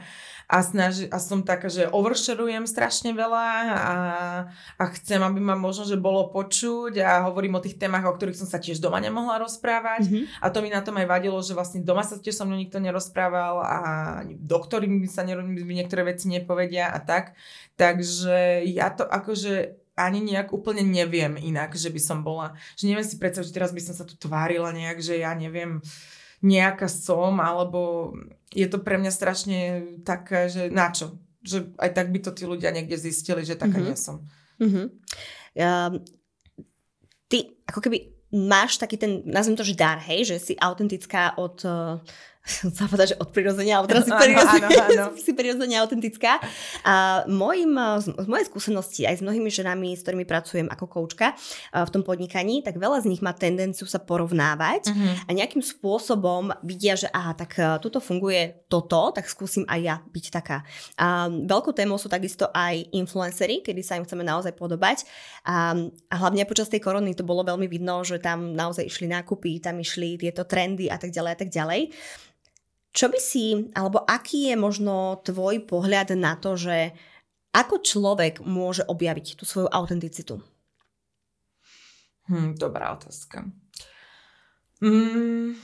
a, 0.49 0.65
snaži, 0.65 1.05
a 1.13 1.21
som 1.21 1.45
taká, 1.45 1.69
že 1.69 1.85
oversharujem 1.93 2.65
strašne 2.65 3.13
veľa 3.13 3.47
a, 3.69 3.95
a 4.81 4.83
chcem, 4.97 5.21
aby 5.21 5.37
ma 5.37 5.53
možno, 5.53 5.85
že 5.85 5.93
bolo 5.93 6.33
počuť 6.33 6.97
a 7.05 7.29
hovorím 7.29 7.61
o 7.61 7.63
tých 7.63 7.77
témach, 7.77 8.01
o 8.09 8.15
ktorých 8.17 8.41
som 8.41 8.49
sa 8.49 8.57
tiež 8.57 8.81
doma 8.81 8.97
nemohla 8.97 9.37
rozprávať 9.45 10.09
mm-hmm. 10.09 10.41
a 10.41 10.45
to 10.49 10.65
mi 10.65 10.73
na 10.73 10.81
tom 10.81 10.97
aj 10.97 11.05
vadilo, 11.05 11.37
že 11.45 11.53
vlastne 11.53 11.85
doma 11.85 12.01
sa 12.01 12.17
tiež 12.17 12.33
so 12.33 12.49
mnou 12.49 12.57
nikto 12.57 12.81
nerozprával 12.81 13.61
a 13.61 13.77
doktori 14.41 14.89
mi 14.89 15.05
sa 15.05 15.21
mi 15.21 15.73
niektoré 15.77 16.01
veci 16.01 16.25
nepovedia 16.33 16.89
a 16.89 16.97
tak. 16.97 17.37
Takže 17.77 18.65
ja 18.65 18.89
to 18.89 19.05
akože 19.05 19.77
ani 19.99 20.23
nejak 20.23 20.49
úplne 20.55 20.81
neviem 20.81 21.35
inak, 21.37 21.75
že 21.75 21.93
by 21.93 22.01
som 22.01 22.25
bola, 22.25 22.57
že 22.73 22.87
neviem 22.87 23.05
si 23.05 23.19
predstaviť, 23.21 23.51
že 23.51 23.55
teraz 23.55 23.69
by 23.75 23.81
som 23.83 23.93
sa 23.93 24.07
tu 24.07 24.15
tvárila 24.15 24.71
nejak, 24.71 24.97
že 25.03 25.19
ja 25.19 25.35
neviem, 25.35 25.83
nejaká 26.39 26.87
som, 26.87 27.39
alebo 27.39 28.13
je 28.49 28.65
to 28.65 28.79
pre 28.81 28.97
mňa 28.97 29.11
strašne 29.11 29.59
také, 30.07 30.49
že 30.49 30.71
na 30.71 30.89
čo? 30.89 31.19
Že 31.43 31.75
aj 31.79 31.89
tak 31.95 32.07
by 32.09 32.19
to 32.23 32.31
tí 32.35 32.43
ľudia 32.47 32.71
niekde 32.71 32.95
zistili, 32.95 33.43
že 33.43 33.59
taká 33.59 33.79
mm-hmm. 33.79 33.87
nie 33.87 33.97
som. 33.99 34.23
Mm-hmm. 34.59 34.85
Um, 35.59 35.93
ty 37.27 37.59
ako 37.67 37.79
keby 37.83 37.97
máš 38.29 38.77
taký 38.77 38.97
ten, 38.97 39.25
nazvem 39.25 39.57
to, 39.57 39.65
že 39.65 39.77
dar, 39.77 39.97
hej, 39.97 40.25
že 40.25 40.37
si 40.37 40.53
autentická 40.57 41.37
od 41.41 41.57
uh, 41.65 41.97
sa 42.77 42.89
povedať, 42.89 43.13
že 43.13 43.19
od 43.21 43.29
prirodzenia, 43.29 43.79
ale 43.79 43.87
teraz 43.87 44.05
si 44.05 44.13
prirodzene, 44.13 44.67
si 45.25 45.31
prirodzene 45.37 45.75
autentická. 45.79 46.41
A 46.83 47.23
môjim, 47.29 47.71
z 48.01 48.27
mojej 48.27 48.45
skúsenosti 48.49 49.05
aj 49.05 49.19
s 49.19 49.25
mnohými 49.25 49.49
ženami, 49.51 49.93
s 49.93 50.03
ktorými 50.03 50.25
pracujem 50.25 50.67
ako 50.69 50.85
koučka 50.89 51.37
v 51.73 51.89
tom 51.89 52.01
podnikaní, 52.01 52.61
tak 52.65 52.77
veľa 52.81 53.03
z 53.03 53.09
nich 53.09 53.21
má 53.21 53.31
tendenciu 53.35 53.85
sa 53.85 54.01
porovnávať 54.01 54.89
uh-huh. 54.89 55.27
a 55.27 55.29
nejakým 55.33 55.61
spôsobom 55.61 56.51
vidia, 56.65 56.97
že 56.97 57.07
aha, 57.09 57.37
tak 57.37 57.57
e, 57.57 57.81
tuto 57.81 58.01
funguje 58.01 58.65
toto, 58.67 59.13
tak 59.13 59.29
skúsim 59.29 59.65
aj 59.69 59.79
ja 59.79 59.95
byť 60.01 60.25
taká. 60.29 60.61
A 60.97 61.29
veľkou 61.29 61.73
témou 61.73 61.97
sú 61.97 62.09
takisto 62.11 62.49
aj 62.53 62.89
influencery, 62.93 63.61
kedy 63.65 63.81
sa 63.81 63.97
im 63.97 64.05
chceme 64.05 64.25
naozaj 64.25 64.53
podobať. 64.57 65.05
A, 65.45 65.73
a 66.09 66.15
hlavne 66.19 66.45
počas 66.45 66.69
tej 66.69 66.81
korony 66.81 67.13
to 67.13 67.25
bolo 67.25 67.45
veľmi 67.45 67.65
vidno, 67.65 68.01
že 68.05 68.21
tam 68.21 68.53
naozaj 68.53 68.85
išli 68.85 69.09
nákupy, 69.09 69.61
tam 69.61 69.81
išli 69.81 70.17
tieto 70.17 70.45
trendy 70.45 70.89
a 70.89 70.97
tak 70.97 71.09
ďalej 71.13 71.31
a 71.33 71.37
tak 71.37 71.49
ďalej. 71.49 71.81
Čo 72.99 73.07
by 73.07 73.19
si, 73.23 73.71
alebo 73.79 74.03
aký 74.03 74.51
je 74.51 74.59
možno 74.59 75.23
tvoj 75.23 75.63
pohľad 75.63 76.19
na 76.19 76.35
to, 76.35 76.59
že 76.59 76.91
ako 77.55 77.79
človek 77.79 78.43
môže 78.43 78.83
objaviť 78.83 79.39
tú 79.39 79.47
svoju 79.47 79.71
autenticitu? 79.71 80.43
Hm, 82.27 82.59
dobrá 82.59 82.91
otázka. 82.91 83.47
Mm, 84.83 85.55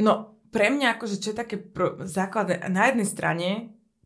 no, 0.00 0.12
pre 0.48 0.72
mňa 0.72 0.96
akože 0.96 1.20
čo 1.20 1.36
je 1.36 1.36
také 1.36 1.60
pro, 1.60 2.00
základné, 2.00 2.64
na 2.72 2.88
jednej 2.88 3.08
strane 3.08 3.48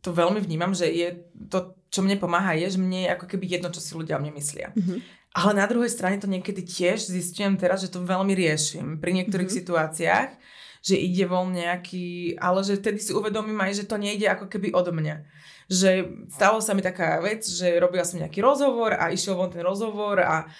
to 0.02 0.11
veľmi 0.11 0.42
vnímam, 0.42 0.74
že 0.74 0.90
je 0.90 1.22
to, 1.46 1.78
čo 1.94 2.02
mne 2.02 2.18
pomáha, 2.18 2.59
je, 2.59 2.74
že 2.74 2.83
mne 2.83 3.07
je 3.07 3.12
ako 3.14 3.26
keby 3.31 3.46
jedno, 3.46 3.70
čo 3.70 3.78
si 3.78 3.94
ľudia 3.94 4.18
o 4.18 4.22
mne 4.22 4.35
myslia. 4.35 4.74
Mm-hmm. 4.74 4.98
Ale 5.38 5.52
na 5.55 5.64
druhej 5.70 5.94
strane 5.94 6.18
to 6.18 6.26
niekedy 6.26 6.66
tiež 6.66 7.07
zistujem 7.07 7.55
teraz, 7.55 7.87
že 7.87 7.94
to 7.94 8.02
veľmi 8.02 8.35
riešim 8.35 8.98
pri 8.98 9.14
niektorých 9.14 9.46
mm-hmm. 9.46 9.62
situáciách, 9.62 10.31
že 10.82 10.98
ide 10.98 11.30
von 11.30 11.54
nejaký, 11.54 12.36
ale 12.42 12.66
že 12.66 12.82
vtedy 12.82 12.98
si 12.98 13.14
uvedomím 13.14 13.56
aj, 13.62 13.82
že 13.82 13.88
to 13.88 13.96
nejde 13.96 14.26
ako 14.26 14.50
keby 14.50 14.74
od 14.74 14.90
mňa. 14.90 15.16
Že 15.70 15.90
stalo 16.28 16.58
sa 16.58 16.74
mi 16.74 16.82
taká 16.82 17.22
vec, 17.22 17.46
že 17.46 17.78
robila 17.78 18.02
som 18.02 18.18
nejaký 18.18 18.42
rozhovor 18.42 18.98
a 18.98 19.14
išiel 19.14 19.38
von 19.38 19.48
ten 19.48 19.62
rozhovor 19.62 20.18
a 20.18 20.50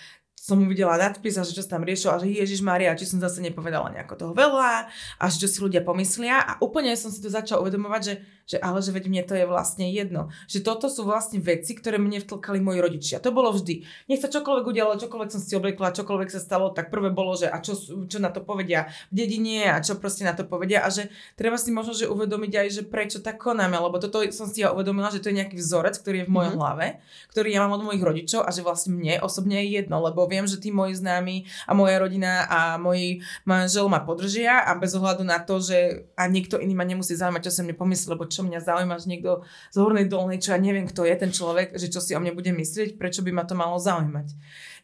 som 0.43 0.59
mu 0.59 0.67
videla 0.67 0.99
nadpis 0.99 1.39
a 1.39 1.47
že 1.47 1.55
čo 1.55 1.63
sa 1.63 1.79
tam 1.79 1.87
riešil 1.87 2.11
a 2.11 2.19
že 2.19 2.27
Ježiš 2.27 2.67
Maria, 2.67 2.99
či 2.99 3.07
som 3.07 3.23
zase 3.23 3.39
nepovedala 3.39 3.95
nejako 3.95 4.15
toho 4.19 4.33
veľa 4.35 4.91
a 4.91 5.25
že 5.31 5.47
čo 5.47 5.49
si 5.51 5.59
ľudia 5.63 5.87
pomyslia 5.87 6.43
a 6.43 6.59
úplne 6.59 6.99
som 6.99 7.15
si 7.15 7.23
to 7.23 7.31
začala 7.31 7.63
uvedomovať, 7.63 8.03
že 8.03 8.15
že 8.47 8.59
ale 8.59 8.83
že 8.83 8.91
veď 8.91 9.05
mne 9.09 9.23
to 9.25 9.35
je 9.39 9.47
vlastne 9.47 9.87
jedno. 9.89 10.29
Že 10.51 10.59
toto 10.67 10.87
sú 10.91 11.07
vlastne 11.07 11.39
veci, 11.39 11.73
ktoré 11.79 11.97
mne 11.97 12.23
vtlkali 12.23 12.59
moji 12.59 12.79
rodičia. 12.83 13.17
To 13.23 13.31
bolo 13.31 13.55
vždy. 13.55 13.87
Nech 14.11 14.21
sa 14.21 14.29
čokoľvek 14.29 14.65
udialo, 14.67 14.99
čokoľvek 14.99 15.31
som 15.31 15.41
si 15.41 15.55
obliekla, 15.55 15.95
čokoľvek 15.95 16.29
sa 16.31 16.41
stalo, 16.43 16.75
tak 16.75 16.91
prvé 16.91 17.15
bolo, 17.15 17.39
že 17.39 17.49
a 17.49 17.63
čo, 17.63 17.79
čo 18.07 18.19
na 18.19 18.29
to 18.35 18.43
povedia 18.43 18.91
v 19.15 19.25
dedine 19.25 19.71
a 19.71 19.79
čo 19.79 19.97
proste 19.97 20.27
na 20.27 20.35
to 20.35 20.43
povedia 20.45 20.83
a 20.83 20.89
že 20.91 21.09
treba 21.39 21.57
si 21.57 21.71
možno 21.71 21.95
že 21.95 22.11
uvedomiť 22.11 22.53
aj, 22.53 22.69
že 22.69 22.83
prečo 22.87 23.19
tak 23.23 23.39
konáme, 23.39 23.79
lebo 23.79 23.97
toto 24.03 24.25
som 24.35 24.49
si 24.51 24.65
ja 24.65 24.75
uvedomila, 24.75 25.13
že 25.13 25.23
to 25.23 25.31
je 25.31 25.39
nejaký 25.39 25.57
vzorec, 25.61 25.95
ktorý 26.01 26.25
je 26.25 26.27
v 26.29 26.33
mojej 26.33 26.51
mm-hmm. 26.53 26.61
hlave, 26.61 26.87
ktorý 27.31 27.49
ja 27.53 27.61
mám 27.65 27.79
od 27.79 27.87
mojich 27.87 28.03
rodičov 28.03 28.43
a 28.43 28.51
že 28.51 28.65
vlastne 28.65 28.97
mne 28.97 29.23
osobne 29.23 29.63
je 29.63 29.83
jedno, 29.83 30.03
lebo 30.03 30.25
viem, 30.27 30.49
že 30.49 30.59
tí 30.59 30.75
moji 30.75 30.99
známi 30.99 31.47
a 31.69 31.73
moja 31.77 31.97
rodina 32.01 32.49
a 32.49 32.77
môj 32.81 33.23
manžel 33.47 33.87
ma 33.87 34.03
podržia 34.03 34.65
a 34.65 34.75
bez 34.75 34.97
ohľadu 34.97 35.23
na 35.23 35.39
to, 35.39 35.61
že 35.61 36.09
a 36.17 36.27
niekto 36.27 36.59
iný 36.59 36.73
ma 36.73 36.89
nemusí 36.89 37.15
zaujímať, 37.15 37.43
čo 37.47 37.53
sa 37.53 37.63
mne 37.63 37.77
pomyslí, 37.77 38.07
lebo 38.13 38.25
čo 38.33 38.49
mňa 38.49 38.65
zaujíma, 38.65 38.97
že 38.97 39.11
niekto 39.13 39.45
z 39.69 39.77
hornej 39.77 40.09
dolnej, 40.09 40.41
čo 40.41 40.57
ja 40.57 40.59
neviem, 40.59 40.89
kto 40.89 41.05
je 41.05 41.17
ten 41.21 41.29
človek, 41.29 41.77
že 41.77 41.93
čo 41.93 42.01
si 42.01 42.17
o 42.17 42.21
mne 42.21 42.33
bude 42.33 42.49
myslieť, 42.49 42.97
prečo 42.97 43.21
by 43.21 43.31
ma 43.37 43.45
to 43.45 43.53
malo 43.53 43.77
zaujímať. 43.77 44.33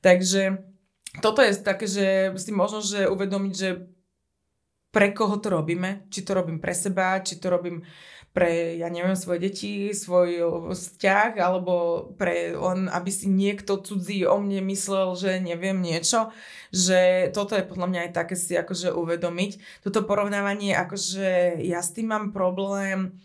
Takže 0.04 0.60
toto 1.24 1.40
je 1.40 1.56
také, 1.56 1.88
že 1.88 2.36
si 2.36 2.52
možno, 2.52 2.84
že 2.84 3.08
uvedomiť, 3.08 3.54
že 3.56 3.88
pre 4.92 5.12
koho 5.12 5.36
to 5.40 5.52
robíme, 5.52 6.08
či 6.08 6.24
to 6.24 6.32
robím 6.32 6.60
pre 6.60 6.72
seba, 6.72 7.20
či 7.20 7.36
to 7.36 7.52
robím 7.52 7.84
pre, 8.32 8.76
ja 8.76 8.86
neviem, 8.92 9.16
svoje 9.16 9.50
deti, 9.50 9.90
svoj 9.90 10.62
vzťah, 10.70 11.42
alebo 11.42 12.06
pre 12.14 12.54
on, 12.54 12.86
aby 12.86 13.10
si 13.10 13.26
niekto 13.26 13.80
cudzí 13.80 14.22
o 14.28 14.38
mne 14.38 14.62
myslel, 14.68 15.16
že 15.16 15.42
neviem 15.42 15.80
niečo, 15.80 16.30
že 16.70 17.32
toto 17.32 17.56
je 17.56 17.66
podľa 17.66 17.88
mňa 17.88 18.00
aj 18.08 18.12
také 18.14 18.36
si 18.36 18.54
akože 18.54 18.94
uvedomiť. 18.94 19.82
Toto 19.82 20.06
porovnávanie, 20.06 20.76
akože 20.76 21.58
ja 21.66 21.80
s 21.82 21.90
tým 21.96 22.12
mám 22.12 22.30
problém, 22.30 23.16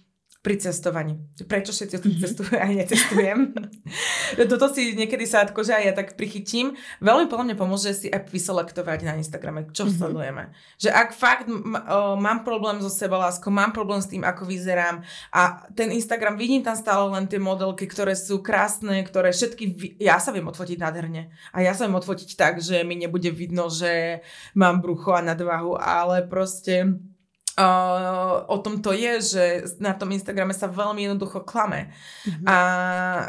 pri 0.44 0.60
cestovaní. 0.60 1.16
Prečo 1.48 1.72
všetci 1.72 1.96
mm-hmm. 2.04 2.20
cestujú 2.20 2.52
a 2.60 2.68
necestujem. 2.68 3.56
Toto 4.52 4.68
si 4.76 4.92
niekedy 4.92 5.24
sa 5.24 5.48
akože 5.48 5.72
aj 5.72 5.84
ja 5.88 5.94
tak 5.96 6.20
prichytím. 6.20 6.76
Veľmi 7.00 7.32
podľa 7.32 7.48
mňa 7.48 7.56
pomôže 7.56 7.96
si 7.96 8.12
aj 8.12 8.28
vyselektovať 8.28 9.08
na 9.08 9.16
Instagrame, 9.16 9.72
čo 9.72 9.88
mm-hmm. 9.88 9.96
sledujeme. 9.96 10.52
Že 10.84 10.90
ak 10.92 11.10
fakt 11.16 11.48
m- 11.48 11.80
o, 11.80 12.20
mám 12.20 12.44
problém 12.44 12.84
so 12.84 12.92
sebaláskou, 12.92 13.56
mám 13.56 13.72
problém 13.72 14.04
s 14.04 14.12
tým, 14.12 14.28
ako 14.28 14.44
vyzerám 14.44 15.08
a 15.32 15.64
ten 15.72 15.96
Instagram, 15.96 16.36
vidím 16.36 16.60
tam 16.60 16.76
stále 16.76 17.08
len 17.16 17.24
tie 17.32 17.40
modelky, 17.40 17.88
ktoré 17.88 18.12
sú 18.12 18.44
krásne, 18.44 19.00
ktoré 19.08 19.32
všetky, 19.32 19.96
ja 20.04 20.20
sa 20.20 20.36
viem 20.36 20.44
odfotiť 20.44 20.76
nádherne. 20.76 21.32
A 21.56 21.64
ja 21.64 21.72
sa 21.72 21.88
viem 21.88 21.96
odfotiť 21.96 22.36
tak, 22.36 22.60
že 22.60 22.84
mi 22.84 23.00
nebude 23.00 23.32
vidno, 23.32 23.72
že 23.72 24.20
mám 24.60 24.84
brucho 24.84 25.16
a 25.16 25.24
nadvahu, 25.24 25.80
ale 25.80 26.28
proste 26.28 27.00
Uh, 27.54 28.50
o 28.50 28.58
tom 28.58 28.82
to 28.82 28.98
je, 28.98 29.14
že 29.22 29.44
na 29.78 29.94
tom 29.94 30.10
Instagrame 30.10 30.58
sa 30.58 30.66
veľmi 30.66 31.06
jednoducho 31.06 31.46
klame. 31.46 31.94
Mm-hmm. 32.26 32.46
A 32.50 32.58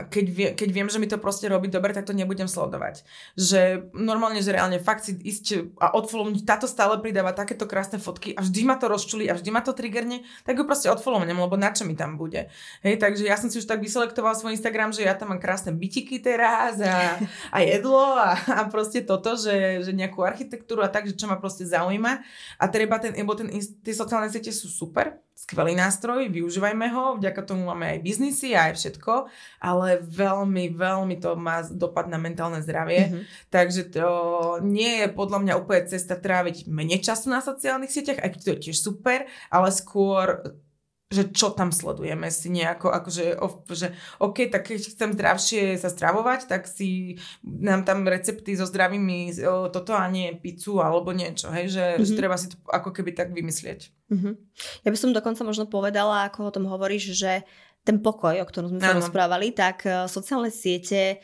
keď, 0.09 0.27
vie, 0.33 0.49
keď 0.57 0.69
viem, 0.73 0.89
že 0.89 0.97
mi 0.97 1.05
to 1.05 1.21
proste 1.21 1.45
robí 1.45 1.69
dobre, 1.69 1.93
tak 1.93 2.09
to 2.09 2.17
nebudem 2.17 2.49
sledovať. 2.49 3.05
Že 3.37 3.93
normálne, 3.93 4.41
že 4.41 4.57
reálne 4.57 4.81
fakt 4.81 5.05
si 5.05 5.13
ísť 5.13 5.77
a 5.77 5.93
odfollowniť, 5.93 6.41
táto 6.49 6.65
stále 6.65 6.97
pridáva 7.05 7.37
takéto 7.37 7.69
krásne 7.69 8.01
fotky 8.01 8.33
a 8.33 8.41
vždy 8.41 8.65
ma 8.65 8.81
to 8.81 8.89
rozčuli 8.89 9.29
a 9.29 9.37
vždy 9.37 9.51
ma 9.53 9.61
to 9.61 9.77
triggerne, 9.77 10.25
tak 10.49 10.57
ju 10.57 10.65
proste 10.65 10.89
odfollownem, 10.89 11.37
lebo 11.37 11.61
na 11.61 11.77
čo 11.77 11.85
mi 11.85 11.93
tam 11.93 12.17
bude. 12.17 12.49
Hej, 12.81 13.05
takže 13.05 13.29
ja 13.29 13.37
som 13.37 13.53
si 13.53 13.61
už 13.61 13.69
tak 13.69 13.85
vyselektoval 13.85 14.33
svoj 14.33 14.57
Instagram, 14.57 14.97
že 14.97 15.05
ja 15.05 15.13
tam 15.13 15.37
mám 15.37 15.41
krásne 15.43 15.77
bytiky 15.77 16.25
teraz 16.25 16.81
a, 16.81 17.21
a 17.53 17.59
jedlo 17.61 18.17
a, 18.17 18.41
a 18.41 18.61
proste 18.73 19.05
toto, 19.05 19.37
že, 19.37 19.85
že 19.85 19.93
nejakú 19.93 20.25
architektúru 20.25 20.81
a 20.81 20.89
tak, 20.89 21.13
že 21.13 21.19
čo 21.19 21.29
ma 21.29 21.37
proste 21.37 21.69
zaujíma. 21.69 22.25
A 22.57 22.65
treba 22.73 22.97
ten, 22.97 23.13
lebo 23.13 23.37
ten, 23.37 23.53
tie 23.85 23.93
sociálne 23.93 24.14
siete 24.31 24.55
sú 24.55 24.71
super, 24.71 25.19
skvelý 25.35 25.75
nástroj, 25.75 26.31
využívajme 26.31 26.87
ho, 26.95 27.19
vďaka 27.19 27.43
tomu 27.43 27.67
máme 27.67 27.91
aj 27.91 27.99
biznisy 28.07 28.55
a 28.55 28.71
aj 28.71 28.79
všetko, 28.79 29.27
ale 29.59 29.99
veľmi, 30.07 30.71
veľmi 30.73 31.19
to 31.19 31.35
má 31.35 31.67
dopad 31.67 32.07
na 32.07 32.23
mentálne 32.23 32.63
zdravie, 32.63 33.11
mm-hmm. 33.11 33.23
takže 33.51 33.83
to 33.91 34.09
nie 34.63 35.03
je 35.05 35.09
podľa 35.11 35.39
mňa 35.43 35.55
úplne 35.59 35.91
cesta 35.91 36.15
tráviť 36.15 36.71
menej 36.71 37.03
času 37.03 37.35
na 37.35 37.43
sociálnych 37.43 37.91
sieťach, 37.91 38.23
aj 38.23 38.31
keď 38.31 38.41
to 38.41 38.51
je 38.55 38.63
tiež 38.71 38.79
super, 38.79 39.27
ale 39.51 39.69
skôr 39.75 40.55
že 41.15 41.31
čo 41.31 41.55
tam 41.55 41.71
sledujeme 41.71 42.27
si 42.35 42.51
nejako, 42.51 42.91
akože, 42.91 43.39
že 43.71 43.95
OK, 44.19 44.51
tak 44.51 44.67
keď 44.67 44.83
chcem 44.83 45.11
zdravšie 45.15 45.63
sa 45.79 45.87
stravovať, 45.87 46.51
tak 46.51 46.67
si 46.67 47.23
nám 47.47 47.87
tam 47.87 48.03
recepty 48.03 48.59
so 48.59 48.67
zdravými 48.67 49.39
toto 49.71 49.95
a 49.95 50.11
nie 50.11 50.35
pizzu 50.35 50.83
alebo 50.83 51.15
niečo, 51.15 51.55
hej, 51.55 51.71
že, 51.71 51.85
mm-hmm. 51.95 52.07
že 52.11 52.13
treba 52.19 52.35
si 52.35 52.51
to 52.51 52.59
ako 52.67 52.91
keby 52.91 53.15
tak 53.15 53.31
vymyslieť. 53.31 54.11
Mm-hmm. 54.11 54.35
Ja 54.83 54.91
by 54.91 54.99
som 54.99 55.15
dokonca 55.15 55.47
možno 55.47 55.71
povedala, 55.71 56.27
ako 56.27 56.51
o 56.51 56.55
tom 56.55 56.67
hovoríš, 56.67 57.15
že 57.15 57.47
ten 57.85 58.01
pokoj, 58.01 58.33
o 58.41 58.49
ktorom 58.49 58.73
sme 58.73 58.81
sa 58.81 58.97
rozprávali, 58.97 59.53
tak 59.53 59.85
e, 59.85 60.09
sociálne 60.09 60.49
siete 60.49 61.21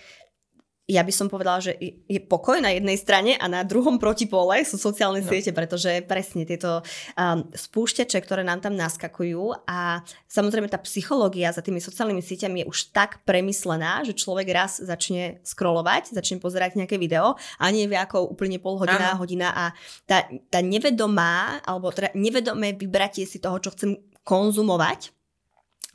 ja 0.90 1.06
by 1.06 1.12
som 1.14 1.30
povedala, 1.30 1.62
že 1.62 1.78
je 2.10 2.18
pokoj 2.18 2.58
na 2.58 2.74
jednej 2.74 2.98
strane 2.98 3.38
a 3.38 3.46
na 3.46 3.62
druhom 3.62 4.02
protipole 4.02 4.58
sú 4.66 4.74
sociálne 4.74 5.22
no. 5.22 5.28
siete, 5.30 5.54
pretože 5.54 6.02
presne 6.02 6.42
tieto 6.42 6.82
um, 7.14 7.46
spúšťače, 7.54 8.18
ktoré 8.18 8.42
nám 8.42 8.58
tam 8.58 8.74
naskakujú 8.74 9.70
a 9.70 10.02
samozrejme 10.26 10.66
tá 10.66 10.82
psychológia 10.82 11.54
za 11.54 11.62
tými 11.62 11.78
sociálnymi 11.78 12.18
sieťami 12.18 12.56
je 12.66 12.66
už 12.66 12.90
tak 12.90 13.22
premyslená, 13.22 14.02
že 14.02 14.18
človek 14.18 14.50
raz 14.50 14.82
začne 14.82 15.38
scrollovať, 15.46 16.10
začne 16.10 16.42
pozerať 16.42 16.74
nejaké 16.74 16.98
video 16.98 17.38
a 17.62 17.64
nie 17.70 17.86
vie 17.86 17.96
ako 17.96 18.26
úplne 18.26 18.58
pol 18.58 18.74
hodina, 18.82 19.14
ano. 19.14 19.22
hodina 19.22 19.54
a 19.54 19.64
tá, 20.10 20.26
tá 20.50 20.58
nevedomá, 20.58 21.62
alebo 21.62 21.94
teda 21.94 22.10
nevedomé 22.18 22.74
vybratie 22.74 23.30
si 23.30 23.38
toho, 23.38 23.62
čo 23.62 23.70
chcem 23.78 23.94
konzumovať, 24.26 25.14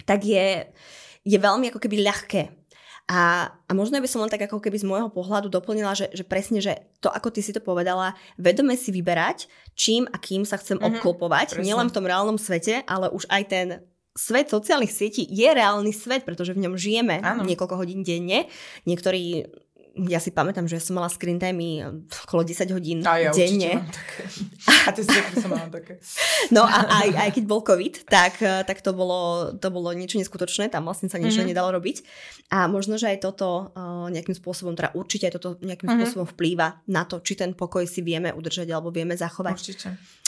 tak 0.07 0.23
je, 0.23 0.71
je 1.27 1.37
veľmi 1.37 1.67
ako 1.67 1.83
keby 1.83 1.99
ľahké 1.99 2.64
a, 3.05 3.53
a 3.53 3.71
možno 3.77 4.01
by 4.01 4.09
som 4.09 4.25
len 4.25 4.33
tak 4.33 4.49
ako 4.49 4.57
keby 4.57 4.81
z 4.81 4.89
môjho 4.89 5.13
pohľadu 5.13 5.45
doplnila, 5.53 5.93
že, 5.93 6.09
že 6.09 6.25
presne, 6.25 6.57
že 6.57 6.89
to, 7.05 7.13
ako 7.13 7.29
ty 7.29 7.45
si 7.45 7.53
to 7.53 7.61
povedala, 7.61 8.17
vedome 8.41 8.73
si 8.73 8.89
vyberať, 8.89 9.45
čím 9.77 10.09
a 10.09 10.17
kým 10.17 10.41
sa 10.41 10.57
chcem 10.57 10.81
mm-hmm, 10.81 10.97
obklopovať, 10.97 11.53
presne. 11.53 11.69
nielen 11.69 11.93
v 11.93 11.95
tom 12.01 12.09
reálnom 12.09 12.41
svete, 12.41 12.81
ale 12.89 13.13
už 13.13 13.29
aj 13.29 13.43
ten 13.45 13.67
svet 14.17 14.49
sociálnych 14.49 14.89
sietí 14.89 15.27
je 15.29 15.45
reálny 15.45 15.93
svet, 15.93 16.25
pretože 16.25 16.57
v 16.57 16.65
ňom 16.65 16.73
žijeme 16.79 17.21
ano. 17.21 17.45
niekoľko 17.45 17.75
hodín 17.77 18.01
denne. 18.01 18.47
Niektorí 18.89 19.53
ja 19.95 20.19
si 20.19 20.27
pamätám, 20.27 20.67
že 20.67 20.75
ja 20.75 20.83
som 20.83 20.99
mala 20.99 21.07
screen 21.07 21.39
time 21.39 22.03
okolo 22.27 22.43
10 22.43 22.67
hodín 22.75 22.99
a 23.07 23.15
ja 23.15 23.31
denne. 23.31 23.79
A 24.83 24.91
ty 24.91 25.07
si 25.07 25.15
som 25.39 25.47
mala 25.47 25.71
také. 25.71 25.97
No 26.53 26.61
a 26.61 26.85
aj, 27.01 27.09
aj 27.15 27.29
keď 27.31 27.43
bol 27.49 27.65
COVID, 27.65 28.05
tak, 28.05 28.37
tak 28.37 28.77
to, 28.85 28.93
bolo, 28.93 29.49
to 29.57 29.73
bolo 29.73 29.89
niečo 29.95 30.21
neskutočné, 30.21 30.69
tam 30.69 30.85
vlastne 30.85 31.09
sa 31.09 31.17
niečo 31.17 31.41
mm-hmm. 31.41 31.49
nedalo 31.55 31.73
robiť. 31.79 32.05
A 32.53 32.69
možno, 32.69 32.99
že 33.01 33.09
aj 33.09 33.25
toto 33.25 33.73
uh, 33.73 34.05
nejakým 34.13 34.37
spôsobom, 34.37 34.77
teda 34.77 34.93
určite 34.93 35.31
aj 35.31 35.33
toto 35.41 35.49
nejakým 35.63 35.89
mm-hmm. 35.89 36.05
spôsobom 36.05 36.27
vplýva 36.37 36.85
na 36.85 37.07
to, 37.07 37.23
či 37.23 37.39
ten 37.39 37.57
pokoj 37.57 37.87
si 37.89 38.05
vieme 38.05 38.29
udržať 38.29 38.69
alebo 38.69 38.93
vieme 38.93 39.17
zachovať. 39.17 39.55
Určite. 39.57 39.87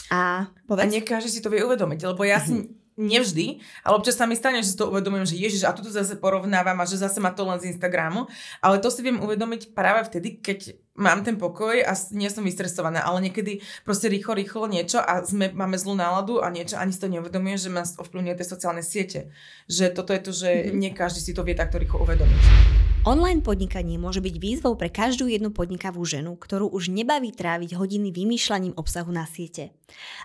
A, 0.09 0.49
povedz. 0.65 0.87
a 0.87 0.89
nie 0.89 1.03
každý 1.05 1.29
si 1.29 1.43
to 1.43 1.51
vie 1.53 1.61
uvedomiť, 1.61 1.99
lebo 2.07 2.23
ja 2.25 2.41
si 2.41 2.55
mm-hmm 2.55 2.86
nevždy, 2.97 3.61
ale 3.85 3.93
občas 3.95 4.17
sa 4.17 4.25
mi 4.25 4.33
stane, 4.33 4.65
že 4.65 4.73
si 4.73 4.77
to 4.77 4.89
uvedomujem, 4.89 5.29
že 5.29 5.37
ježiš, 5.37 5.63
a 5.69 5.71
tu 5.71 5.85
zase 5.85 6.17
porovnávam 6.17 6.81
a 6.81 6.89
že 6.89 6.97
zase 6.97 7.21
má 7.21 7.29
to 7.29 7.45
len 7.45 7.61
z 7.61 7.69
Instagramu, 7.71 8.25
ale 8.59 8.81
to 8.81 8.89
si 8.89 9.05
viem 9.05 9.21
uvedomiť 9.21 9.77
práve 9.77 10.09
vtedy, 10.09 10.41
keď 10.41 10.73
mám 10.97 11.21
ten 11.21 11.37
pokoj 11.37 11.77
a 11.77 11.93
nie 12.17 12.27
som 12.27 12.41
vystresovaná, 12.41 13.05
ale 13.05 13.29
niekedy 13.29 13.61
proste 13.85 14.09
rýchlo, 14.09 14.33
rýchlo 14.33 14.65
niečo 14.65 14.97
a 14.97 15.21
sme, 15.21 15.53
máme 15.53 15.77
zlú 15.77 15.93
náladu 15.93 16.41
a 16.41 16.49
niečo 16.49 16.81
ani 16.81 16.89
si 16.89 16.99
to 16.99 17.07
neuvedomuje, 17.07 17.55
že 17.61 17.69
ma 17.69 17.85
ovplyvňuje 17.85 18.35
tie 18.41 18.47
sociálne 18.49 18.81
siete. 18.81 19.29
Že 19.69 19.93
toto 19.93 20.11
je 20.11 20.21
to, 20.25 20.31
že 20.33 20.49
mm-hmm. 20.49 20.73
nie 20.73 20.91
každý 20.97 21.21
si 21.21 21.37
to 21.37 21.45
vie 21.45 21.53
takto 21.53 21.77
rýchlo 21.77 22.01
uvedomiť. 22.01 22.86
Online 23.07 23.39
podnikanie 23.39 23.95
môže 23.95 24.19
byť 24.19 24.35
výzvou 24.35 24.75
pre 24.75 24.91
každú 24.91 25.31
jednu 25.31 25.55
podnikavú 25.55 26.03
ženu, 26.03 26.35
ktorú 26.35 26.67
už 26.75 26.91
nebaví 26.91 27.31
tráviť 27.31 27.79
hodiny 27.79 28.11
vymýšľaním 28.11 28.75
obsahu 28.75 29.15
na 29.15 29.23
siete. 29.23 29.71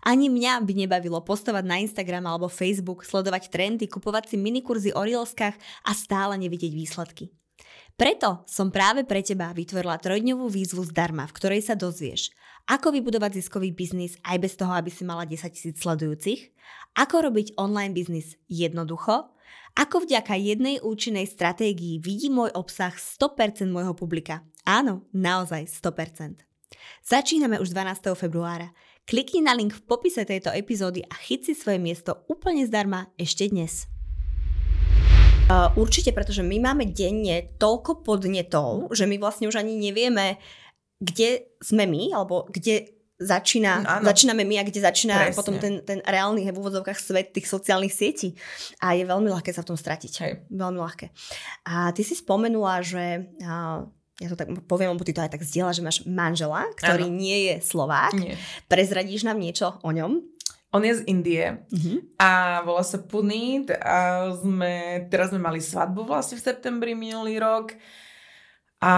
Ani 0.03 0.27
mňa 0.27 0.67
by 0.67 0.73
nebavilo 0.75 1.23
postovať 1.23 1.63
na 1.63 1.79
Instagram 1.79 2.27
alebo 2.27 2.51
Facebook, 2.51 3.07
sledovať 3.07 3.55
trendy, 3.55 3.87
kupovať 3.87 4.35
si 4.35 4.37
minikurzy 4.43 4.91
o 4.99 4.99
reelskách 4.99 5.55
a 5.87 5.91
stále 5.95 6.35
nevidieť 6.43 6.75
výsledky. 6.75 7.31
Preto 7.95 8.43
som 8.51 8.75
práve 8.75 9.07
pre 9.07 9.23
teba 9.23 9.55
vytvorila 9.55 10.03
trojdňovú 10.03 10.51
výzvu 10.51 10.83
zdarma, 10.91 11.31
v 11.31 11.37
ktorej 11.39 11.63
sa 11.63 11.79
dozvieš, 11.79 12.35
ako 12.67 12.99
vybudovať 12.99 13.39
ziskový 13.39 13.71
biznis 13.71 14.19
aj 14.27 14.43
bez 14.43 14.59
toho, 14.59 14.75
aby 14.75 14.91
si 14.91 15.07
mala 15.07 15.23
10 15.23 15.39
tisíc 15.55 15.79
sledujúcich, 15.79 16.51
ako 16.99 17.31
robiť 17.31 17.55
online 17.63 17.95
biznis 17.95 18.35
jednoducho, 18.51 19.32
ako 19.73 20.05
vďaka 20.05 20.37
jednej 20.37 20.77
účinnej 20.85 21.25
stratégii 21.25 21.97
vidí 21.97 22.29
môj 22.29 22.53
obsah 22.53 22.93
100% 22.93 23.69
môjho 23.73 23.97
publika. 23.97 24.45
Áno, 24.69 25.09
naozaj 25.17 25.65
100%. 25.65 26.45
Začíname 27.03 27.57
už 27.57 27.73
12. 27.73 28.13
februára. 28.15 28.71
Klikni 29.09 29.43
na 29.43 29.57
link 29.57 29.75
v 29.75 29.83
popise 29.83 30.23
tejto 30.23 30.55
epizódy 30.55 31.03
a 31.03 31.15
chyť 31.19 31.41
si 31.51 31.53
svoje 31.59 31.83
miesto 31.83 32.23
úplne 32.31 32.63
zdarma 32.69 33.11
ešte 33.19 33.51
dnes. 33.51 33.91
Určite, 35.77 36.15
pretože 36.17 36.41
my 36.41 36.63
máme 36.63 36.89
denne 36.89 37.53
toľko 37.61 38.07
podnetov, 38.07 38.95
že 38.95 39.05
my 39.05 39.21
vlastne 39.21 39.51
už 39.51 39.61
ani 39.61 39.77
nevieme, 39.77 40.41
kde 41.03 41.51
sme 41.61 41.85
my, 41.85 42.15
alebo 42.15 42.49
kde 42.49 43.02
začína, 43.23 43.73
Áno. 43.81 44.05
začíname 44.05 44.43
my 44.43 44.59
a 44.59 44.65
kde 44.65 44.81
začína 44.81 45.15
Presne. 45.25 45.39
potom 45.39 45.55
ten, 45.57 45.79
ten 45.81 45.99
reálny 45.99 46.43
v 46.45 46.59
úvodzovkách 46.59 46.99
svet 46.99 47.31
tých 47.31 47.47
sociálnych 47.47 47.91
sietí. 47.91 48.35
A 48.79 48.93
je 48.93 49.03
veľmi 49.03 49.29
ľahké 49.29 49.49
sa 49.49 49.63
v 49.63 49.71
tom 49.71 49.79
stratiť. 49.79 50.13
Hej. 50.19 50.33
Veľmi 50.49 50.79
ľahké. 50.79 51.07
A 51.65 51.91
ty 51.91 52.01
si 52.01 52.13
spomenula, 52.13 52.81
že 52.81 53.05
a, 53.41 53.87
ja 54.19 54.29
to 54.29 54.35
tak 54.35 54.51
poviem, 54.65 54.91
lebo 54.91 55.03
ty 55.03 55.11
to 55.11 55.21
aj 55.21 55.31
tak 55.31 55.43
zdieľa, 55.43 55.73
že 55.73 55.83
máš 55.83 55.99
manžela, 56.03 56.67
ktorý 56.77 57.07
Áno. 57.07 57.17
nie 57.17 57.39
je 57.47 57.55
Slovák. 57.61 58.15
Nie. 58.15 58.35
Prezradíš 58.67 59.23
nám 59.23 59.37
niečo 59.37 59.79
o 59.79 59.91
ňom? 59.91 60.19
On 60.71 60.81
je 60.81 60.95
z 60.95 61.05
Indie 61.05 61.69
Mhm. 61.69 62.17
a 62.17 62.31
volá 62.63 62.81
sa 62.81 62.97
Punit 62.97 63.69
a 63.71 64.33
sme, 64.33 65.05
teraz 65.07 65.29
sme 65.29 65.37
mali 65.39 65.61
svadbu 65.61 66.01
vlastne 66.03 66.35
v 66.35 66.45
septembri 66.45 66.97
minulý 66.97 67.37
rok 67.37 67.77
a 68.83 68.95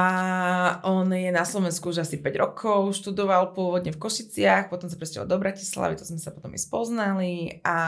on 0.89 1.13
je 1.13 1.29
na 1.29 1.45
Slovensku 1.45 1.93
už 1.93 2.09
asi 2.09 2.17
5 2.17 2.41
rokov, 2.41 2.97
študoval 2.97 3.53
pôvodne 3.53 3.93
v 3.93 4.01
Košiciach, 4.01 4.73
potom 4.73 4.89
sa 4.89 4.97
presťahoval 4.97 5.29
do 5.29 5.37
Bratislavy, 5.37 6.01
to 6.01 6.09
sme 6.09 6.17
sa 6.17 6.33
potom 6.33 6.49
i 6.57 6.61
spoznali 6.61 7.61
a 7.61 7.79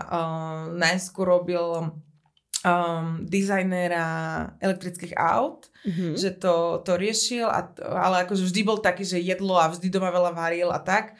uh, 0.00 0.62
najskôr 0.72 1.28
robil 1.28 1.92
um, 2.64 3.20
dizajnéra 3.28 4.06
elektrických 4.64 5.12
aut, 5.20 5.68
Mhm. 5.84 6.16
že 6.16 6.32
to, 6.40 6.80
to 6.80 6.96
riešil, 6.96 7.44
a, 7.44 7.68
ale 7.76 8.24
akože 8.24 8.48
vždy 8.48 8.60
bol 8.64 8.80
taký, 8.80 9.04
že 9.04 9.20
jedlo 9.20 9.60
a 9.60 9.68
vždy 9.68 9.92
doma 9.92 10.08
veľa 10.08 10.32
varil 10.32 10.72
a 10.72 10.80
tak. 10.80 11.12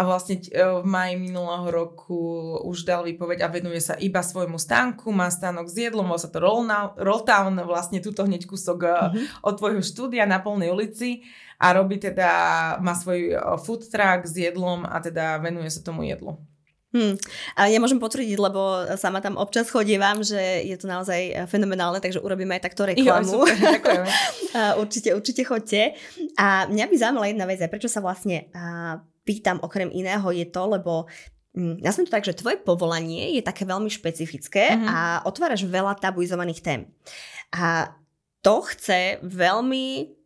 A 0.00 0.08
vlastne 0.08 0.40
e, 0.40 0.48
v 0.56 0.86
maji 0.88 1.20
minulého 1.20 1.68
roku 1.68 2.16
už 2.64 2.88
dal 2.88 3.04
výpoveď 3.04 3.44
a 3.44 3.52
venuje 3.52 3.84
sa 3.84 4.00
iba 4.00 4.24
svojmu 4.24 4.56
stánku, 4.56 5.12
má 5.12 5.28
stánok 5.28 5.68
s 5.68 5.76
jedlom, 5.76 6.08
volá 6.08 6.16
sa 6.16 6.32
to 6.32 6.40
Rolltown, 6.96 7.52
vlastne 7.68 8.00
tuto 8.00 8.24
hneď 8.24 8.48
kúsok 8.48 8.80
Mhm. 9.12 9.44
od 9.44 9.54
tvojho 9.60 9.82
štúdia 9.84 10.24
na 10.24 10.40
polnej 10.40 10.72
ulici 10.72 11.20
a 11.60 11.76
robí 11.76 12.00
teda, 12.00 12.30
má 12.80 12.96
svoj 12.96 13.20
e, 13.28 13.38
food 13.60 13.84
truck 13.84 14.24
s 14.24 14.32
jedlom 14.32 14.88
a 14.88 14.96
teda 15.04 15.36
venuje 15.36 15.68
sa 15.68 15.84
tomu 15.84 16.08
jedlu. 16.08 16.40
Hm. 16.90 17.14
A 17.54 17.70
ja 17.70 17.78
môžem 17.78 18.02
potvrdiť, 18.02 18.34
lebo 18.34 18.82
sama 18.98 19.22
tam 19.22 19.38
občas 19.38 19.70
chodievam, 19.70 20.26
že 20.26 20.66
je 20.66 20.74
to 20.74 20.90
naozaj 20.90 21.46
fenomenálne, 21.46 22.02
takže 22.02 22.18
urobíme 22.18 22.58
aj 22.58 22.66
takto 22.66 22.82
reklamu. 22.82 23.46
super, 23.46 23.54
ďakujeme. 23.54 24.08
A 24.58 24.74
určite, 24.74 25.14
určite 25.14 25.46
chodte. 25.46 25.94
A 26.34 26.66
mňa 26.66 26.90
by 26.90 26.94
zaujímala 26.98 27.30
jedna 27.30 27.46
vec, 27.46 27.62
prečo 27.70 27.86
sa 27.86 28.02
vlastne 28.02 28.50
pýtam 29.30 29.62
okrem 29.62 29.94
iného 29.94 30.26
je 30.34 30.42
to, 30.50 30.62
lebo 30.66 31.06
mm, 31.54 31.78
ja 31.86 31.94
som 31.94 32.02
to 32.02 32.10
tak, 32.10 32.26
že 32.26 32.34
tvoje 32.34 32.58
povolanie 32.58 33.38
je 33.38 33.42
také 33.46 33.62
veľmi 33.62 33.86
špecifické 33.86 34.74
Mhm. 34.74 34.86
a 34.90 34.98
otváraš 35.22 35.62
veľa 35.62 35.94
tabuizovaných 36.02 36.60
tém. 36.66 36.90
A 37.54 37.94
to 38.42 38.66
chce 38.66 39.22
veľmi 39.22 40.18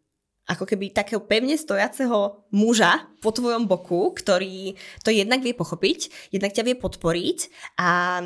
ako 0.45 0.65
keby 0.69 0.93
takého 0.93 1.25
pevne 1.25 1.57
stojaceho 1.57 2.45
muža 2.53 3.09
po 3.25 3.33
tvojom 3.33 3.65
boku, 3.65 4.13
ktorý 4.13 4.77
to 5.01 5.09
jednak 5.09 5.41
vie 5.41 5.57
pochopiť, 5.57 6.33
jednak 6.37 6.53
ťa 6.53 6.69
vie 6.69 6.77
podporiť 6.77 7.39
a 7.81 8.21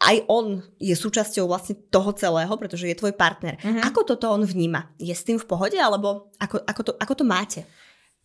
aj 0.00 0.16
on 0.32 0.64
je 0.80 0.96
súčasťou 0.96 1.44
vlastne 1.44 1.76
toho 1.92 2.16
celého, 2.16 2.48
pretože 2.56 2.88
je 2.88 2.96
tvoj 2.96 3.12
partner. 3.12 3.60
Mhm. 3.60 3.84
Ako 3.92 4.08
toto 4.08 4.32
on 4.32 4.40
vníma? 4.40 4.88
Je 4.96 5.12
s 5.12 5.20
tým 5.20 5.36
v 5.36 5.44
pohode, 5.44 5.76
alebo 5.76 6.32
ako, 6.40 6.64
ako, 6.64 6.80
to, 6.80 6.92
ako 6.96 7.12
to 7.20 7.24
máte? 7.28 7.60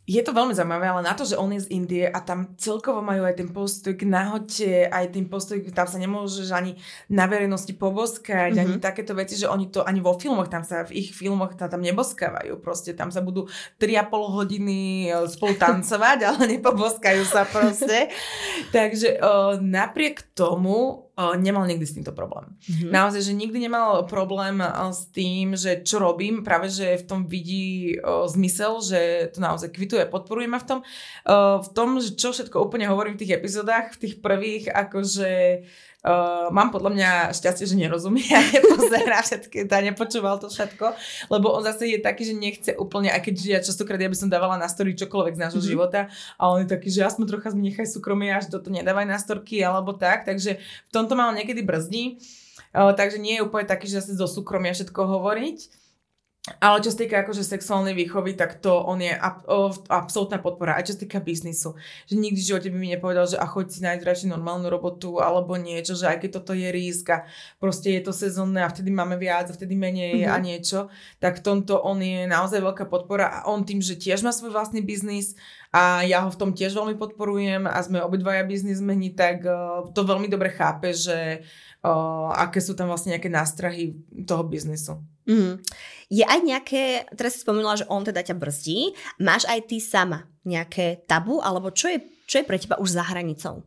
Je 0.06 0.22
to 0.22 0.38
veľmi 0.38 0.54
zaujímavé, 0.54 0.86
ale 0.86 1.02
na 1.02 1.18
to, 1.18 1.26
že 1.26 1.34
on 1.34 1.50
je 1.50 1.66
z 1.66 1.72
Indie 1.74 2.06
a 2.06 2.22
tam 2.22 2.54
celkovo 2.62 3.02
majú 3.02 3.26
aj 3.26 3.42
ten 3.42 3.50
postoj 3.50 3.98
k 3.98 4.06
nahote, 4.06 4.86
aj 4.86 5.18
ten 5.18 5.26
postoj, 5.26 5.58
tam 5.74 5.90
sa 5.90 5.98
nemôžeš 5.98 6.54
ani 6.54 6.78
na 7.10 7.26
verejnosti 7.26 7.74
poboskať, 7.74 8.54
mm-hmm. 8.54 8.62
ani 8.62 8.76
Mhm. 8.78 8.84
takéto 8.86 9.18
veci, 9.18 9.34
že 9.34 9.50
oni 9.50 9.74
to 9.74 9.82
ani 9.82 10.06
vo 10.06 10.14
filmoch, 10.14 10.46
tam 10.46 10.62
sa 10.62 10.86
v 10.86 10.94
ich 10.94 11.10
filmoch 11.10 11.58
tam, 11.58 11.74
tam 11.74 11.82
neboskávajú, 11.82 12.62
proste 12.62 12.94
tam 12.94 13.10
sa 13.10 13.26
budú 13.26 13.50
3,5 13.82 14.38
hodiny 14.38 15.10
e, 15.10 15.26
spolu 15.26 15.58
tancovať, 15.66 16.20
ale 16.22 16.42
nepoboskajú 16.60 17.24
sa 17.26 17.42
proste. 17.50 18.14
Takže 18.70 19.18
o, 19.18 19.58
napriek 19.58 20.22
tomu 20.38 21.05
nemal 21.16 21.64
nikdy 21.64 21.86
s 21.88 21.96
týmto 21.96 22.12
problém. 22.12 22.52
Mhm. 22.68 22.92
Naozaj, 22.92 23.22
že 23.24 23.34
nikdy 23.34 23.72
nemal 23.72 24.04
problém 24.04 24.60
s 24.92 25.08
tým, 25.16 25.56
že 25.56 25.80
čo 25.88 26.04
robím, 26.04 26.44
práve 26.44 26.68
že 26.68 27.00
v 27.00 27.08
tom 27.08 27.20
vidí 27.24 27.96
o, 28.04 28.28
zmysel, 28.28 28.84
že 28.84 29.32
to 29.32 29.40
naozaj 29.40 29.72
kvituje, 29.72 30.12
podporuje 30.12 30.48
ma 30.52 30.60
v 30.60 30.68
tom. 30.68 30.80
O, 30.82 31.64
v 31.64 31.70
tom, 31.72 32.04
že 32.04 32.20
čo 32.20 32.36
všetko 32.36 32.60
úplne 32.60 32.92
hovorím 32.92 33.16
v 33.16 33.24
tých 33.24 33.36
epizódach, 33.40 33.96
v 33.96 34.02
tých 34.08 34.16
prvých, 34.20 34.68
akože 34.68 35.32
Uh, 36.06 36.54
mám 36.54 36.70
podľa 36.70 36.94
mňa 36.94 37.10
šťastie, 37.34 37.66
že 37.66 37.74
nerozumie 37.74 38.30
a 38.30 38.38
nepozerá 38.54 39.26
všetky, 39.26 39.66
tá 39.66 39.82
nepočúval 39.82 40.38
to 40.38 40.54
všetko, 40.54 40.94
lebo 41.34 41.50
on 41.50 41.66
zase 41.66 41.90
je 41.90 41.98
taký, 41.98 42.30
že 42.30 42.38
nechce 42.38 42.72
úplne, 42.78 43.10
aj 43.10 43.26
keď 43.26 43.36
ja 43.42 43.58
častokrát 43.58 43.98
ja 43.98 44.06
by 44.06 44.14
som 44.14 44.30
dávala 44.30 44.54
na 44.62 44.70
story 44.70 44.94
čokoľvek 44.94 45.34
z 45.34 45.42
nášho 45.42 45.58
Mhm. 45.58 45.66
mm-hmm. 45.66 45.74
života 45.74 46.02
a 46.38 46.44
on 46.54 46.62
je 46.62 46.70
taký, 46.70 46.94
že 46.94 47.10
aspoň 47.10 47.26
trocha 47.26 47.50
mi 47.58 47.74
nechaj 47.74 47.90
súkromie, 47.90 48.30
až 48.30 48.54
toto 48.54 48.70
nedávaj 48.70 49.10
na 49.10 49.18
storky 49.18 49.66
alebo 49.66 49.98
tak, 49.98 50.30
takže 50.30 50.62
v 50.62 50.92
tomto 50.94 51.18
ma 51.18 51.34
on 51.34 51.42
niekedy 51.42 51.66
brzdí, 51.66 52.22
uh, 52.78 52.94
takže 52.94 53.18
nie 53.18 53.42
je 53.42 53.42
úplne 53.42 53.66
taký, 53.66 53.90
že 53.90 54.06
zase 54.06 54.14
zo 54.14 54.30
súkromia 54.30 54.78
všetko 54.78 55.02
hovoriť. 55.10 55.85
Ale 56.62 56.78
čo 56.82 56.94
sa 56.94 57.02
týka 57.02 57.26
akože 57.26 57.42
sexuálnej 57.42 57.98
výchovy, 57.98 58.38
tak 58.38 58.62
to 58.62 58.70
on 58.70 59.02
je 59.02 59.10
ab, 59.10 59.42
o, 59.50 59.74
absolútna 59.90 60.38
podpora. 60.38 60.78
Aj 60.78 60.86
čo 60.86 60.94
sa 60.94 61.02
týka 61.02 61.18
biznisu. 61.18 61.74
Že 62.06 62.14
nikdy 62.22 62.38
v 62.38 62.50
živote 62.54 62.70
by 62.70 62.78
mi 62.78 62.90
nepovedal, 62.94 63.26
že 63.26 63.38
a 63.42 63.50
choď 63.50 63.66
si 63.74 63.80
nájsť 63.82 64.04
radšej 64.06 64.30
normálnu 64.30 64.70
robotu 64.70 65.18
alebo 65.18 65.58
niečo, 65.58 65.98
že 65.98 66.06
aj 66.06 66.22
keď 66.22 66.30
toto 66.38 66.54
je 66.54 66.70
risk 66.70 67.10
a 67.10 67.26
proste 67.58 67.98
je 67.98 68.02
to 68.06 68.14
sezónne 68.14 68.62
a 68.62 68.70
vtedy 68.70 68.94
máme 68.94 69.18
viac 69.18 69.50
a 69.50 69.58
vtedy 69.58 69.74
menej 69.74 70.16
Mhm. 70.16 70.22
mm-hmm. 70.22 70.36
a 70.36 70.38
niečo, 70.38 70.80
tak 71.20 71.42
v 71.42 71.46
tomto 71.46 71.82
on 71.82 72.00
je 72.00 72.30
naozaj 72.30 72.62
veľká 72.62 72.86
podpora 72.88 73.26
a 73.28 73.38
on 73.50 73.66
tým, 73.66 73.82
že 73.82 73.98
tiež 73.98 74.22
má 74.22 74.32
svoj 74.32 74.54
vlastný 74.54 74.86
biznis 74.86 75.34
a 75.74 76.06
ja 76.08 76.24
ho 76.24 76.30
v 76.32 76.40
tom 76.40 76.52
tiež 76.56 76.72
veľmi 76.72 76.96
podporujem 76.96 77.68
a 77.68 77.78
sme 77.84 78.00
obidvaja 78.00 78.48
biznismeni, 78.48 79.12
tak 79.12 79.44
uh, 79.44 79.92
to 79.92 80.08
veľmi 80.08 80.32
dobre 80.32 80.54
chápe, 80.54 80.96
že 80.96 81.44
uh, 81.84 82.32
aké 82.32 82.64
sú 82.64 82.78
tam 82.78 82.88
vlastne 82.88 83.18
nejaké 83.18 83.28
nástrahy 83.28 83.98
toho 84.24 84.46
biznisu. 84.48 85.15
Mhm. 85.26 85.62
Je 86.10 86.22
aj 86.22 86.40
nejaké, 86.46 86.84
teraz 87.18 87.34
si 87.34 87.42
spomínala, 87.42 87.76
že 87.76 87.90
on 87.90 88.06
teda 88.06 88.22
ťa 88.22 88.38
brzdí, 88.38 88.94
máš 89.18 89.50
aj 89.50 89.66
ty 89.66 89.82
sama 89.82 90.30
nejaké 90.46 91.02
tabu, 91.10 91.42
alebo 91.42 91.74
čo 91.74 91.90
je, 91.90 91.98
čo 92.30 92.42
je 92.42 92.46
pre 92.46 92.62
teba 92.62 92.78
už 92.78 92.94
za 92.94 93.02
hranicou? 93.02 93.66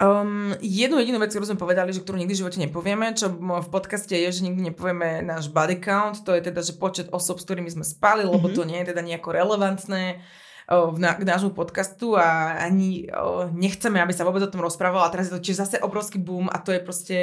Um, 0.00 0.56
jednu 0.64 0.96
jedinú 0.96 1.20
vec, 1.20 1.28
ktorú 1.28 1.44
sme 1.44 1.60
povedali, 1.60 1.92
že 1.92 2.00
ktorú 2.00 2.16
nikdy 2.16 2.32
v 2.32 2.40
živote 2.40 2.56
nepovieme, 2.62 3.12
čo 3.12 3.28
v 3.36 3.68
podcaste 3.68 4.16
je, 4.16 4.32
že 4.32 4.46
nikdy 4.48 4.72
nepovieme 4.72 5.20
náš 5.20 5.52
body 5.52 5.76
count, 5.76 6.24
to 6.24 6.32
je 6.32 6.40
teda, 6.40 6.64
že 6.64 6.78
počet 6.80 7.12
osob, 7.12 7.36
s 7.36 7.44
ktorými 7.44 7.68
sme 7.68 7.84
spali, 7.84 8.24
lebo 8.24 8.48
Mhm. 8.48 8.54
to 8.56 8.62
nie 8.64 8.80
je 8.80 8.96
teda 8.96 9.02
nejako 9.04 9.28
relevantné 9.36 10.24
v 10.70 10.96
na, 11.02 11.18
k 11.18 11.26
nášmu 11.26 11.50
podcastu 11.50 12.14
a 12.14 12.54
ani 12.62 13.10
o, 13.10 13.50
nechceme, 13.50 13.98
aby 13.98 14.14
sa 14.14 14.22
vôbec 14.22 14.38
o 14.40 14.48
tom 14.48 14.62
rozprávalo 14.62 15.02
a 15.02 15.10
teraz 15.10 15.26
je 15.26 15.34
to 15.34 15.42
tiež 15.42 15.66
zase 15.66 15.82
obrovský 15.82 16.22
boom 16.22 16.46
a 16.46 16.62
to 16.62 16.70
je 16.70 16.78
proste 16.78 17.16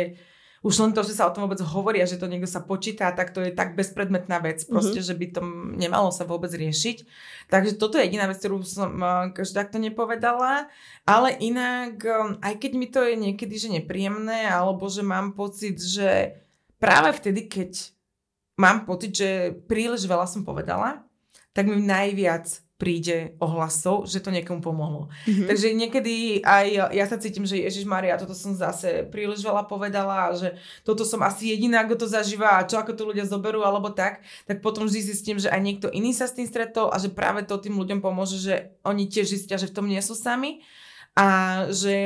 už 0.68 0.84
len 0.84 0.92
to, 0.92 1.00
že 1.00 1.16
sa 1.16 1.32
o 1.32 1.34
tom 1.34 1.48
vôbec 1.48 1.64
hovorí 1.64 2.04
a 2.04 2.10
že 2.10 2.20
to 2.20 2.28
niekto 2.28 2.52
sa 2.52 2.60
počíta, 2.60 3.08
tak 3.16 3.32
to 3.32 3.40
je 3.40 3.56
tak 3.56 3.80
bezpredmetná 3.80 4.44
vec, 4.44 4.68
proste, 4.68 5.00
že 5.00 5.16
by 5.16 5.26
to 5.32 5.40
nemalo 5.80 6.12
sa 6.12 6.28
vôbec 6.28 6.52
riešiť. 6.52 7.08
Takže 7.48 7.80
toto 7.80 7.96
je 7.96 8.12
jediná 8.12 8.28
vec, 8.28 8.36
ktorú 8.44 8.68
som 8.68 9.00
uh, 9.00 9.32
takto 9.32 9.80
nepovedala, 9.80 10.68
ale 11.08 11.40
inak, 11.40 12.04
um, 12.04 12.36
aj 12.44 12.60
keď 12.60 12.72
mi 12.76 12.92
to 12.92 13.00
je 13.00 13.16
niekedy, 13.16 13.56
že 13.56 13.72
nepríjemné, 13.72 14.52
alebo 14.52 14.92
že 14.92 15.08
mám 15.08 15.32
pocit, 15.32 15.80
že 15.80 16.36
práve 16.84 17.16
vtedy, 17.16 17.48
keď 17.48 17.72
mám 18.60 18.84
pocit, 18.84 19.16
že 19.16 19.56
príliš 19.72 20.04
veľa 20.04 20.28
som 20.28 20.44
povedala, 20.44 21.08
tak 21.56 21.72
mi 21.72 21.80
najviac 21.80 22.67
príde 22.78 23.34
ohlasov, 23.42 24.06
že 24.06 24.22
to 24.22 24.30
niekomu 24.30 24.62
pomohlo. 24.62 25.10
Mhm. 25.26 25.50
Takže 25.50 25.74
niekedy 25.74 26.46
aj 26.46 26.94
ja 26.94 27.06
sa 27.10 27.18
cítim, 27.18 27.42
že 27.44 27.58
Ježiš 27.58 27.90
Maria, 27.90 28.22
toto 28.22 28.38
som 28.38 28.54
zase 28.54 29.10
príliš 29.10 29.42
veľa 29.42 29.66
povedala, 29.66 30.30
že 30.38 30.54
toto 30.86 31.02
som 31.02 31.26
asi 31.26 31.50
jediná, 31.58 31.82
kto 31.84 32.06
to 32.06 32.08
zažíva 32.08 32.62
a 32.62 32.66
čo 32.70 32.78
ako 32.78 32.94
to 32.94 33.04
ľudia 33.10 33.26
zoberú 33.26 33.66
alebo 33.66 33.90
tak, 33.90 34.22
tak 34.46 34.62
potom 34.62 34.86
vždy 34.86 35.02
zistím, 35.02 35.42
že 35.42 35.50
aj 35.50 35.62
niekto 35.62 35.88
iný 35.90 36.13
sa 36.13 36.30
s 36.30 36.38
tým 36.38 36.46
stretol 36.46 36.94
a 36.94 37.02
že 37.02 37.10
práve 37.10 37.42
to 37.42 37.58
tým 37.58 37.74
ľuďom 37.74 38.00
pomôže, 38.00 38.38
že 38.38 38.78
oni 38.86 39.10
tiež 39.10 39.26
zistia, 39.26 39.58
že 39.58 39.74
v 39.74 39.76
tom 39.82 39.90
nie 39.90 40.00
sú 40.00 40.13
sami 40.13 40.62
a 41.18 41.28
že 41.74 41.98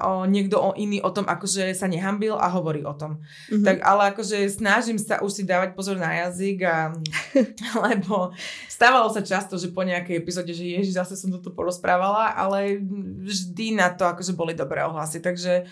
o, 0.00 0.24
niekto 0.24 0.56
o 0.56 0.72
iný 0.72 1.04
o 1.04 1.12
tom 1.12 1.28
akože 1.28 1.76
sa 1.76 1.84
nehambil 1.84 2.40
a 2.40 2.48
hovorí 2.48 2.80
o 2.80 2.96
tom. 2.96 3.20
Mhm. 3.52 3.60
Tak 3.60 3.76
ale 3.84 4.02
akože 4.16 4.48
snažím 4.48 4.96
sa 4.96 5.20
už 5.20 5.32
si 5.36 5.42
dávať 5.44 5.76
pozor 5.76 6.00
na 6.00 6.24
jazyk 6.24 6.64
a 6.64 6.96
lebo 7.84 8.32
stávalo 8.64 9.12
sa 9.12 9.20
často, 9.20 9.60
že 9.60 9.68
po 9.68 9.84
nejakej 9.84 10.16
epizóde, 10.16 10.56
že 10.56 10.64
ježiš, 10.64 10.96
zase 10.96 11.20
som 11.20 11.28
toto 11.28 11.52
porozprávala, 11.52 12.32
ale 12.32 12.80
vždy 13.20 13.76
na 13.76 13.92
to 13.92 14.08
akože 14.08 14.32
boli 14.32 14.56
dobré 14.56 14.80
ohlasy, 14.80 15.20
takže 15.20 15.68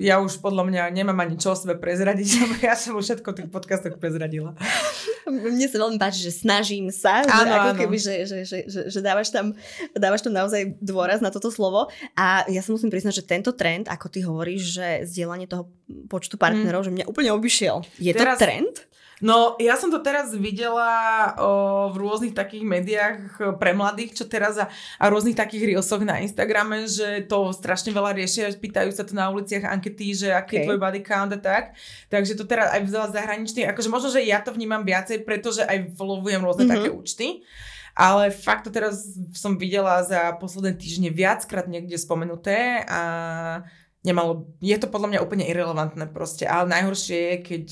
ja 0.00 0.18
už 0.18 0.40
podľa 0.40 0.66
mňa 0.66 0.82
nemám 0.90 1.20
ani 1.20 1.36
čo 1.36 1.52
o 1.52 1.56
sebe 1.58 1.76
prezradiť, 1.76 2.28
lebo 2.42 2.54
ja 2.64 2.74
som 2.74 2.96
už 2.96 3.04
všetko 3.06 3.28
v 3.30 3.36
tých 3.36 3.50
podcastoch 3.52 3.96
prezradila. 4.00 4.56
Mne 5.30 5.66
sa 5.70 5.78
veľmi 5.78 6.00
páči, 6.00 6.26
že 6.26 6.32
snažím 6.34 6.90
sa, 6.90 7.22
že 7.22 7.30
Áno, 7.30 7.52
ako 7.54 7.70
áno. 7.76 7.78
keby, 7.78 7.96
že, 8.00 8.14
že, 8.26 8.38
že, 8.42 8.58
že, 8.66 8.80
že 8.90 8.98
dávaš, 8.98 9.30
tam, 9.30 9.54
dávaš 9.94 10.26
tam 10.26 10.34
naozaj 10.34 10.74
dôraz 10.82 11.22
na 11.22 11.30
toto 11.30 11.52
slovo 11.54 11.86
a 12.18 12.42
ja 12.50 12.60
sa 12.64 12.72
musím 12.74 12.90
priznať, 12.90 13.22
že 13.22 13.28
tento 13.28 13.54
trend, 13.54 13.86
ako 13.86 14.06
ty 14.10 14.24
hovoríš, 14.26 14.80
že 14.80 14.86
zdieľanie 15.06 15.46
toho 15.46 15.70
počtu 16.10 16.34
partnerov, 16.34 16.82
že 16.82 16.90
mňa 16.90 17.06
úplne 17.06 17.30
obišiel. 17.30 17.84
Je 18.00 18.10
Teraz- 18.10 18.40
to 18.40 18.48
trend? 18.48 18.74
No, 19.20 19.60
ja 19.60 19.76
som 19.76 19.92
to 19.92 20.00
teraz 20.00 20.32
videla 20.32 20.88
o, 21.36 21.50
v 21.92 21.96
rôznych 22.00 22.32
takých 22.32 22.64
médiách 22.64 23.16
pre 23.60 23.76
mladých, 23.76 24.16
čo 24.16 24.24
teraz 24.24 24.56
a, 24.56 24.72
a 24.96 25.04
rôznych 25.12 25.36
takých 25.36 25.76
reelsoch 25.76 26.00
na 26.00 26.24
Instagrame, 26.24 26.88
že 26.88 27.28
to 27.28 27.52
strašne 27.52 27.92
veľa 27.92 28.16
riešia, 28.16 28.48
pýtajú 28.56 28.88
sa 28.96 29.04
to 29.04 29.12
na 29.12 29.28
uliciach 29.28 29.68
ankety, 29.68 30.16
že 30.16 30.28
aký 30.32 30.56
okay. 30.56 30.58
je 30.64 30.66
tvoj 30.72 30.80
body 30.80 31.00
count 31.04 31.36
a 31.36 31.40
tak. 31.40 31.76
Takže 32.08 32.32
to 32.32 32.48
teraz 32.48 32.72
aj 32.72 32.80
vzala 32.88 33.12
zahraničných, 33.12 33.68
akože 33.68 33.92
možno, 33.92 34.08
že 34.08 34.24
ja 34.24 34.40
to 34.40 34.56
vnímam 34.56 34.88
viacej, 34.88 35.20
pretože 35.28 35.68
aj 35.68 35.92
followujem 36.00 36.40
rôzne 36.40 36.64
mm-hmm. 36.64 36.80
také 36.80 36.88
účty. 36.88 37.26
Ale 37.92 38.32
fakt 38.32 38.64
to 38.64 38.70
teraz 38.72 39.18
som 39.36 39.60
videla 39.60 40.00
za 40.06 40.32
posledné 40.40 40.78
týždne 40.78 41.10
viackrát 41.12 41.68
niekde 41.68 42.00
spomenuté 42.00 42.86
a 42.88 43.02
nemalo, 44.00 44.48
je 44.64 44.76
to 44.80 44.88
podľa 44.88 45.08
mňa 45.12 45.24
úplne 45.26 45.44
irrelevantné 45.44 46.08
proste, 46.08 46.48
ale 46.48 46.70
najhoršie 46.72 47.18
je, 47.18 47.34
keď 47.44 47.66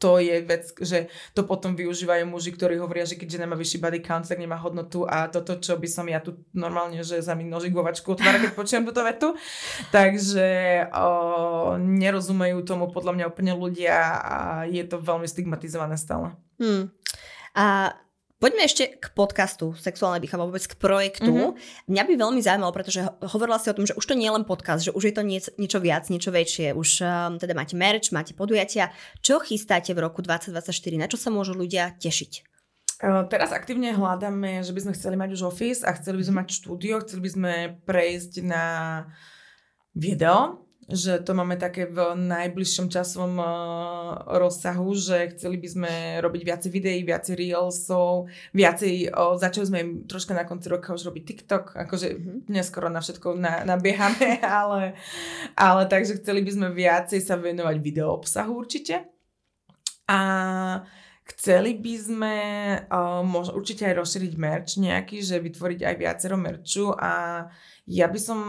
to 0.00 0.16
je 0.16 0.40
vec, 0.40 0.64
že 0.80 1.12
to 1.36 1.44
potom 1.44 1.76
využívajú 1.76 2.24
muži, 2.24 2.56
ktorí 2.56 2.80
hovoria, 2.80 3.04
že 3.04 3.20
keďže 3.20 3.44
nemá 3.44 3.52
vyšší 3.52 3.78
body 3.84 4.00
count, 4.00 4.24
tak 4.24 4.40
nemá 4.40 4.56
hodnotu 4.56 5.04
a 5.04 5.28
toto, 5.28 5.60
čo 5.60 5.76
by 5.76 5.84
som 5.84 6.08
ja 6.08 6.24
tu 6.24 6.40
normálne, 6.56 7.04
že 7.04 7.20
za 7.20 7.36
mi 7.36 7.44
nožik 7.44 7.76
vo 7.76 7.84
vačku 7.84 8.16
otvára, 8.16 8.40
keď 8.40 8.56
počujem 8.56 8.88
túto 8.88 9.04
vetu. 9.04 9.36
Takže 9.92 10.48
o, 10.88 11.76
nerozumejú 11.76 12.64
tomu 12.64 12.88
podľa 12.88 13.12
mňa 13.12 13.28
úplne 13.28 13.52
ľudia 13.52 13.96
a 14.24 14.36
je 14.64 14.80
to 14.88 14.96
veľmi 14.96 15.28
stigmatizované 15.28 16.00
stále. 16.00 16.32
Hmm. 16.56 16.88
A 17.52 17.92
Poďme 18.40 18.64
ešte 18.64 18.96
k 18.96 19.12
podcastu 19.12 19.76
Sexuálna 19.76 20.16
výchova, 20.16 20.48
vôbec 20.48 20.64
k 20.64 20.72
projektu. 20.80 21.28
Mm-hmm. 21.28 21.92
Mňa 21.92 22.02
by 22.08 22.12
veľmi 22.16 22.40
zaujímalo, 22.40 22.72
pretože 22.72 23.04
hovorila 23.20 23.60
si 23.60 23.68
o 23.68 23.76
tom, 23.76 23.84
že 23.84 23.92
už 23.92 24.00
to 24.08 24.16
nie 24.16 24.32
je 24.32 24.36
len 24.40 24.48
podcast, 24.48 24.88
že 24.88 24.96
už 24.96 25.12
je 25.12 25.14
to 25.14 25.20
niečo, 25.20 25.52
niečo 25.60 25.76
viac, 25.76 26.08
niečo 26.08 26.32
väčšie. 26.32 26.72
Už 26.72 27.04
um, 27.04 27.36
teda 27.36 27.52
máte 27.52 27.76
merch, 27.76 28.16
máte 28.16 28.32
podujatia. 28.32 28.96
Čo 29.20 29.44
chystáte 29.44 29.92
v 29.92 30.08
roku 30.08 30.24
2024? 30.24 30.56
Na 30.96 31.04
čo 31.04 31.20
sa 31.20 31.28
môžu 31.28 31.52
ľudia 31.52 31.92
tešiť? 32.00 32.32
Uh, 33.04 33.28
teraz 33.28 33.52
aktívne 33.52 33.92
hľadáme, 33.92 34.64
že 34.64 34.72
by 34.72 34.88
sme 34.88 34.96
chceli 34.96 35.20
mať 35.20 35.36
už 35.36 35.44
office 35.44 35.84
a 35.84 35.92
chceli 36.00 36.24
by 36.24 36.32
sme 36.32 36.36
mať 36.40 36.48
štúdio, 36.64 37.04
chceli 37.04 37.20
by 37.20 37.30
sme 37.36 37.52
prejsť 37.84 38.40
na 38.40 38.64
video, 39.92 40.64
že 40.90 41.22
to 41.22 41.32
máme 41.38 41.54
také 41.54 41.86
v 41.86 42.18
najbližšom 42.18 42.90
časovom 42.90 43.38
uh, 43.38 43.48
rozsahu, 44.26 44.90
že 44.98 45.32
chceli 45.38 45.56
by 45.56 45.68
sme 45.70 45.92
robiť 46.18 46.42
viacej 46.42 46.70
videí, 46.70 47.00
viacej 47.06 47.34
reelsov, 47.38 48.26
viacej, 48.50 49.14
uh, 49.14 49.38
začali 49.38 49.66
sme 49.66 49.80
troška 50.10 50.34
na 50.34 50.42
konci 50.42 50.66
roka 50.66 50.90
už 50.90 51.06
robiť 51.06 51.22
TikTok, 51.22 51.78
akože 51.86 52.06
mm-hmm. 52.10 52.38
neskoro 52.50 52.90
na 52.90 52.98
všetko 52.98 53.38
na, 53.38 53.62
nabiehame, 53.62 54.42
ale, 54.60 54.98
ale 55.54 55.82
takže 55.86 56.18
chceli 56.18 56.42
by 56.42 56.50
sme 56.50 56.68
viacej 56.74 57.22
sa 57.22 57.38
venovať 57.38 57.76
video 57.78 58.10
obsahu 58.10 58.58
určite. 58.58 59.06
A 60.10 60.18
Chceli 61.30 61.78
by 61.78 61.94
sme 61.94 62.36
uh, 62.90 63.22
možno 63.22 63.54
určite 63.54 63.86
aj 63.86 64.02
rozšíriť 64.02 64.32
merch 64.34 64.82
nejaký, 64.82 65.22
že 65.22 65.38
vytvoriť 65.38 65.80
aj 65.86 65.94
viacero 65.94 66.34
merču 66.34 66.90
a 66.90 67.46
ja 67.86 68.06
by 68.08 68.20
som 68.20 68.40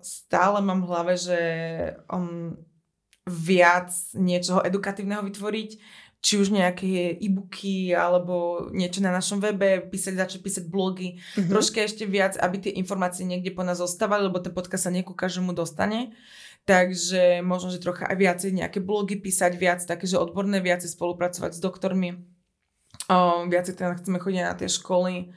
stále 0.00 0.58
mám 0.64 0.82
v 0.84 0.88
hlave, 0.90 1.14
že 1.16 1.40
um, 2.10 2.56
viac 3.28 3.94
niečoho 4.16 4.64
edukatívneho 4.66 5.22
vytvoriť, 5.22 5.70
či 6.20 6.36
už 6.36 6.52
nejaké 6.52 7.16
e-booky 7.16 7.96
alebo 7.96 8.68
niečo 8.76 9.00
na 9.00 9.08
našom 9.08 9.40
webe, 9.40 9.88
písať, 9.88 10.20
začať 10.20 10.40
písať 10.44 10.64
blogy, 10.68 11.16
mm-hmm. 11.16 11.48
troška 11.48 11.80
ešte 11.80 12.04
viac, 12.04 12.36
aby 12.36 12.60
tie 12.60 12.72
informácie 12.76 13.24
niekde 13.24 13.56
po 13.56 13.64
nás 13.64 13.80
zostávali, 13.80 14.28
lebo 14.28 14.36
ten 14.36 14.52
podcast 14.52 14.84
sa 14.84 14.92
nieku 14.92 15.16
každému 15.16 15.56
dostane. 15.56 16.12
Takže 16.68 17.40
možno, 17.40 17.72
že 17.72 17.80
trocha 17.80 18.04
aj 18.04 18.16
viacej 18.20 18.50
nejaké 18.52 18.84
blogy 18.84 19.16
písať, 19.16 19.56
viac 19.56 19.80
také, 19.80 20.04
že 20.04 20.20
odborné, 20.20 20.60
viacej 20.60 20.92
spolupracovať 20.92 21.56
s 21.56 21.60
doktormi. 21.64 22.20
O, 23.08 23.48
viacej 23.48 23.80
teda 23.80 23.96
chceme 23.96 24.20
chodiť 24.20 24.44
na 24.44 24.52
tie 24.52 24.68
školy 24.68 25.32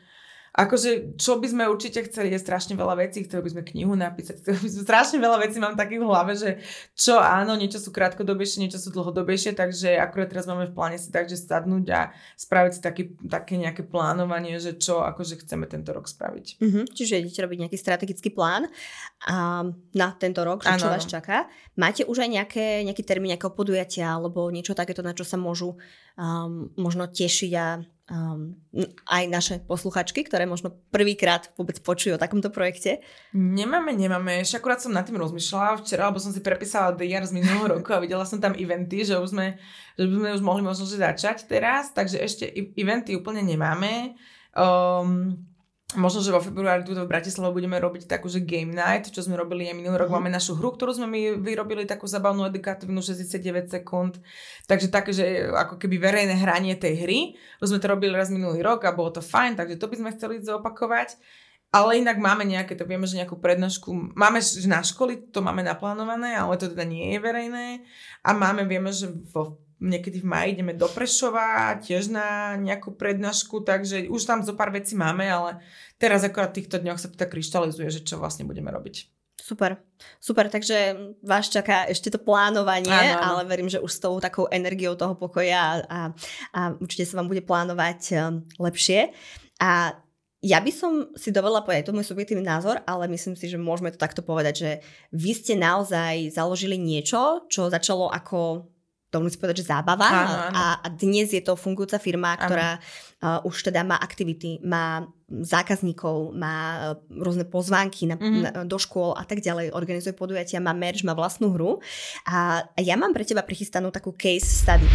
Akože, 0.54 1.18
čo 1.18 1.42
by 1.42 1.50
sme 1.50 1.64
určite 1.66 2.06
chceli, 2.06 2.30
je 2.30 2.38
strašne 2.38 2.78
veľa 2.78 3.02
vecí, 3.02 3.26
chceli 3.26 3.42
by 3.42 3.52
sme 3.58 3.64
knihu 3.74 3.98
napísať, 3.98 4.38
chceli 4.38 4.62
by 4.62 4.70
sme 4.70 4.82
strašne 4.90 5.18
veľa 5.18 5.38
vecí, 5.42 5.58
mám 5.58 5.74
takých 5.74 6.06
v 6.06 6.06
hlave, 6.06 6.34
že 6.38 6.50
čo 6.94 7.18
áno, 7.18 7.58
niečo 7.58 7.82
sú 7.82 7.90
krátkodobejšie, 7.90 8.62
niečo 8.62 8.78
sú 8.78 8.94
dlhodobejšie, 8.94 9.58
takže 9.58 9.98
akurát 9.98 10.30
teraz 10.30 10.46
máme 10.46 10.70
v 10.70 10.78
pláne 10.78 11.02
si 11.02 11.10
takže 11.10 11.42
sadnúť 11.42 11.86
a 11.90 12.14
spraviť 12.38 12.72
si 12.78 12.82
taký, 12.86 13.04
také 13.26 13.58
nejaké 13.58 13.82
plánovanie, 13.82 14.62
že 14.62 14.78
čo 14.78 15.02
akože 15.02 15.42
chceme 15.42 15.66
tento 15.66 15.90
rok 15.90 16.06
spraviť. 16.06 16.62
Mm-hmm, 16.62 16.86
čiže 16.94 17.18
idete 17.26 17.42
robiť 17.42 17.58
nejaký 17.66 17.78
strategický 17.82 18.30
plán 18.30 18.70
a 19.26 19.66
na 19.98 20.08
tento 20.22 20.46
rok, 20.46 20.62
že 20.62 20.78
čo 20.78 20.86
vás 20.86 21.10
čaká. 21.10 21.50
Máte 21.82 22.06
už 22.06 22.22
aj 22.22 22.30
nejaké, 22.30 22.66
nejaký 22.86 23.02
termín 23.02 23.34
nejakého 23.34 23.58
podujatia 23.58 24.22
alebo 24.22 24.54
niečo 24.54 24.78
takéto, 24.78 25.02
na 25.02 25.18
čo 25.18 25.26
sa 25.26 25.42
môžu 25.42 25.82
um, 26.14 26.70
možno 26.78 27.10
tešiť 27.10 27.52
a 27.58 27.82
um, 28.12 28.58
aj 29.08 29.24
naše 29.32 29.56
posluchačky, 29.64 30.28
ktoré 30.28 30.44
možno 30.44 30.76
prvýkrát 30.92 31.52
vôbec 31.56 31.80
počujú 31.80 32.16
o 32.16 32.22
takomto 32.22 32.52
projekte? 32.52 33.00
Nemáme, 33.32 33.96
nemáme. 33.96 34.44
Ešte 34.44 34.60
akurát 34.60 34.84
som 34.84 34.92
nad 34.92 35.08
tým 35.08 35.20
rozmýšľala 35.22 35.80
včera, 35.80 36.10
lebo 36.12 36.20
som 36.20 36.36
si 36.36 36.44
prepísala 36.44 36.96
DR 36.96 37.24
z 37.24 37.36
minulého 37.36 37.80
roku 37.80 37.96
a 37.96 38.04
videla 38.04 38.28
som 38.28 38.44
tam 38.44 38.58
eventy, 38.58 39.08
že 39.08 39.16
už 39.16 39.32
sme, 39.32 39.56
že 39.96 40.04
by 40.10 40.14
sme 40.20 40.30
už 40.36 40.44
mohli 40.44 40.62
možno 40.66 40.84
začať 40.84 41.48
teraz, 41.48 41.96
takže 41.96 42.20
ešte 42.20 42.46
eventy 42.76 43.16
úplne 43.16 43.46
nemáme. 43.46 44.20
Um, 44.54 45.53
Možno, 45.94 46.26
že 46.26 46.34
vo 46.34 46.42
februári 46.42 46.82
túto 46.82 47.06
v 47.06 47.12
Bratislave 47.12 47.54
budeme 47.54 47.78
robiť 47.78 48.10
takú, 48.10 48.26
že 48.26 48.42
game 48.42 48.74
night, 48.74 49.14
čo 49.14 49.22
sme 49.22 49.38
robili 49.38 49.70
aj 49.70 49.78
minulý 49.78 50.02
rok. 50.02 50.10
Mm. 50.10 50.16
Máme 50.20 50.30
našu 50.34 50.58
hru, 50.58 50.74
ktorú 50.74 50.98
sme 50.98 51.08
my 51.08 51.20
vyrobili, 51.38 51.86
takú 51.86 52.10
zabavnú 52.10 52.46
edukatívnu 52.50 53.00
69 53.02 53.70
sekúnd. 53.70 54.18
Takže 54.66 54.88
také, 54.90 55.14
že 55.14 55.50
ako 55.50 55.78
keby 55.78 56.02
verejné 56.02 56.36
hranie 56.38 56.74
tej 56.78 57.06
hry. 57.06 57.20
Už 57.62 57.74
sme 57.74 57.80
to 57.82 57.90
robili 57.90 58.14
raz 58.14 58.34
minulý 58.34 58.66
rok 58.66 58.86
a 58.86 58.96
bolo 58.96 59.14
to 59.14 59.22
fajn, 59.22 59.58
takže 59.58 59.78
to 59.78 59.86
by 59.86 59.96
sme 59.98 60.10
chceli 60.14 60.36
zopakovať. 60.42 61.18
Ale 61.74 61.98
inak 61.98 62.22
máme 62.22 62.46
nejaké, 62.46 62.78
to 62.78 62.86
vieme, 62.86 63.10
že 63.10 63.18
nejakú 63.18 63.42
prednášku, 63.42 64.14
máme 64.14 64.38
na 64.70 64.86
školy, 64.86 65.34
to 65.34 65.42
máme 65.42 65.66
naplánované, 65.66 66.38
ale 66.38 66.54
to 66.62 66.70
teda 66.70 66.86
nie 66.86 67.18
je 67.18 67.18
verejné. 67.18 67.82
A 68.22 68.30
máme, 68.38 68.70
vieme, 68.70 68.94
že 68.94 69.10
vo 69.34 69.63
niekedy 69.84 70.24
v 70.24 70.30
maji 70.32 70.48
ideme 70.56 70.74
do 70.74 70.88
Prešova, 70.88 71.76
tiež 71.84 72.08
na 72.08 72.56
nejakú 72.56 72.96
prednášku, 72.96 73.68
takže 73.68 74.08
už 74.08 74.24
tam 74.24 74.40
zo 74.42 74.56
pár 74.56 74.72
vecí 74.72 74.96
máme, 74.96 75.28
ale 75.28 75.60
teraz 76.00 76.24
akorát 76.24 76.56
v 76.56 76.64
týchto 76.64 76.80
dňoch 76.80 76.98
sa 76.98 77.12
to 77.12 77.20
tak 77.20 77.36
kryštalizuje, 77.36 77.92
že 77.92 78.08
čo 78.08 78.16
vlastne 78.16 78.48
budeme 78.48 78.72
robiť. 78.72 79.12
Super, 79.44 79.76
super, 80.24 80.48
takže 80.48 80.96
vás 81.20 81.52
čaká 81.52 81.84
ešte 81.92 82.08
to 82.08 82.16
plánovanie, 82.16 82.88
áno, 82.88 83.20
áno. 83.20 83.24
ale 83.28 83.42
verím, 83.44 83.68
že 83.68 83.84
už 83.84 83.92
s 83.92 84.00
tou 84.00 84.16
takou 84.24 84.48
energiou 84.48 84.96
toho 84.96 85.20
pokoja 85.20 85.84
a, 85.84 86.16
a 86.56 86.60
určite 86.80 87.04
sa 87.04 87.20
vám 87.20 87.28
bude 87.28 87.44
plánovať 87.44 88.00
um, 88.16 88.40
lepšie. 88.64 89.12
A 89.60 90.00
ja 90.44 90.60
by 90.64 90.72
som 90.72 91.12
si 91.20 91.36
dovolila 91.36 91.60
povedať, 91.60 91.92
to 91.92 91.96
môj 91.96 92.08
subjektívny 92.08 92.44
názor, 92.44 92.80
ale 92.88 93.12
myslím 93.12 93.36
si, 93.36 93.52
že 93.52 93.60
môžeme 93.60 93.92
to 93.92 94.00
takto 94.00 94.24
povedať, 94.24 94.56
že 94.56 94.72
vy 95.12 95.32
ste 95.36 95.60
naozaj 95.60 96.32
založili 96.32 96.80
niečo, 96.80 97.44
čo 97.52 97.68
začalo 97.68 98.12
ako 98.12 98.72
dovolím 99.14 99.30
si 99.30 99.38
povedať, 99.38 99.62
že 99.62 99.70
zábava 99.70 100.10
áno, 100.10 100.36
áno. 100.50 100.58
A, 100.58 100.64
a 100.82 100.88
dnes 100.90 101.30
je 101.30 101.46
to 101.46 101.54
fungujúca 101.54 102.02
firma, 102.02 102.34
ktorá 102.34 102.82
uh, 102.82 103.46
už 103.46 103.70
teda 103.70 103.86
má 103.86 104.02
aktivity, 104.02 104.58
má 104.66 105.06
zákazníkov, 105.30 106.34
má 106.34 106.58
uh, 106.58 107.22
rôzne 107.22 107.46
pozvánky 107.46 108.10
na, 108.10 108.18
mm-hmm. 108.18 108.42
na, 108.42 108.50
do 108.66 108.78
škôl 108.82 109.14
a 109.14 109.22
tak 109.22 109.46
ďalej, 109.46 109.78
organizuje 109.78 110.18
podujatia, 110.18 110.58
má 110.58 110.74
merch, 110.74 111.06
má 111.06 111.14
vlastnú 111.14 111.54
hru 111.54 111.78
a, 112.26 112.66
a 112.66 112.80
ja 112.82 112.98
mám 112.98 113.14
pre 113.14 113.22
teba 113.22 113.46
prichystanú 113.46 113.94
takú 113.94 114.18
case 114.18 114.66
study. 114.66 114.90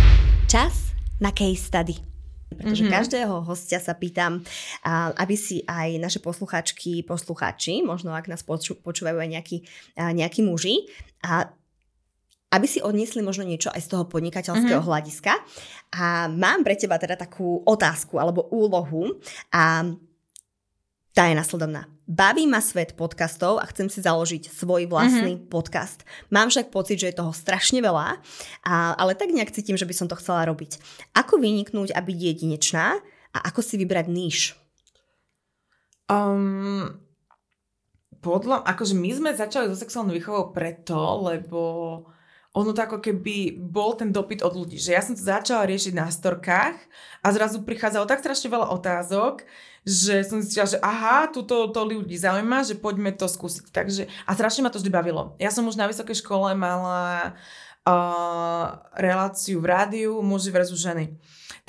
Čas 0.50 0.90
na 1.22 1.30
case 1.30 1.70
study 1.70 2.18
pretože 2.48 2.80
mm-hmm. 2.80 2.96
každého 2.96 3.34
hostia 3.44 3.76
sa 3.76 3.92
pýtam, 3.92 4.40
aby 5.20 5.36
si 5.36 5.60
aj 5.68 6.00
naše 6.00 6.16
posluchačky, 6.24 7.04
posluchači, 7.04 7.84
možno 7.84 8.16
ak 8.16 8.24
nás 8.24 8.40
počúvajú 8.40 9.20
aj 9.20 9.28
nejakí, 9.36 9.68
nejakí 9.94 10.40
muži, 10.40 10.88
a 11.18 11.50
aby 12.48 12.66
si 12.66 12.80
odniesli 12.80 13.20
možno 13.20 13.44
niečo 13.44 13.68
aj 13.68 13.84
z 13.84 13.88
toho 13.92 14.04
podnikateľského 14.08 14.80
mm-hmm. 14.80 14.88
hľadiska. 14.88 15.32
A 15.96 16.32
mám 16.32 16.64
pre 16.64 16.76
teba 16.80 16.96
teda 16.96 17.16
takú 17.16 17.60
otázku 17.64 18.16
alebo 18.16 18.48
úlohu 18.48 19.20
a 19.52 19.84
tá 21.12 21.26
je 21.26 21.34
nasledovná. 21.34 21.90
Baví 22.08 22.46
ma 22.46 22.62
svet 22.62 22.94
podcastov 22.94 23.58
a 23.60 23.68
chcem 23.68 23.90
si 23.92 24.00
založiť 24.00 24.48
svoj 24.48 24.88
vlastný 24.88 25.36
mm-hmm. 25.36 25.52
podcast. 25.52 26.06
Mám 26.32 26.48
však 26.48 26.72
pocit, 26.72 27.02
že 27.02 27.10
je 27.12 27.20
toho 27.20 27.34
strašne 27.34 27.82
veľa, 27.84 28.22
a, 28.64 28.94
ale 28.96 29.18
tak 29.18 29.34
nejak 29.34 29.52
cítim, 29.52 29.76
že 29.76 29.84
by 29.84 29.92
som 29.92 30.06
to 30.08 30.16
chcela 30.16 30.46
robiť. 30.48 30.78
Ako 31.18 31.36
vyniknúť 31.36 31.92
a 31.92 32.00
byť 32.00 32.16
jedinečná 32.16 33.02
a 33.34 33.38
ako 33.44 33.60
si 33.60 33.76
vybrať 33.76 34.06
níž? 34.08 34.56
Um, 36.08 36.96
podľa, 38.24 38.64
akože 38.64 38.96
my 38.96 39.10
sme 39.12 39.30
začali 39.36 39.68
so 39.68 39.76
sexuálnou 39.76 40.16
výchovou 40.16 40.56
preto, 40.56 40.96
lebo 41.28 41.60
ono 42.56 42.72
to 42.72 42.80
ako 42.80 42.98
keby 43.04 43.60
bol 43.60 43.92
ten 43.92 44.08
dopyt 44.08 44.40
od 44.40 44.56
ľudí, 44.56 44.80
že 44.80 44.96
ja 44.96 45.04
som 45.04 45.12
to 45.12 45.20
začala 45.20 45.68
riešiť 45.68 45.92
na 45.92 46.08
storkách 46.08 46.76
a 47.20 47.26
zrazu 47.30 47.60
prichádzalo 47.62 48.08
tak 48.08 48.24
strašne 48.24 48.48
veľa 48.48 48.72
otázok, 48.72 49.44
že 49.84 50.24
som 50.24 50.40
si 50.40 50.56
že 50.56 50.80
aha, 50.80 51.28
tuto 51.28 51.68
to 51.70 51.80
ľudí 51.84 52.16
zaujíma, 52.16 52.64
že 52.64 52.80
poďme 52.80 53.12
to 53.12 53.28
skúsiť. 53.28 53.68
Takže, 53.72 54.02
a 54.08 54.30
strašne 54.32 54.64
ma 54.64 54.72
to 54.72 54.80
vždy 54.80 54.90
bavilo. 54.92 55.36
Ja 55.36 55.52
som 55.52 55.68
už 55.68 55.76
na 55.76 55.88
vysokej 55.88 56.24
škole 56.24 56.56
mala 56.56 57.36
uh, 57.84 58.80
reláciu 58.96 59.60
v 59.60 59.68
rádiu 59.68 60.12
muži 60.24 60.52
versus 60.52 60.80
ženy. 60.80 61.16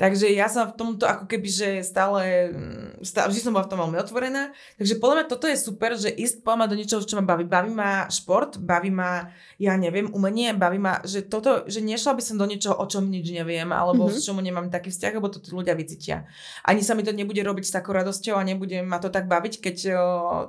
Takže 0.00 0.32
ja 0.32 0.48
som 0.48 0.64
v 0.64 0.80
tomto 0.80 1.04
ako 1.04 1.28
keby, 1.28 1.44
že 1.44 1.68
stále, 1.84 2.48
mm, 2.56 3.04
stále 3.04 3.28
vždy 3.28 3.44
som 3.44 3.52
bola 3.52 3.68
v 3.68 3.72
tom 3.76 3.84
veľmi 3.84 4.00
otvorená. 4.00 4.56
Takže 4.80 4.96
podľa 4.96 5.14
mňa 5.20 5.26
toto 5.28 5.44
je 5.44 5.60
super, 5.60 5.92
že 5.92 6.08
ísť 6.08 6.40
podľa 6.40 6.72
do 6.72 6.80
niečoho, 6.80 7.04
čo 7.04 7.20
ma 7.20 7.24
baví. 7.28 7.44
Baví 7.44 7.68
ma 7.68 8.08
šport, 8.08 8.56
baví 8.56 8.88
ma, 8.88 9.28
ja 9.60 9.76
neviem, 9.76 10.08
umenie, 10.08 10.56
baví 10.56 10.80
ma, 10.80 11.04
že 11.04 11.20
toto, 11.28 11.68
že 11.68 11.84
nešla 11.84 12.16
by 12.16 12.22
som 12.24 12.40
do 12.40 12.48
niečoho, 12.48 12.80
o 12.80 12.88
čom 12.88 13.12
nič 13.12 13.28
neviem, 13.28 13.68
alebo 13.68 14.08
mm-hmm. 14.08 14.16
s 14.16 14.24
čomu 14.24 14.40
nemám 14.40 14.72
taký 14.72 14.88
vzťah, 14.88 15.12
lebo 15.20 15.28
to 15.28 15.36
tí 15.36 15.52
ľudia 15.52 15.76
vycítia. 15.76 16.24
Ani 16.64 16.80
sa 16.80 16.96
mi 16.96 17.04
to 17.04 17.12
nebude 17.12 17.44
robiť 17.44 17.68
s 17.68 17.76
takou 17.76 17.92
radosťou 17.92 18.40
a 18.40 18.48
nebude 18.48 18.80
ma 18.80 19.04
to 19.04 19.12
tak 19.12 19.28
baviť, 19.28 19.60
keď 19.60 19.76
o, 19.92 20.00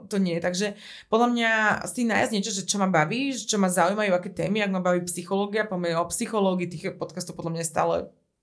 to 0.07 0.15
nie. 0.15 0.39
Takže 0.39 0.79
podľa 1.11 1.27
mňa 1.27 1.51
si 1.91 2.07
nájsť 2.07 2.31
niečo, 2.31 2.55
že 2.55 2.63
čo 2.63 2.79
ma 2.79 2.87
baví, 2.87 3.35
čo 3.35 3.59
ma 3.59 3.67
zaujímajú, 3.67 4.15
aké 4.15 4.31
témy, 4.31 4.63
ak 4.63 4.71
ma 4.71 4.79
baví 4.79 5.03
psychológia, 5.11 5.67
poďme 5.67 5.99
o 5.99 6.07
psychológii, 6.07 6.71
tých 6.71 6.85
podcastov 6.95 7.35
podľa 7.35 7.59
mňa 7.59 7.63
je 7.67 7.67
stále 7.67 7.95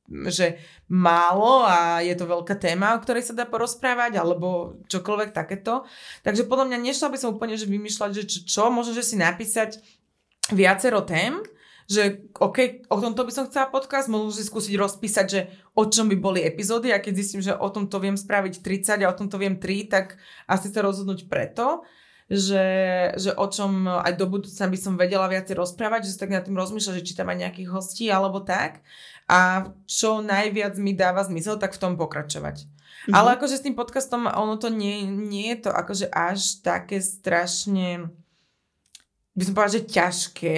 že 0.08 0.56
málo 0.88 1.68
a 1.68 2.00
je 2.00 2.16
to 2.16 2.24
veľká 2.24 2.56
téma, 2.56 2.96
o 2.96 3.02
ktorej 3.04 3.28
sa 3.28 3.36
dá 3.36 3.44
porozprávať, 3.44 4.16
alebo 4.16 4.80
čokoľvek 4.88 5.30
takéto. 5.36 5.84
Takže 6.24 6.48
podľa 6.48 6.72
mňa 6.72 6.78
nešla 6.80 7.12
by 7.12 7.18
som 7.20 7.36
úplne 7.36 7.60
že 7.60 7.68
vymýšľať, 7.68 8.10
že 8.16 8.24
čo, 8.24 8.38
čo 8.48 8.62
možno, 8.72 8.96
že 8.96 9.04
si 9.04 9.20
napísať 9.20 9.84
viacero 10.48 11.04
tém, 11.04 11.44
že 11.88 12.24
OK, 12.36 12.88
o 12.92 13.00
tomto 13.00 13.24
by 13.24 13.32
som 13.32 13.44
chcela 13.48 13.72
podcast, 13.72 14.12
možno 14.12 14.32
si 14.32 14.44
skúsiť 14.44 14.76
rozpísať, 14.76 15.26
že 15.28 15.40
o 15.72 15.88
čom 15.88 16.08
by 16.12 16.16
boli 16.20 16.40
epizódy 16.44 16.92
a 16.92 17.00
keď 17.00 17.12
zistím, 17.16 17.40
že 17.40 17.56
o 17.56 17.68
tomto 17.68 17.96
viem 18.00 18.16
spraviť 18.16 18.60
30 18.60 19.04
a 19.04 19.12
o 19.12 19.16
tomto 19.16 19.40
viem 19.40 19.56
3, 19.56 19.92
tak 19.92 20.20
asi 20.44 20.68
sa 20.68 20.84
rozhodnúť 20.84 21.28
preto 21.28 21.84
že, 22.28 22.66
že 23.16 23.32
o 23.32 23.46
čom 23.48 23.88
aj 23.88 24.12
do 24.20 24.28
budúcna 24.28 24.68
by 24.68 24.78
som 24.78 25.00
vedela 25.00 25.24
viacej 25.32 25.56
rozprávať, 25.56 26.04
že 26.04 26.12
sa 26.12 26.28
tak 26.28 26.36
nad 26.36 26.44
tým 26.44 26.60
rozmýšľa, 26.60 27.00
že 27.00 27.06
či 27.08 27.16
tam 27.16 27.32
aj 27.32 27.40
nejakých 27.40 27.72
hostí 27.72 28.12
alebo 28.12 28.44
tak 28.44 28.84
a 29.28 29.70
čo 29.84 30.24
najviac 30.24 30.80
mi 30.80 30.96
dáva 30.96 31.20
zmysel, 31.22 31.60
tak 31.60 31.76
v 31.76 31.80
tom 31.84 31.94
pokračovať. 32.00 32.64
Mm-hmm. 32.64 33.14
Ale 33.14 33.36
akože 33.36 33.60
s 33.60 33.64
tým 33.64 33.76
podcastom, 33.76 34.24
ono 34.24 34.56
to 34.56 34.72
nie, 34.72 35.04
nie 35.04 35.52
je 35.54 35.68
to 35.68 35.70
akože 35.70 36.08
až 36.08 36.64
také 36.64 36.98
strašne 37.04 38.08
by 39.38 39.46
som 39.46 39.54
povedala, 39.54 39.76
že 39.78 39.86
ťažké, 39.86 40.54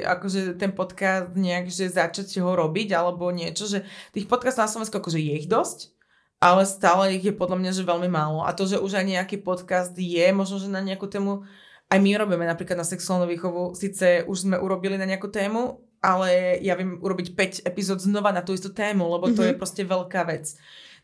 akože 0.00 0.40
ten 0.56 0.72
podcast 0.72 1.36
nejak, 1.36 1.68
že 1.68 1.92
začať 1.92 2.40
ho 2.40 2.56
robiť 2.56 2.96
alebo 2.96 3.28
niečo, 3.28 3.68
že 3.68 3.84
tých 4.16 4.24
podcastov 4.24 4.64
na 4.64 4.70
Slovensku 4.72 4.96
akože 4.96 5.20
je 5.20 5.44
ich 5.44 5.44
dosť, 5.44 5.92
ale 6.40 6.64
stále 6.64 7.20
ich 7.20 7.24
je 7.28 7.36
podľa 7.36 7.60
mňa, 7.60 7.70
že 7.76 7.84
veľmi 7.84 8.08
málo. 8.08 8.40
A 8.40 8.56
to, 8.56 8.64
že 8.64 8.80
už 8.80 8.96
aj 8.96 9.04
nejaký 9.04 9.44
podcast 9.44 9.92
je, 9.92 10.24
možno, 10.32 10.56
že 10.56 10.72
na 10.72 10.80
nejakú 10.80 11.04
tému, 11.04 11.44
aj 11.92 11.98
my 12.00 12.10
robíme 12.16 12.48
napríklad 12.48 12.80
na 12.80 12.88
sexuálnu 12.88 13.28
výchovu, 13.28 13.76
síce 13.76 14.24
už 14.24 14.48
sme 14.48 14.56
urobili 14.56 14.96
na 14.96 15.04
nejakú 15.04 15.28
tému, 15.28 15.83
ale 16.04 16.60
ja 16.60 16.76
viem 16.76 17.00
urobiť 17.00 17.32
5 17.32 17.64
epizód 17.64 18.04
znova 18.04 18.28
na 18.28 18.44
tú 18.44 18.52
istú 18.52 18.68
tému, 18.68 19.08
lebo 19.08 19.32
to 19.32 19.40
mm-hmm. 19.40 19.56
je 19.56 19.60
proste 19.60 19.82
veľká 19.88 20.28
vec. 20.28 20.52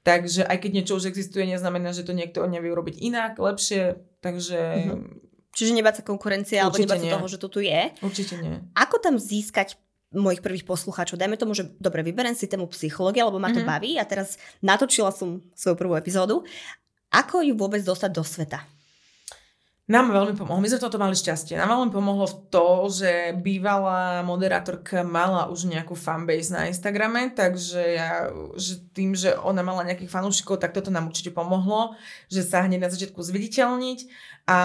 Takže 0.05 0.45
aj 0.45 0.57
keď 0.61 0.71
niečo 0.77 0.97
už 1.01 1.09
existuje, 1.09 1.49
neznamená, 1.49 1.97
že 1.97 2.05
to 2.05 2.13
niekto 2.13 2.45
nevie 2.45 2.69
urobiť 2.69 3.01
inak, 3.01 3.41
lepšie, 3.41 3.97
takže... 4.21 4.61
Mm-hmm. 4.61 5.33
Čiže 5.51 5.73
nebáť 5.75 5.95
sa 6.01 6.05
konkurencie, 6.07 6.63
alebo 6.63 6.79
nebáť 6.79 7.01
sa 7.03 7.17
toho, 7.19 7.27
že 7.27 7.41
to 7.43 7.49
tu 7.51 7.59
je. 7.59 7.91
Určite 8.07 8.39
nie. 8.39 8.63
Ako 8.79 9.03
tam 9.03 9.19
získať 9.19 9.75
mojich 10.15 10.43
prvých 10.43 10.63
poslucháčov. 10.63 11.19
Dajme 11.19 11.35
tomu, 11.35 11.59
že 11.59 11.75
dobre, 11.83 12.07
vyberiem 12.07 12.39
si 12.39 12.47
tému 12.47 12.71
psychológie, 12.71 13.23
lebo 13.23 13.43
ma 13.43 13.51
to 13.51 13.59
mm-hmm. 13.59 13.67
baví 13.67 13.99
a 13.99 14.07
teraz 14.07 14.39
natočila 14.63 15.11
som 15.11 15.43
svoju 15.59 15.75
prvú 15.75 15.99
epizódu. 15.99 16.47
Ako 17.11 17.43
ju 17.43 17.59
vôbec 17.59 17.83
dostať 17.83 18.11
do 18.15 18.23
sveta? 18.23 18.63
Nám 19.91 20.15
veľmi 20.15 20.39
pomohlo. 20.39 20.63
My 20.63 20.71
sme 20.71 20.79
toto 20.79 21.03
mali 21.03 21.19
šťastie. 21.19 21.59
Nám 21.59 21.75
veľmi 21.75 21.91
pomohlo 21.91 22.23
v 22.31 22.37
to, 22.47 22.87
že 22.95 23.35
bývalá 23.43 24.23
moderátorka 24.23 25.03
mala 25.03 25.51
už 25.51 25.67
nejakú 25.67 25.99
fanbase 25.99 26.55
na 26.55 26.71
Instagrame, 26.71 27.35
takže 27.35 27.83
ja, 27.99 28.31
že 28.55 28.87
tým, 28.95 29.19
že 29.19 29.35
ona 29.43 29.67
mala 29.67 29.83
nejakých 29.83 30.15
fanúšikov, 30.15 30.63
tak 30.63 30.79
toto 30.79 30.95
nám 30.95 31.11
určite 31.11 31.35
pomohlo, 31.35 31.99
že 32.31 32.47
sa 32.47 32.63
hneď 32.63 32.87
na 32.87 32.91
začiatku 32.95 33.19
zviditeľniť 33.19 34.31
a 34.51 34.59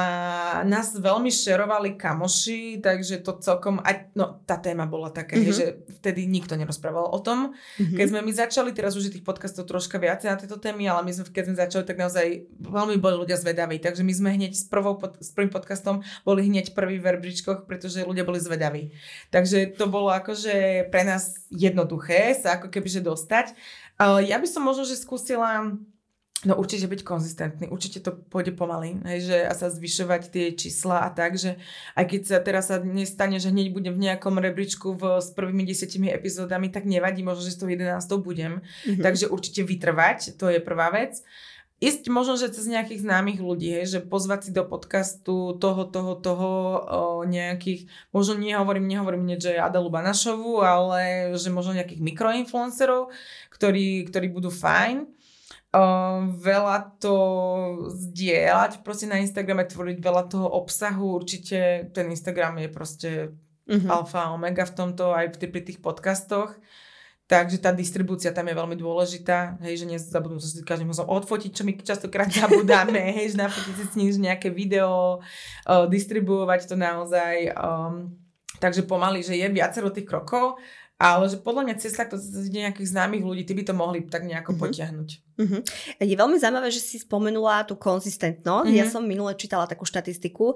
nás 0.65 0.97
veľmi 0.97 1.29
šerovali 1.29 1.93
kamoši, 1.93 2.81
takže 2.81 3.21
to 3.21 3.37
celkom, 3.37 3.77
aj, 3.85 4.09
no 4.17 4.41
tá 4.49 4.57
téma 4.57 4.89
bola 4.89 5.13
taká, 5.13 5.37
mm-hmm. 5.37 5.53
že 5.53 5.65
vtedy 6.01 6.25
nikto 6.25 6.57
nerozprával 6.57 7.05
o 7.05 7.19
tom. 7.21 7.53
Mm-hmm. 7.77 7.93
Keď 7.93 8.05
sme 8.09 8.21
my 8.25 8.31
začali, 8.33 8.69
teraz 8.73 8.97
už 8.97 9.09
je 9.09 9.13
tých 9.19 9.27
podcastov 9.27 9.69
troška 9.69 10.01
viacej 10.01 10.33
na 10.33 10.41
tieto 10.41 10.57
témy, 10.57 10.89
ale 10.89 11.05
my 11.05 11.11
sme, 11.13 11.29
keď 11.29 11.43
sme 11.45 11.55
začali, 11.61 11.83
tak 11.85 12.01
naozaj 12.01 12.49
veľmi 12.65 12.97
boli 12.97 13.15
ľudia 13.29 13.37
zvedaví, 13.37 13.77
takže 13.77 14.01
my 14.01 14.13
sme 14.15 14.29
hneď 14.33 14.57
s, 14.57 14.65
prvou, 14.65 14.97
s 15.19 15.29
prvým 15.31 15.51
podcastom 15.51 16.01
boli 16.23 16.47
hneď 16.47 16.75
prvý 16.75 16.99
v 16.99 17.17
rebríčkoch, 17.17 17.69
pretože 17.69 18.05
ľudia 18.05 18.27
boli 18.27 18.39
zvedaví. 18.39 18.93
Takže 19.31 19.75
to 19.75 19.87
bolo 19.87 20.11
akože 20.11 20.87
pre 20.89 21.03
nás 21.03 21.47
jednoduché 21.49 22.35
sa 22.37 22.59
ako 22.59 22.71
kebyže 22.71 23.03
dostať. 23.03 23.55
Ja 24.01 24.37
by 24.37 24.47
som 24.49 24.67
možno, 24.67 24.83
že 24.83 24.99
skúsila 24.99 25.75
No 26.45 26.53
určite 26.61 26.85
byť 26.85 27.01
konzistentný, 27.01 27.65
určite 27.73 28.05
to 28.05 28.13
pôjde 28.13 28.53
pomaly, 28.53 29.01
hej, 29.09 29.19
že 29.33 29.37
a 29.49 29.53
sa 29.57 29.73
zvyšovať 29.73 30.21
tie 30.29 30.45
čísla 30.53 31.01
a 31.01 31.09
tak, 31.09 31.41
že 31.41 31.57
aj 31.97 32.05
keď 32.05 32.21
sa 32.21 32.37
teraz 32.37 32.69
sa 32.69 32.77
nestane, 32.77 33.41
že 33.41 33.49
hneď 33.49 33.73
budem 33.73 33.97
v 33.97 34.05
nejakom 34.05 34.37
rebríčku 34.37 34.93
v, 34.93 35.23
s 35.25 35.33
prvými 35.33 35.65
desiatimi 35.65 36.13
epizódami, 36.13 36.69
tak 36.69 36.85
nevadí, 36.85 37.25
možno, 37.25 37.41
že 37.41 37.55
s 37.55 37.59
tou 37.59 37.65
11 37.65 37.97
budem. 38.21 38.61
Mm-hmm. 38.61 39.01
Takže 39.01 39.25
určite 39.33 39.65
vytrvať, 39.65 40.37
to 40.37 40.53
je 40.53 40.61
prvá 40.61 40.93
vec. 40.93 41.25
Ísť 41.83 42.07
možno, 42.07 42.39
že 42.39 42.55
cez 42.55 42.71
nejakých 42.71 43.03
známych 43.03 43.43
ľudí, 43.43 43.67
hej, 43.67 43.99
že 43.99 43.99
pozvať 43.99 44.47
si 44.47 44.51
do 44.55 44.63
podcastu 44.63 45.59
toho, 45.59 45.83
toho, 45.83 46.15
toho 46.15 46.51
o, 46.51 47.27
nejakých, 47.27 47.91
možno 48.15 48.39
nehovorím, 48.39 48.87
nehovorím 48.87 49.35
že 49.35 49.59
Adalu 49.59 49.91
Banašovu, 49.91 50.63
ale 50.63 51.35
že 51.35 51.51
možno 51.51 51.75
nejakých 51.75 51.99
mikroinfluencerov, 51.99 53.11
ktorí, 53.51 54.07
ktorí 54.07 54.27
budú 54.31 54.47
fajn 54.51 55.15
Uh, 55.75 56.31
veľa 56.39 57.03
to 57.03 57.15
zdieľať 57.91 58.79
proste 58.79 59.11
na 59.11 59.19
Instagrame, 59.19 59.67
tvoriť 59.67 59.99
veľa 59.99 60.31
toho 60.31 60.47
obsahu, 60.47 61.19
určite 61.19 61.91
ten 61.91 62.07
Instagram 62.15 62.63
je 62.63 62.69
proste 62.71 63.09
uh-huh. 63.67 63.89
alfa 63.91 64.23
a 64.23 64.31
omega 64.31 64.63
v 64.63 64.71
tomto 64.71 65.11
aj 65.11 65.35
pri 65.35 65.61
tých 65.67 65.83
podcastoch. 65.83 66.55
Takže 67.25 67.57
tá 67.57 67.73
distribúcia 67.73 68.29
tam 68.29 68.45
je 68.45 68.53
veľmi 68.53 68.77
dôležitá, 68.77 69.57
hej, 69.65 69.81
že 69.81 69.85
nezabudnú 69.89 70.37
sa 70.37 70.61
každý 70.61 70.85
musím 70.85 71.09
odfotiť, 71.09 71.51
čo 71.57 71.65
my 71.65 71.73
častokrát 71.81 72.29
zabudáme, 72.45 73.01
hej, 73.17 73.33
že 73.33 73.41
nafotiť 73.41 73.73
si 73.73 73.85
s 73.89 73.97
ním 73.97 74.29
nejaké 74.29 74.53
video, 74.53 75.25
uh, 75.65 75.89
distribuovať 75.89 76.69
to 76.69 76.75
naozaj. 76.77 77.49
Um, 77.57 78.21
takže 78.61 78.85
pomaly, 78.85 79.25
že 79.25 79.33
je 79.41 79.47
viacero 79.49 79.89
tých 79.89 80.05
krokov 80.05 80.61
ale 80.95 81.27
že 81.27 81.43
podľa 81.43 81.67
mňa 81.67 81.75
cesta 81.75 82.07
to 82.07 82.15
nejakých 82.55 82.87
známych 82.87 83.19
ľudí, 83.19 83.43
ty 83.43 83.51
by 83.51 83.67
to 83.67 83.75
mohli 83.75 84.07
tak 84.07 84.23
nejako 84.23 84.55
mm-hmm. 84.55 84.63
potiahnuť. 84.63 85.09
Mm-hmm. 85.35 85.61
Je 86.07 86.15
veľmi 86.15 86.37
zaujímavé, 86.39 86.71
že 86.71 86.79
si 86.79 87.03
spomenula 87.03 87.67
tú 87.67 87.75
konzistentnosť. 87.75 88.71
Mm-hmm. 88.71 88.79
Ja 88.79 88.87
som 88.87 89.03
minule 89.03 89.35
čítala 89.35 89.67
takú 89.67 89.83
štatistiku, 89.83 90.55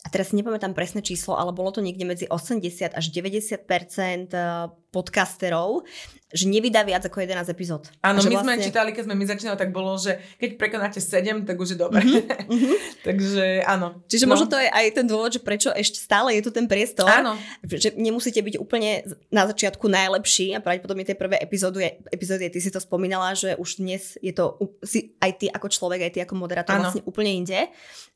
a 0.00 0.08
teraz 0.08 0.32
si 0.32 0.38
nepamätám 0.40 0.72
presné 0.72 1.04
číslo, 1.04 1.36
ale 1.36 1.52
bolo 1.52 1.76
to 1.76 1.84
niekde 1.84 2.08
medzi 2.08 2.24
80 2.24 2.96
až 2.96 3.04
90 3.12 3.60
eh, 3.60 4.72
podcasterov, 4.90 5.86
že 6.30 6.46
nevydá 6.46 6.86
viac 6.86 7.02
ako 7.02 7.26
11 7.26 7.50
epizód. 7.50 7.90
Áno, 8.06 8.22
my 8.22 8.38
vlastne... 8.38 8.54
sme 8.54 8.66
čítali, 8.70 8.90
keď 8.94 9.02
sme 9.10 9.18
my 9.18 9.24
začínali, 9.26 9.58
tak 9.58 9.74
bolo, 9.74 9.98
že 9.98 10.22
keď 10.38 10.50
prekonáte 10.54 11.02
7, 11.02 11.42
tak 11.42 11.58
už 11.58 11.74
je 11.74 11.78
dobre. 11.78 12.06
Mm-hmm. 12.06 12.74
Takže 13.06 13.66
áno. 13.66 13.98
Čiže 14.06 14.30
no. 14.30 14.38
možno 14.38 14.46
to 14.46 14.54
je 14.54 14.70
aj 14.70 14.86
ten 14.94 15.06
dôvod, 15.10 15.34
že 15.34 15.42
prečo 15.42 15.74
ešte 15.74 15.98
stále 15.98 16.38
je 16.38 16.46
tu 16.46 16.54
ten 16.54 16.70
priestor. 16.70 17.10
Áno. 17.10 17.34
Že 17.66 17.98
nemusíte 17.98 18.38
byť 18.46 18.62
úplne 18.62 19.02
na 19.34 19.50
začiatku 19.50 19.90
najlepší 19.90 20.54
a 20.54 20.62
pravdepodobne 20.62 21.02
tie 21.02 21.18
prvé 21.18 21.42
epizódy, 21.42 21.98
epizódy, 22.14 22.46
ty 22.46 22.62
si 22.62 22.70
to 22.70 22.78
spomínala, 22.78 23.34
že 23.34 23.58
už 23.58 23.82
dnes 23.82 24.14
je 24.22 24.30
to 24.30 24.54
si, 24.86 25.18
aj 25.18 25.34
ty 25.34 25.46
ako 25.50 25.66
človek, 25.66 26.06
aj 26.06 26.12
ty 26.14 26.18
ako 26.22 26.38
moderátor 26.38 26.78
áno. 26.78 26.86
vlastne 26.86 27.02
úplne 27.10 27.34
inde. 27.34 27.58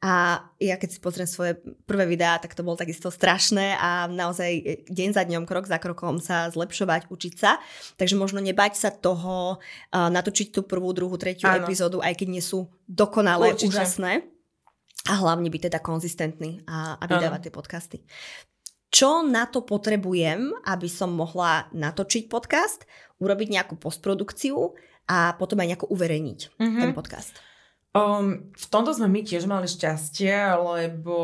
A 0.05 0.45
ja 0.61 0.77
keď 0.77 0.89
si 0.95 0.99
pozriem 1.01 1.27
svoje 1.27 1.59
prvé 1.89 2.05
videá, 2.05 2.37
tak 2.39 2.53
to 2.53 2.61
bolo 2.61 2.77
takisto 2.77 3.09
strašné 3.09 3.75
a 3.81 4.05
naozaj 4.05 4.51
e, 4.53 4.63
deň 4.87 5.11
za 5.17 5.23
dňom, 5.25 5.49
krok 5.49 5.65
za 5.65 5.81
krokom 5.81 6.21
sa 6.21 6.53
zlepšovať, 6.65 7.13
učiť 7.13 7.35
sa. 7.37 7.61
Takže 8.01 8.17
možno 8.17 8.41
nebať 8.41 8.81
sa 8.81 8.91
toho 8.91 9.61
uh, 9.61 10.09
natočiť 10.09 10.57
tú 10.57 10.65
prvú, 10.65 10.97
druhú, 10.97 11.21
tretiu 11.21 11.53
Áno. 11.53 11.69
epizódu, 11.69 12.01
aj 12.01 12.17
keď 12.17 12.29
nie 12.33 12.41
sú 12.41 12.73
dokonalé, 12.89 13.53
Určite. 13.53 13.77
úžasné. 13.77 14.25
A 15.05 15.21
hlavne 15.21 15.53
byť 15.53 15.69
teda 15.69 15.79
konzistentný 15.85 16.65
a, 16.65 16.97
a 16.97 17.05
vydávať 17.05 17.49
tie 17.49 17.53
podcasty. 17.53 17.99
Čo 18.89 19.27
na 19.27 19.45
to 19.45 19.61
potrebujem, 19.67 20.55
aby 20.65 20.89
som 20.89 21.13
mohla 21.13 21.69
natočiť 21.77 22.31
podcast, 22.31 22.89
urobiť 23.21 23.49
nejakú 23.53 23.75
postprodukciu 23.77 24.73
a 25.11 25.37
potom 25.37 25.61
aj 25.61 25.69
nejako 25.75 25.93
uverejniť 25.93 26.41
mm-hmm. 26.57 26.81
ten 26.81 26.93
podcast? 26.97 27.37
Um, 27.95 28.51
v 28.55 28.67
tomto 28.71 28.91
sme 28.91 29.07
my 29.07 29.21
tiež 29.23 29.47
mali 29.47 29.71
šťastie, 29.71 30.35
lebo 30.59 31.19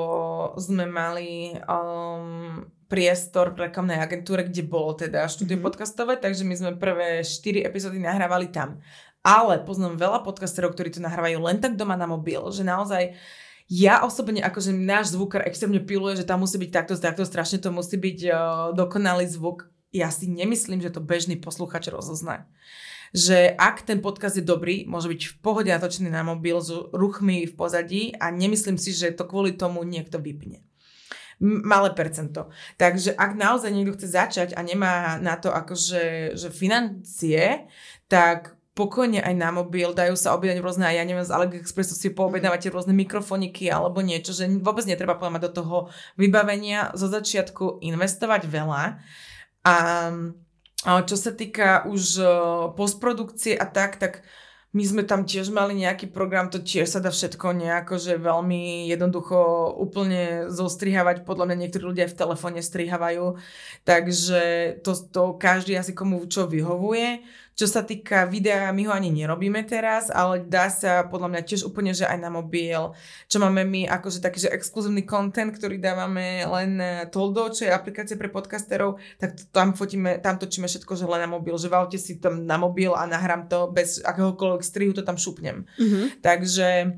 sme 0.59 0.87
mali 0.87 1.59
um, 1.67 2.63
priestor 2.91 3.55
v 3.55 3.71
reklamnej 3.71 4.03
agentúre, 4.03 4.43
kde 4.43 4.67
bolo 4.67 4.99
teda 4.99 5.31
štúdio 5.31 5.57
mm-hmm. 5.57 5.67
podcastové, 5.71 6.19
takže 6.19 6.43
my 6.43 6.55
sme 6.59 6.71
prvé 6.75 7.23
4 7.23 7.63
epizódy 7.63 8.03
nahrávali 8.03 8.51
tam. 8.51 8.83
Ale 9.23 9.63
poznám 9.63 9.95
veľa 10.01 10.27
podcasterov, 10.27 10.75
ktorí 10.75 10.91
to 10.91 11.05
nahrávajú 11.05 11.39
len 11.39 11.63
tak 11.63 11.79
doma 11.79 11.95
na 11.95 12.11
mobil, 12.11 12.43
že 12.51 12.67
naozaj 12.67 13.15
ja 13.71 14.03
osobne, 14.03 14.43
akože 14.43 14.75
náš 14.75 15.15
zvukár 15.15 15.47
extrémne 15.47 15.79
piluje, 15.79 16.19
že 16.19 16.27
tam 16.27 16.43
musí 16.43 16.59
byť 16.59 16.71
takto, 16.75 16.99
takto, 16.99 17.23
strašne 17.23 17.63
to 17.63 17.71
musí 17.71 17.95
byť 17.95 18.19
uh, 18.27 18.35
dokonalý 18.75 19.31
zvuk 19.31 19.71
ja 19.91 20.11
si 20.11 20.31
nemyslím, 20.31 20.83
že 20.83 20.91
to 20.91 21.03
bežný 21.03 21.39
posluchač 21.39 21.91
rozozná 21.91 22.51
že 23.11 23.51
ak 23.59 23.83
ten 23.83 23.99
podcast 23.99 24.39
je 24.39 24.47
dobrý, 24.47 24.87
môže 24.87 25.11
byť 25.11 25.21
v 25.27 25.35
pohode 25.43 25.67
natočený 25.67 26.15
na 26.15 26.23
mobil 26.23 26.63
s 26.63 26.71
ruchmi 26.95 27.43
v 27.43 27.55
pozadí 27.59 28.15
a 28.15 28.31
nemyslím 28.31 28.79
si, 28.79 28.95
že 28.95 29.11
to 29.11 29.27
kvôli 29.27 29.59
tomu 29.59 29.83
niekto 29.83 30.23
vypne 30.23 30.63
malé 31.41 31.97
percento. 31.97 32.53
Takže 32.77 33.17
ak 33.17 33.33
naozaj 33.33 33.73
niekto 33.73 33.97
chce 33.97 34.13
začať 34.13 34.49
a 34.53 34.61
nemá 34.61 35.17
na 35.19 35.41
to 35.41 35.49
akože 35.49 36.37
že 36.37 36.49
financie, 36.53 37.65
tak 38.13 38.61
pokojne 38.77 39.21
aj 39.21 39.35
na 39.37 39.51
mobil, 39.53 39.93
dajú 39.93 40.17
sa 40.17 40.33
objednať 40.37 40.63
rôzne, 40.63 40.89
ja 40.89 41.05
neviem, 41.05 41.27
z 41.27 41.35
AliExpressu 41.35 41.97
si 41.97 42.13
poobjednávate 42.13 42.71
rôzne 42.73 42.97
mikrofoniky 42.97 43.69
alebo 43.69 44.01
niečo, 44.01 44.33
že 44.33 44.49
vôbec 44.61 44.87
netreba 44.89 45.19
mať 45.19 45.43
do 45.49 45.51
toho 45.61 45.77
vybavenia 46.17 46.95
zo 46.97 47.11
začiatku 47.11 47.83
investovať 47.85 48.47
veľa. 48.49 49.01
A 49.67 49.75
čo 51.05 51.17
sa 51.19 51.33
týka 51.37 51.85
už 51.89 52.25
postprodukcie 52.73 53.53
a 53.53 53.69
tak, 53.69 54.01
tak 54.01 54.25
my 54.71 54.85
sme 54.87 55.03
tam 55.03 55.27
tiež 55.27 55.51
mali 55.51 55.75
nejaký 55.75 56.15
program, 56.15 56.47
to 56.47 56.63
tiež 56.63 56.87
sa 56.87 57.03
dá 57.03 57.11
všetko 57.11 57.59
nejako, 57.59 57.99
že 57.99 58.23
veľmi 58.23 58.87
jednoducho 58.87 59.67
úplne 59.75 60.47
zostrihávať, 60.47 61.27
podľa 61.27 61.51
mňa 61.51 61.57
niektorí 61.67 61.83
ľudia 61.91 62.07
aj 62.07 62.15
v 62.15 62.21
telefóne 62.23 62.61
strihávajú, 62.63 63.35
takže 63.83 64.79
to, 64.87 64.95
to 64.95 65.23
každý 65.43 65.75
asi 65.75 65.91
komu 65.91 66.23
čo 66.31 66.47
vyhovuje. 66.47 67.27
Čo 67.61 67.69
sa 67.69 67.85
týka 67.85 68.25
videa, 68.25 68.73
my 68.73 68.89
ho 68.89 68.93
ani 68.97 69.13
nerobíme 69.13 69.61
teraz, 69.69 70.09
ale 70.09 70.41
dá 70.41 70.73
sa 70.73 71.05
podľa 71.05 71.29
mňa 71.29 71.43
tiež 71.45 71.69
úplne, 71.69 71.93
že 71.93 72.09
aj 72.09 72.17
na 72.17 72.33
mobil. 72.33 72.97
Čo 73.29 73.37
máme 73.37 73.69
my, 73.69 73.85
akože 73.85 74.25
taký, 74.25 74.49
že 74.49 74.49
exkluzívny 74.49 75.05
content, 75.05 75.53
ktorý 75.53 75.77
dávame 75.77 76.41
len 76.41 76.81
Toldo, 77.13 77.53
čo 77.53 77.69
je 77.69 77.77
aplikácia 77.77 78.17
pre 78.17 78.33
podcasterov, 78.33 78.97
tak 79.21 79.37
tam 79.53 79.77
fotíme, 79.77 80.25
tam 80.25 80.41
točíme 80.41 80.65
všetko, 80.73 80.97
že 80.97 81.05
len 81.05 81.21
na 81.21 81.29
mobil. 81.29 81.53
Že 81.53 81.69
valte 81.69 82.01
si 82.01 82.17
tam 82.17 82.49
na 82.49 82.57
mobil 82.57 82.97
a 82.97 83.05
nahrám 83.05 83.45
to 83.53 83.69
bez 83.69 84.01
akéhokoľvek 84.09 84.65
strihu, 84.65 84.97
to 84.97 85.05
tam 85.05 85.21
šupnem. 85.21 85.69
Mm-hmm. 85.77 86.25
Takže 86.25 86.97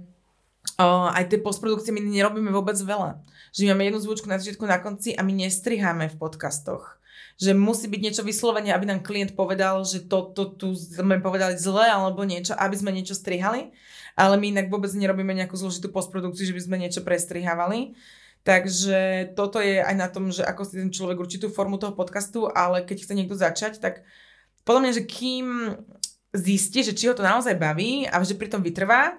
o, 0.79 1.11
aj 1.11 1.27
tie 1.27 1.43
postprodukcie 1.43 1.91
my 1.91 2.07
nerobíme 2.07 2.55
vôbec 2.55 2.79
veľa. 2.79 3.19
Že 3.51 3.75
máme 3.75 3.91
jednu 3.91 3.99
zvučku 3.99 4.31
na 4.31 4.39
začiatku, 4.39 4.63
na 4.63 4.79
konci 4.79 5.11
a 5.19 5.27
my 5.27 5.35
nestriháme 5.43 6.07
v 6.07 6.19
podcastoch 6.23 7.02
že 7.41 7.57
musí 7.57 7.89
byť 7.89 8.01
niečo 8.01 8.23
vyslovene, 8.25 8.73
aby 8.73 8.89
nám 8.89 9.05
klient 9.05 9.37
povedal, 9.37 9.85
že 9.85 10.05
toto 10.05 10.57
to, 10.57 10.75
tu 10.75 10.79
sme 10.79 11.21
povedali 11.21 11.57
zle 11.57 11.87
alebo 11.87 12.27
niečo, 12.27 12.57
aby 12.57 12.75
sme 12.77 12.93
niečo 12.93 13.17
strihali, 13.17 13.73
ale 14.17 14.37
my 14.37 14.53
inak 14.53 14.69
vôbec 14.69 14.93
nerobíme 14.93 15.33
nejakú 15.33 15.57
zložitú 15.57 15.89
postprodukciu, 15.89 16.49
že 16.49 16.57
by 16.57 16.63
sme 16.63 16.77
niečo 16.81 17.01
prestrihávali. 17.01 17.97
Takže 18.43 19.33
toto 19.39 19.63
je 19.63 19.79
aj 19.79 19.95
na 19.95 20.11
tom, 20.11 20.35
že 20.35 20.43
ako 20.43 20.67
si 20.67 20.75
ten 20.75 20.91
človek 20.91 21.15
určitú 21.23 21.47
formu 21.47 21.79
toho 21.79 21.95
podcastu, 21.95 22.51
ale 22.51 22.83
keď 22.83 23.07
chce 23.07 23.15
niekto 23.15 23.39
začať, 23.39 23.79
tak 23.79 24.03
podľa 24.67 24.81
mňa, 24.83 24.93
že 24.99 25.03
kým 25.07 25.47
zistí, 26.35 26.83
že 26.83 26.97
či 26.97 27.07
ho 27.07 27.15
to 27.15 27.23
naozaj 27.23 27.55
baví 27.55 28.09
a 28.11 28.19
že 28.27 28.35
pri 28.35 28.51
tom 28.51 28.65
vytrvá, 28.65 29.15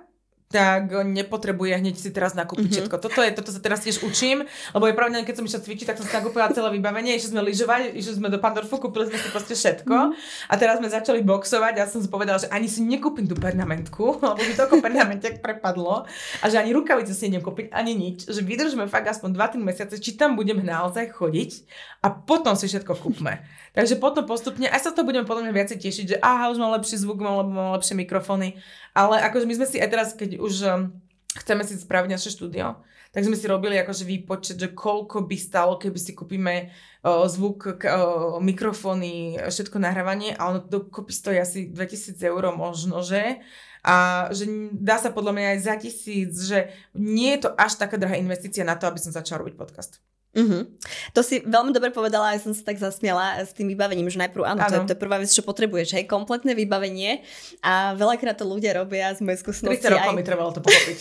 tak 0.53 0.93
nepotrebuje 0.93 1.81
hneď 1.81 1.95
si 1.97 2.13
teraz 2.13 2.37
nakúpiť 2.37 2.61
mm-hmm. 2.61 2.77
všetko. 2.85 2.95
Toto, 3.01 3.19
je, 3.25 3.33
toto 3.33 3.49
sa 3.49 3.57
teraz 3.57 3.81
tiež 3.81 4.05
učím, 4.05 4.45
lebo 4.77 4.85
je 4.85 4.93
pravda, 4.93 5.25
keď 5.25 5.41
som 5.41 5.45
išla 5.49 5.65
cvičiť, 5.65 5.85
tak 5.89 5.97
som 5.97 6.05
si 6.05 6.13
nakúpila 6.13 6.53
celé 6.53 6.69
vybavenie, 6.77 7.17
išli 7.17 7.33
sme 7.33 7.41
lyžovať, 7.41 7.97
išli 7.97 8.21
sme 8.21 8.29
do 8.29 8.37
Pandorfu, 8.37 8.77
kúpili 8.77 9.09
sme 9.09 9.17
si 9.17 9.33
proste 9.33 9.57
všetko 9.57 9.89
mm-hmm. 9.89 10.49
a 10.49 10.53
teraz 10.61 10.77
sme 10.77 10.93
začali 10.93 11.25
boxovať 11.25 11.73
a 11.81 11.89
som 11.89 12.05
si 12.05 12.09
povedala, 12.13 12.37
že 12.37 12.45
ani 12.53 12.69
si 12.69 12.85
nekúpim 12.85 13.25
tú 13.25 13.33
pernamentku, 13.33 14.13
lebo 14.29 14.41
mi 14.45 14.53
toľko 14.53 14.77
pernamentek 14.77 15.41
prepadlo 15.41 16.05
a 16.39 16.45
že 16.45 16.61
ani 16.61 16.69
rukavice 16.77 17.17
si 17.17 17.33
nekúpiť, 17.33 17.73
ani 17.73 17.97
nič, 17.97 18.29
že 18.29 18.45
vydržíme 18.45 18.85
fakt 18.85 19.09
aspoň 19.09 19.33
2-3 19.33 19.57
mesiace, 19.57 19.97
či 19.97 20.13
tam 20.13 20.37
budeme 20.37 20.61
naozaj 20.61 21.17
chodiť 21.17 21.65
a 22.05 22.13
potom 22.13 22.53
si 22.53 22.69
všetko 22.69 22.93
kúpme. 23.01 23.41
Takže 23.73 23.97
potom 23.97 24.29
postupne, 24.29 24.69
aj 24.69 24.85
sa 24.85 24.91
to 24.93 25.01
budeme 25.01 25.25
podľa 25.25 25.49
mňa 25.49 25.53
viacej 25.57 25.77
tešiť, 25.81 26.05
že 26.05 26.17
aha, 26.21 26.53
už 26.53 26.61
mám 26.61 26.77
lepší 26.77 27.01
zvuk, 27.01 27.17
mám, 27.17 27.41
mám 27.49 27.73
lepšie 27.73 27.97
mikrofóny, 27.97 28.61
ale 28.93 29.17
akože 29.25 29.49
my 29.49 29.53
sme 29.57 29.65
si 29.65 29.81
aj 29.81 29.89
teraz, 29.89 30.09
keď 30.13 30.37
už 30.37 30.53
um, 30.69 30.93
chceme 31.41 31.65
si 31.65 31.81
spraviť 31.81 32.09
naše 32.13 32.29
štúdio, 32.29 32.77
tak 33.09 33.25
sme 33.25 33.33
si 33.33 33.49
robili 33.49 33.81
akože 33.81 34.05
výpočet, 34.05 34.61
že 34.61 34.69
koľko 34.77 35.25
by 35.25 35.37
stalo, 35.41 35.81
keby 35.81 35.97
si 35.97 36.13
kúpime 36.13 36.69
uh, 37.01 37.25
zvuk, 37.25 37.65
uh, 37.65 38.37
mikrofóny, 38.37 39.41
všetko 39.41 39.81
nahrávanie 39.81 40.37
a 40.37 40.53
ono 40.53 40.61
dokopy 40.61 41.09
stojí 41.09 41.41
asi 41.41 41.73
2000 41.73 42.13
eur 42.29 42.53
možno, 42.53 43.01
že? 43.01 43.41
A 43.81 44.29
že 44.29 44.45
dá 44.69 45.01
sa 45.01 45.09
podľa 45.09 45.33
mňa 45.33 45.47
aj 45.49 45.59
za 45.65 45.75
tisíc, 45.81 46.31
že 46.45 46.69
nie 46.93 47.33
je 47.35 47.49
to 47.49 47.49
až 47.57 47.81
taká 47.81 47.97
drahá 47.97 48.21
investícia 48.21 48.61
na 48.61 48.77
to, 48.77 48.85
aby 48.85 49.01
som 49.01 49.09
začala 49.09 49.41
robiť 49.41 49.57
podcast. 49.57 49.97
Uh-huh. 50.33 50.65
To 51.13 51.21
si 51.21 51.45
veľmi 51.45 51.69
dobre 51.69 51.93
povedala, 51.93 52.33
ja 52.33 52.41
som 52.41 52.57
sa 52.57 52.65
tak 52.65 52.81
zasmiala 52.81 53.45
s 53.45 53.53
tým 53.53 53.69
vybavením, 53.69 54.09
že 54.09 54.17
najprv 54.17 54.41
áno, 54.41 54.65
to 54.65 54.73
je, 54.73 54.81
to 54.89 54.93
je 54.97 54.99
prvá 54.99 55.21
vec, 55.21 55.29
čo 55.29 55.45
potrebuješ, 55.45 55.93
hej, 55.93 56.09
kompletné 56.09 56.57
vybavenie 56.57 57.21
a 57.61 57.93
veľakrát 57.93 58.41
to 58.41 58.45
ľudia 58.49 58.73
robia 58.73 59.13
z 59.13 59.21
mojej 59.21 59.45
skúsenosti. 59.45 59.85
30 59.85 59.93
rokov 59.93 60.09
aj... 60.09 60.17
mi 60.17 60.23
trvalo 60.25 60.49
to 60.49 60.61
pochopiť. 60.65 60.99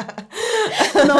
no 1.10 1.16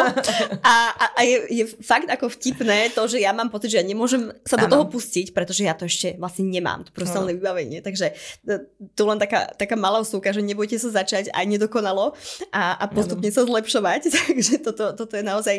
a, 0.64 0.75
a, 0.97 1.07
a 1.12 1.21
je, 1.21 1.37
je 1.61 1.64
fakt 1.85 2.09
ako 2.09 2.33
vtipné 2.33 2.89
to, 2.97 3.05
že 3.05 3.21
ja 3.21 3.37
mám 3.37 3.53
pocit, 3.53 3.77
že 3.77 3.85
ja 3.85 3.87
nemôžem 3.87 4.33
sa 4.49 4.57
do 4.57 4.64
ano. 4.64 4.73
toho 4.81 4.85
pustiť, 4.89 5.37
pretože 5.37 5.68
ja 5.68 5.77
to 5.77 5.85
ešte 5.85 6.16
vlastne 6.16 6.49
nemám, 6.49 6.89
to 6.89 6.91
profesionálne 6.97 7.37
vybavenie, 7.37 7.85
takže 7.85 8.16
e, 8.49 8.64
tu 8.97 9.03
len 9.05 9.21
taká, 9.21 9.53
taká 9.61 9.77
malá 9.77 10.01
súka, 10.09 10.33
že 10.33 10.41
nebojte 10.41 10.81
sa 10.81 10.89
začať 10.89 11.29
aj 11.37 11.45
nedokonalo 11.45 12.16
a, 12.49 12.81
a 12.81 12.85
postupne 12.89 13.29
ano. 13.29 13.37
sa 13.37 13.45
zlepšovať, 13.45 14.01
takže 14.25 14.64
toto, 14.64 14.97
toto 14.97 15.14
je 15.21 15.25
naozaj 15.25 15.57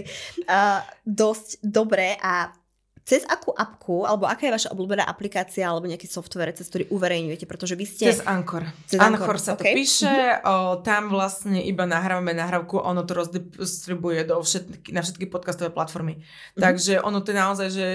uh, 0.49 0.81
dosť 1.05 1.50
dobré 1.59 2.15
a 2.21 2.53
cez 3.01 3.25
akú 3.25 3.49
apku, 3.51 4.05
alebo 4.05 4.29
aká 4.29 4.45
je 4.45 4.53
vaša 4.53 4.69
obľúbená 4.77 5.03
aplikácia 5.09 5.65
alebo 5.65 5.89
nejaký 5.89 6.05
software, 6.05 6.53
cez 6.53 6.69
ktorý 6.69 6.85
uverejňujete, 6.93 7.49
pretože 7.49 7.73
vy 7.73 7.85
ste... 7.89 8.13
Cez 8.13 8.21
Anchor. 8.21 8.69
Cez 8.85 9.01
Anchor, 9.01 9.25
Anchor 9.25 9.37
sa 9.41 9.51
okay. 9.57 9.73
to 9.73 9.77
píše, 9.81 10.13
mm-hmm. 10.13 10.45
o, 10.45 10.55
tam 10.85 11.09
vlastne 11.09 11.59
iba 11.65 11.89
nahrávame 11.89 12.37
nahrávku, 12.37 12.77
ono 12.77 13.01
to 13.01 13.17
rozdistribuje 13.17 14.21
do 14.29 14.37
všetky, 14.37 14.93
na 14.93 15.01
všetky 15.01 15.25
podcastové 15.33 15.73
platformy. 15.73 16.21
Mm-hmm. 16.21 16.61
Takže 16.61 17.01
ono 17.01 17.25
to 17.25 17.33
je 17.33 17.37
naozaj, 17.41 17.67
že 17.73 17.87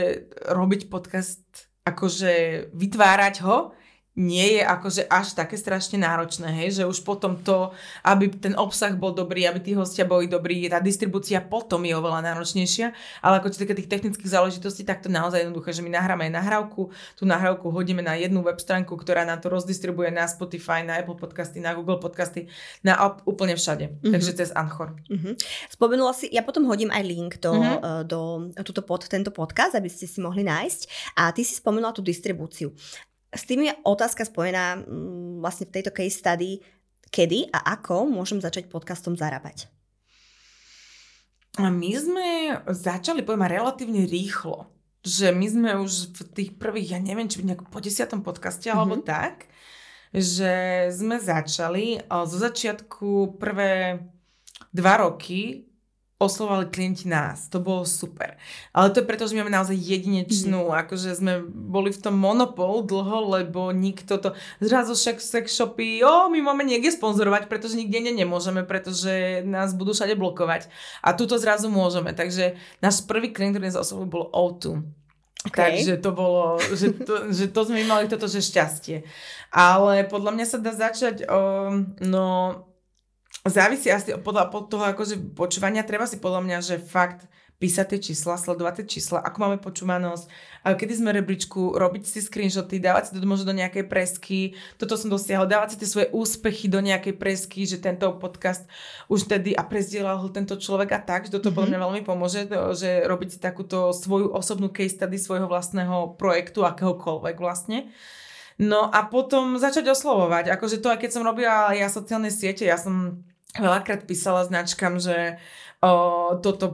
robiť 0.51 0.91
podcast, 0.91 1.71
akože 1.87 2.67
vytvárať 2.75 3.47
ho, 3.47 3.76
nie 4.17 4.57
je 4.57 4.62
akože 4.64 5.12
až 5.12 5.37
také 5.37 5.61
strašne 5.61 6.01
náročné, 6.01 6.49
hej, 6.49 6.81
že 6.81 6.89
už 6.89 7.05
potom 7.05 7.37
to, 7.37 7.77
aby 8.01 8.33
ten 8.33 8.57
obsah 8.57 8.97
bol 8.97 9.12
dobrý, 9.12 9.45
aby 9.45 9.61
tí 9.61 9.73
hostia 9.77 10.09
boli 10.09 10.25
dobrí, 10.25 10.64
tá 10.73 10.81
distribúcia 10.81 11.45
potom 11.45 11.85
je 11.85 11.93
oveľa 11.93 12.25
náročnejšia, 12.33 12.97
ale 13.21 13.45
ako 13.45 13.53
čo 13.53 13.61
týka 13.61 13.77
tých 13.77 13.93
technických 13.93 14.33
záležitostí, 14.33 14.89
tak 14.89 15.05
to 15.05 15.12
naozaj 15.12 15.45
jednoduché, 15.45 15.77
že 15.77 15.85
my 15.85 15.93
nahráme 15.93 16.27
aj 16.27 16.33
nahrávku, 16.33 16.89
tú 17.12 17.29
nahrávku 17.29 17.69
hodíme 17.69 18.01
na 18.01 18.17
jednu 18.17 18.41
web 18.41 18.57
stránku, 18.57 18.97
ktorá 18.97 19.29
nám 19.29 19.45
to 19.45 19.53
rozdistribuje 19.53 20.09
na 20.09 20.25
Spotify, 20.25 20.81
na 20.81 20.97
Apple 20.97 21.21
podcasty, 21.21 21.61
na 21.61 21.77
Google 21.77 22.01
podcasty, 22.01 22.49
na 22.81 22.97
úplne 23.29 23.53
všade. 23.53 24.01
Mm-hmm. 24.01 24.12
Takže 24.17 24.33
cez 24.33 24.51
Anchor. 24.57 24.97
Mm-hmm. 25.12 25.35
Spomenula 25.77 26.17
si, 26.17 26.33
ja 26.33 26.41
potom 26.41 26.64
hodím 26.64 26.89
aj 26.89 27.03
link 27.05 27.33
do, 27.45 27.53
mm-hmm. 27.53 28.09
do 28.09 28.49
tuto 28.64 28.81
pod, 28.81 29.05
tento 29.12 29.29
podcast, 29.29 29.77
aby 29.77 29.93
ste 29.93 30.09
si 30.09 30.25
mohli 30.25 30.41
nájsť. 30.41 31.12
A 31.21 31.29
ty 31.37 31.45
si 31.45 31.53
spomenula 31.53 31.93
tú 31.93 32.01
distribúciu. 32.01 32.73
S 33.37 33.45
tým 33.45 33.68
je 33.68 33.72
otázka 33.84 34.24
spojená 34.24 34.80
mm, 34.80 35.45
vlastne 35.45 35.68
v 35.68 35.74
tejto 35.76 35.93
case 35.93 36.16
study, 36.16 36.64
kedy 37.12 37.53
a 37.53 37.76
ako 37.76 38.09
môžem 38.09 38.41
začať 38.41 38.72
podcastom 38.72 39.14
zarábať? 39.14 39.68
My 41.57 41.93
sme 41.97 42.28
začali, 42.68 43.24
poviem, 43.24 43.49
relatívne 43.49 44.05
rýchlo. 44.05 44.68
Že 45.07 45.32
my 45.32 45.47
sme 45.47 45.70
už 45.80 45.93
v 46.12 46.20
tých 46.34 46.51
prvých, 46.59 46.97
ja 46.97 47.01
neviem, 47.01 47.30
či 47.30 47.41
nejak 47.45 47.70
po 47.70 47.78
desiatom 47.78 48.20
podcaste 48.24 48.66
mm-hmm. 48.66 48.80
alebo 48.80 48.97
mhm. 49.01 49.07
tak, 49.07 49.49
že 50.16 50.89
sme 50.97 51.20
začali 51.20 52.01
zo 52.09 52.37
začiatku 52.41 53.37
prvé 53.37 54.01
dva 54.72 54.95
roky 55.05 55.66
oslovali 56.17 56.73
klienti 56.73 57.12
nás. 57.12 57.53
To 57.53 57.61
bolo 57.61 57.85
super. 57.85 58.41
Ale 58.73 58.89
to 58.89 59.05
je 59.05 59.09
preto, 59.09 59.29
že 59.29 59.37
my 59.37 59.45
máme 59.45 59.53
naozaj 59.53 59.77
jedinečnú, 59.77 60.73
mm. 60.73 60.77
akože 60.89 61.12
sme 61.12 61.45
boli 61.45 61.93
v 61.93 62.01
tom 62.01 62.17
monopol 62.17 62.89
dlho, 62.89 63.37
lebo 63.37 63.69
nikto 63.69 64.17
to... 64.17 64.33
Zrazu 64.57 64.97
však 64.97 65.21
sex 65.21 65.53
shopy, 65.53 66.01
o, 66.01 66.33
my 66.33 66.41
máme 66.41 66.64
niekde 66.64 66.89
sponzorovať, 66.97 67.53
pretože 67.53 67.77
nikde 67.77 68.01
ne, 68.01 68.12
nemôžeme, 68.17 68.64
pretože 68.64 69.45
nás 69.45 69.77
budú 69.77 69.93
všade 69.93 70.17
blokovať. 70.17 70.73
A 71.05 71.12
tuto 71.12 71.37
zrazu 71.37 71.69
môžeme. 71.69 72.17
Takže 72.17 72.57
náš 72.81 73.05
prvý 73.05 73.37
klient, 73.37 73.53
ktorý 73.53 73.69
nás 73.69 73.77
oslovil, 73.77 74.09
bol 74.09 74.25
O2. 74.33 74.89
Okay. 75.53 75.85
Takže 75.85 76.01
to 76.01 76.11
bolo, 76.17 76.57
že 76.81 76.97
to, 76.97 77.29
že 77.29 77.53
to 77.53 77.61
sme 77.69 77.85
mali 77.85 78.09
toto, 78.09 78.25
že 78.25 78.41
šťastie. 78.41 79.05
Ale 79.53 80.09
podľa 80.09 80.33
mňa 80.33 80.47
sa 80.49 80.59
dá 80.64 80.73
začať, 80.73 81.29
o, 81.29 81.41
no 82.01 82.25
závisí 83.49 83.88
asi 83.90 84.16
podľa 84.18 84.51
pod 84.51 84.68
toho 84.70 84.84
akože 84.90 85.34
počúvania, 85.34 85.86
treba 85.86 86.07
si 86.07 86.18
podľa 86.18 86.40
mňa, 86.42 86.59
že 86.62 86.76
fakt 86.82 87.26
písať 87.57 87.97
tie 87.97 88.12
čísla, 88.12 88.36
sledovať 88.36 88.84
tie 88.84 89.01
čísla, 89.01 89.24
ako 89.24 89.36
máme 89.40 89.59
počúvanosť, 89.64 90.28
kedy 90.76 90.92
sme 90.92 91.16
rebríčku, 91.16 91.72
robiť 91.72 92.05
si 92.05 92.20
screenshoty, 92.20 92.76
dávať 92.76 93.09
si 93.09 93.11
to 93.16 93.24
možno 93.24 93.49
do 93.49 93.57
nejakej 93.57 93.88
presky, 93.88 94.53
toto 94.76 95.01
som 95.01 95.09
dosiahol, 95.09 95.49
dávať 95.49 95.72
si 95.72 95.76
tie 95.80 95.88
svoje 95.88 96.09
úspechy 96.12 96.68
do 96.68 96.84
nejakej 96.84 97.16
presky, 97.16 97.64
že 97.64 97.80
tento 97.80 98.12
podcast 98.20 98.68
už 99.09 99.24
tedy 99.24 99.57
a 99.57 99.64
prezdielal 99.64 100.20
ho 100.20 100.28
tento 100.28 100.61
človek 100.61 100.92
a 100.92 101.01
tak, 101.01 101.32
že 101.32 101.40
toto 101.40 101.49
mm-hmm. 101.49 101.72
mňa 101.72 101.78
veľmi 101.80 102.03
pomôže, 102.05 102.44
že 102.76 103.09
robiť 103.09 103.28
si 103.32 103.38
takúto 103.40 103.97
svoju 103.97 104.36
osobnú 104.36 104.68
case 104.68 104.92
study 104.92 105.16
svojho 105.16 105.49
vlastného 105.49 106.20
projektu, 106.20 106.61
akéhokoľvek 106.61 107.36
vlastne. 107.40 107.88
No 108.61 108.88
a 108.88 109.05
potom 109.05 109.61
začať 109.61 109.92
oslovovať. 109.92 110.49
Akože 110.49 110.80
to, 110.80 110.88
aj 110.88 111.01
keď 111.05 111.11
som 111.12 111.24
robila 111.24 111.72
ja 111.76 111.92
sociálne 111.92 112.32
siete, 112.32 112.64
ja 112.64 112.80
som 112.80 113.20
veľakrát 113.59 114.05
písala 114.05 114.45
značkám, 114.45 115.01
že 115.01 115.41
o, 115.81 116.37
toto, 116.41 116.73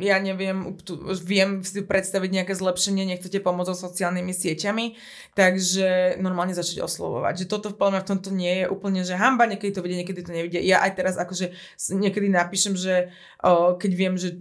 ja 0.00 0.18
neviem, 0.18 0.76
tu, 0.80 0.98
viem 1.22 1.60
si 1.64 1.84
predstaviť 1.84 2.30
nejaké 2.30 2.52
zlepšenie, 2.56 3.04
nechcete 3.04 3.38
pomôcť 3.40 3.68
so 3.72 3.88
sociálnymi 3.88 4.32
sieťami, 4.32 4.98
takže 5.36 6.18
normálne 6.20 6.56
začať 6.56 6.84
oslovovať. 6.84 7.44
Že 7.44 7.50
toto 7.50 7.68
v 7.72 7.78
v 7.78 8.08
tomto 8.08 8.30
nie 8.34 8.64
je 8.64 8.66
úplne, 8.68 9.00
že 9.04 9.16
hamba, 9.16 9.48
niekedy 9.48 9.72
to 9.72 9.84
vidie, 9.84 10.00
niekedy 10.04 10.20
to 10.24 10.32
nevidie. 10.32 10.60
Ja 10.64 10.84
aj 10.84 10.92
teraz 10.98 11.14
akože 11.16 11.52
niekedy 11.92 12.28
napíšem, 12.28 12.76
že 12.76 13.12
o, 13.44 13.76
keď 13.76 13.90
viem, 13.96 14.14
že 14.18 14.40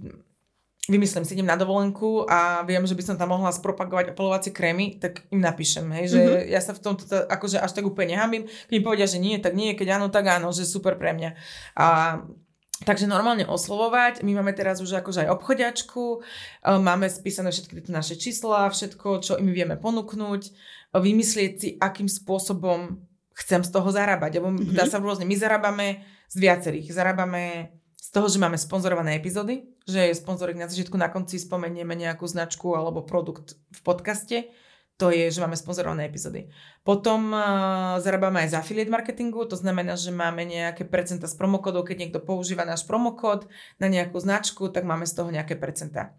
vymyslím 0.88 1.28
si, 1.28 1.36
idem 1.36 1.46
na 1.46 1.60
dovolenku 1.60 2.24
a 2.32 2.64
viem, 2.64 2.80
že 2.88 2.96
by 2.96 3.04
som 3.04 3.16
tam 3.20 3.36
mohla 3.36 3.52
spropagovať 3.52 4.16
opalovacie 4.16 4.56
krémy, 4.56 4.96
tak 4.98 5.28
im 5.36 5.44
napíšem, 5.44 5.84
hej, 5.92 6.16
že 6.16 6.22
mm-hmm. 6.24 6.48
ja 6.48 6.62
sa 6.64 6.72
v 6.72 6.82
tomto 6.84 7.04
akože 7.28 7.60
až 7.60 7.72
tak 7.76 7.84
úplne 7.84 8.16
nehambím. 8.16 8.48
Keď 8.48 8.74
mi 8.74 8.84
povedia, 8.84 9.08
že 9.08 9.20
nie, 9.20 9.36
tak 9.38 9.52
nie, 9.52 9.76
keď 9.76 10.00
áno, 10.00 10.08
tak 10.08 10.32
áno, 10.32 10.56
že 10.56 10.64
super 10.64 10.96
pre 10.96 11.12
mňa. 11.12 11.30
A 11.76 11.86
Takže 12.78 13.10
normálne 13.10 13.42
oslovovať, 13.42 14.22
my 14.22 14.38
máme 14.38 14.54
teraz 14.54 14.78
už 14.86 15.02
akože 15.02 15.26
aj 15.26 15.34
obchodiačku, 15.34 16.06
e, 16.14 16.18
máme 16.78 17.10
spísané 17.10 17.50
všetky 17.50 17.82
tieto 17.82 17.90
naše 17.90 18.14
čísla, 18.14 18.70
všetko, 18.70 19.26
čo 19.26 19.34
im 19.42 19.50
vieme 19.50 19.82
ponúknuť, 19.82 20.42
e, 20.46 20.52
vymyslieť 20.94 21.52
si, 21.58 21.74
akým 21.82 22.06
spôsobom 22.06 23.02
chcem 23.34 23.66
z 23.66 23.74
toho 23.74 23.90
zarábať. 23.90 24.38
Lebo 24.38 24.54
mm-hmm. 24.54 24.78
dá 24.78 24.86
sa 24.86 25.02
rôzne, 25.02 25.26
my 25.26 25.34
zarábame 25.34 26.06
z 26.30 26.38
viacerých. 26.38 26.94
Zarábame 26.94 27.74
z 27.98 28.10
toho, 28.14 28.30
že 28.30 28.38
máme 28.38 28.62
sponzorované 28.62 29.18
epizódy, 29.18 29.66
že 29.88 30.12
je 30.12 30.20
sponzorik 30.20 30.60
na 30.60 30.68
začiatku, 30.68 31.00
na 31.00 31.08
konci 31.08 31.40
spomenieme 31.40 31.96
nejakú 31.96 32.28
značku 32.28 32.76
alebo 32.76 33.02
produkt 33.02 33.56
v 33.72 33.80
podcaste 33.82 34.52
to 34.98 35.14
je, 35.14 35.30
že 35.30 35.38
máme 35.38 35.54
sponzorované 35.54 36.10
epizódy. 36.10 36.50
Potom 36.82 37.30
uh, 37.30 38.02
zarábame 38.02 38.42
aj 38.44 38.50
z 38.50 38.58
affiliate 38.58 38.90
marketingu, 38.90 39.46
to 39.46 39.54
znamená, 39.54 39.94
že 39.94 40.10
máme 40.10 40.42
nejaké 40.42 40.90
percenta 40.90 41.30
z 41.30 41.38
promokodov, 41.38 41.86
keď 41.86 41.98
niekto 42.10 42.20
používa 42.20 42.66
náš 42.66 42.82
promokód 42.90 43.46
na 43.78 43.88
nejakú 43.94 44.18
značku, 44.18 44.74
tak 44.74 44.90
máme 44.90 45.06
z 45.06 45.14
toho 45.14 45.30
nejaké 45.30 45.54
percenta. 45.54 46.18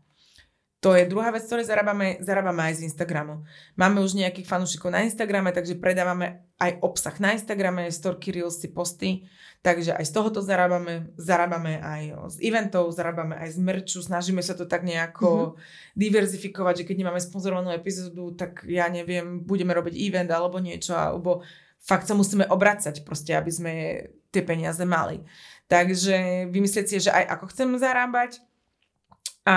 To 0.79 0.95
je 0.95 1.11
druhá 1.11 1.35
vec, 1.35 1.43
ktoré 1.43 1.67
zarábame, 1.67 2.23
zarábame 2.23 2.71
aj 2.71 2.79
z 2.79 2.87
Instagramu. 2.87 3.43
Máme 3.75 3.99
už 3.99 4.15
nejakých 4.15 4.47
fanúšikov 4.47 4.95
na 4.95 5.03
Instagrame, 5.03 5.51
takže 5.51 5.75
predávame 5.75 6.47
aj 6.63 6.79
obsah 6.79 7.19
na 7.19 7.35
Instagrame, 7.35 7.91
storky, 7.91 8.31
reelsy, 8.31 8.71
posty, 8.71 9.27
takže 9.63 9.95
aj 9.95 10.05
z 10.07 10.13
tohoto 10.15 10.41
zarábame. 10.41 11.11
Zarábame 11.19 11.83
aj 11.83 12.03
z 12.35 12.37
eventov, 12.47 12.95
zarábame 12.95 13.35
aj 13.37 13.55
z 13.55 13.59
merču, 13.59 13.99
snažíme 14.01 14.43
sa 14.43 14.55
to 14.55 14.65
tak 14.65 14.87
nejako 14.87 15.29
mm-hmm. 15.29 15.99
diverzifikovať, 15.99 16.75
že 16.83 16.87
keď 16.87 16.97
nemáme 17.05 17.21
sponzorovanú 17.21 17.75
epizódu, 17.75 18.33
tak 18.39 18.63
ja 18.71 18.87
neviem, 18.87 19.43
budeme 19.43 19.75
robiť 19.75 19.95
event 19.99 20.31
alebo 20.31 20.63
niečo, 20.63 20.95
alebo 20.95 21.43
fakt 21.83 22.07
sa 22.07 22.15
musíme 22.15 22.47
obracať 22.47 23.03
proste, 23.03 23.35
aby 23.35 23.51
sme 23.51 23.73
tie 24.31 24.43
peniaze 24.45 24.83
mali. 24.85 25.23
Takže 25.69 26.49
vymyslieť 26.49 26.87
si, 26.89 26.97
že 27.05 27.13
aj 27.13 27.25
ako 27.39 27.45
chcem 27.53 27.69
zarábať, 27.77 28.41
a, 29.49 29.57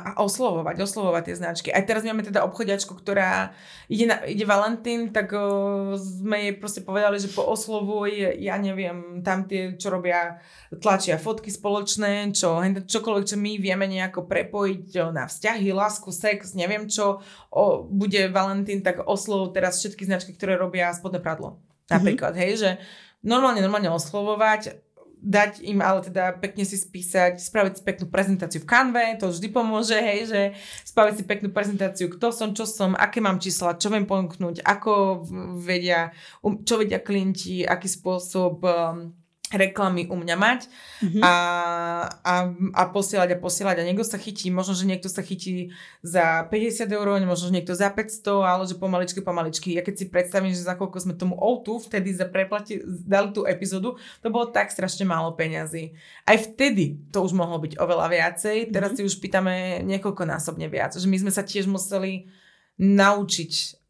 a 0.00 0.10
oslovovať, 0.24 0.80
oslovovať 0.80 1.22
tie 1.28 1.36
značky. 1.36 1.68
Aj 1.68 1.84
teraz 1.84 2.08
máme 2.08 2.24
teda 2.24 2.40
obchodiačku, 2.48 2.96
ktorá 2.96 3.52
ide, 3.92 4.08
na, 4.08 4.24
ide 4.24 4.48
Valentín, 4.48 5.12
tak 5.12 5.36
o, 5.36 5.92
sme 6.00 6.48
jej 6.48 6.54
proste 6.56 6.80
povedali, 6.80 7.20
že 7.20 7.28
po 7.28 7.44
oslovuj, 7.44 8.40
ja 8.40 8.56
neviem, 8.56 9.20
tam 9.20 9.44
tie, 9.44 9.76
čo 9.76 9.92
robia, 9.92 10.40
tlačia 10.80 11.20
fotky 11.20 11.52
spoločné, 11.52 12.32
čo, 12.32 12.56
čokoľvek, 12.64 13.28
čo 13.28 13.36
my 13.36 13.60
vieme 13.60 13.84
nejako 13.84 14.24
prepojiť 14.24 15.12
na 15.12 15.28
vzťahy, 15.28 15.68
lásku, 15.76 16.08
sex, 16.08 16.56
neviem 16.56 16.88
čo, 16.88 17.20
o, 17.52 17.84
bude 17.84 18.32
Valentín, 18.32 18.80
tak 18.80 19.04
oslov 19.04 19.52
teraz 19.52 19.84
všetky 19.84 20.08
značky, 20.08 20.32
ktoré 20.32 20.56
robia 20.56 20.88
spodné 20.96 21.20
pradlo. 21.20 21.60
Napríklad, 21.92 22.32
mm-hmm. 22.32 22.48
hej, 22.48 22.52
že 22.56 22.70
normálne, 23.20 23.60
normálne 23.60 23.92
oslovovať 23.92 24.80
dať 25.24 25.64
im 25.64 25.80
ale 25.80 26.04
teda 26.04 26.36
pekne 26.36 26.68
si 26.68 26.76
spísať, 26.76 27.40
spraviť 27.40 27.80
si 27.80 27.82
peknú 27.82 28.06
prezentáciu 28.12 28.60
v 28.60 28.68
Canve, 28.68 29.16
to 29.16 29.32
vždy 29.32 29.48
pomôže, 29.48 29.96
hej, 29.96 30.28
že 30.28 30.40
spraviť 30.84 31.14
si 31.16 31.24
peknú 31.24 31.48
prezentáciu, 31.48 32.12
kto 32.12 32.28
som, 32.28 32.52
čo 32.52 32.68
som, 32.68 32.92
aké 32.92 33.24
mám 33.24 33.40
čísla, 33.40 33.80
čo 33.80 33.88
viem 33.88 34.04
ponúknuť, 34.04 34.60
ako 34.60 35.24
vedia, 35.56 36.12
um, 36.44 36.60
čo 36.60 36.76
vedia 36.76 37.00
klienti, 37.00 37.64
aký 37.64 37.88
spôsob 37.88 38.60
um, 38.60 39.16
reklamy 39.54 40.10
u 40.10 40.16
mňa 40.18 40.36
mať 40.36 40.60
mm-hmm. 40.66 41.22
a, 41.22 41.34
a, 42.10 42.34
a 42.74 42.82
posielať 42.90 43.34
a 43.34 43.40
posielať 43.40 43.76
a 43.80 43.86
niekto 43.86 44.02
sa 44.02 44.18
chytí, 44.18 44.50
možno, 44.50 44.74
že 44.74 44.84
niekto 44.84 45.06
sa 45.06 45.22
chytí 45.22 45.70
za 46.02 46.44
50 46.50 46.90
eur, 46.90 47.06
možno, 47.22 47.48
že 47.48 47.54
niekto 47.54 47.72
za 47.72 47.88
500, 47.88 48.26
ale 48.42 48.62
že 48.66 48.74
pomaličky, 48.74 49.22
pomaličky. 49.22 49.78
Ja 49.78 49.86
keď 49.86 49.94
si 49.94 50.04
predstavím, 50.10 50.50
že 50.50 50.66
za 50.66 50.74
koľko 50.74 50.98
sme 50.98 51.14
tomu 51.14 51.38
outu 51.38 51.78
vtedy 51.78 52.10
za 52.10 52.26
preplati, 52.26 52.82
dali 52.84 53.30
tú 53.30 53.46
epizódu, 53.46 53.96
to 54.20 54.28
bolo 54.28 54.50
tak 54.50 54.74
strašne 54.74 55.06
málo 55.06 55.38
peňazí. 55.38 55.94
Aj 56.26 56.34
vtedy 56.34 56.98
to 57.14 57.22
už 57.22 57.32
mohlo 57.32 57.62
byť 57.62 57.78
oveľa 57.78 58.06
viacej, 58.10 58.74
teraz 58.74 58.98
mm-hmm. 58.98 59.06
si 59.06 59.08
už 59.08 59.22
pýtame 59.22 59.54
niekoľkonásobne 59.86 60.66
viac, 60.66 60.98
že 60.98 61.06
my 61.06 61.16
sme 61.22 61.30
sa 61.30 61.46
tiež 61.46 61.70
museli 61.70 62.26
naučiť 62.74 63.83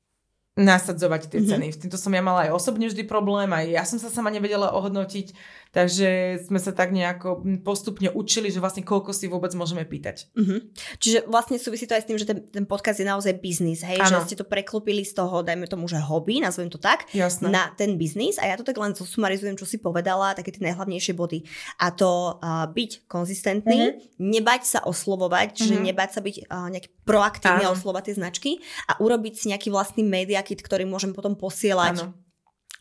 nasadzovať 0.55 1.35
tie 1.35 1.41
mhm. 1.43 1.49
ceny. 1.51 1.67
Mm-hmm. 1.67 1.77
V 1.79 1.83
týmto 1.83 1.99
som 1.99 2.15
ja 2.15 2.23
mala 2.23 2.47
aj 2.47 2.55
osobne 2.55 2.87
vždy 2.87 3.03
problém, 3.07 3.51
aj 3.51 3.67
ja 3.67 3.83
som 3.83 3.99
sa 3.99 4.07
sama 4.11 4.31
nevedela 4.31 4.71
ohodnotiť, 4.71 5.35
takže 5.75 6.39
sme 6.47 6.62
sa 6.62 6.70
tak 6.70 6.95
nejako 6.95 7.43
postupne 7.66 8.09
učili, 8.14 8.55
že 8.55 8.62
vlastne 8.62 8.87
koľko 8.87 9.11
si 9.11 9.27
vôbec 9.27 9.51
môžeme 9.59 9.83
pýtať. 9.83 10.31
Mm-hmm. 10.39 10.59
Čiže 11.03 11.18
vlastne 11.27 11.59
súvisí 11.59 11.91
to 11.91 11.99
aj 11.99 12.07
s 12.07 12.09
tým, 12.09 12.18
že 12.18 12.31
ten, 12.31 12.47
ten 12.47 12.62
podcast 12.62 13.03
je 13.03 13.07
naozaj 13.11 13.43
biznis, 13.43 13.83
hej? 13.83 13.99
Ano. 13.99 14.22
Že 14.22 14.31
ste 14.31 14.37
to 14.39 14.47
preklopili 14.47 15.03
z 15.03 15.18
toho, 15.18 15.43
dajme 15.43 15.66
tomu, 15.66 15.91
že 15.91 15.99
hobby, 15.99 16.39
nazvem 16.39 16.70
to 16.70 16.79
tak, 16.79 17.11
Jasné. 17.11 17.51
na 17.51 17.75
ten 17.75 17.99
biznis 17.99 18.39
a 18.39 18.47
ja 18.47 18.55
to 18.55 18.62
tak 18.62 18.79
len 18.79 18.95
zosumarizujem, 18.95 19.59
čo 19.59 19.66
si 19.66 19.83
povedala, 19.83 20.39
také 20.39 20.55
tie 20.55 20.62
najhlavnejšie 20.70 21.12
body. 21.18 21.43
A 21.83 21.91
to 21.91 22.39
uh, 22.39 22.70
byť 22.70 23.11
konzistentný, 23.11 23.99
mm-hmm. 23.99 24.22
nebať 24.22 24.62
sa 24.62 24.81
oslovovať, 24.87 25.59
mm-hmm. 25.59 25.66
že 25.66 25.75
nebať 25.83 26.11
sa 26.14 26.20
byť 26.22 26.37
uh, 26.47 26.70
nejaký 26.70 26.89
proaktívne 27.03 27.66
oslovať 27.75 28.03
tie 28.07 28.14
značky 28.14 28.51
a 28.87 28.97
urobiť 29.03 29.35
si 29.35 29.45
nejaký 29.51 29.75
vlastný 29.75 30.07
media 30.07 30.41
kit, 30.47 30.62
ktorý 30.62 30.87
môžem 30.87 31.11
potom 31.11 31.35
posielať 31.35 32.07
ano. 32.07 32.14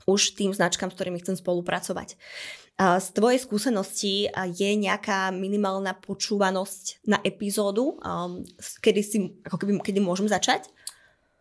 už 0.05 0.37
tým 0.37 0.53
značkám, 0.53 0.93
s 0.93 0.95
ktorými 0.95 1.17
chcem 1.19 1.33
spolupracovať. 1.33 2.15
Z 2.74 3.07
tvojej 3.13 3.38
skúsenosti 3.38 4.26
je 4.34 4.69
nejaká 4.74 5.30
minimálna 5.30 5.93
počúvanosť 5.93 7.05
na 7.05 7.21
epizódu, 7.21 8.01
kedy, 8.82 9.01
si, 9.05 9.17
ako 9.45 9.61
keby, 9.61 9.71
kedy 9.86 10.01
môžem 10.01 10.26
začať? 10.26 10.74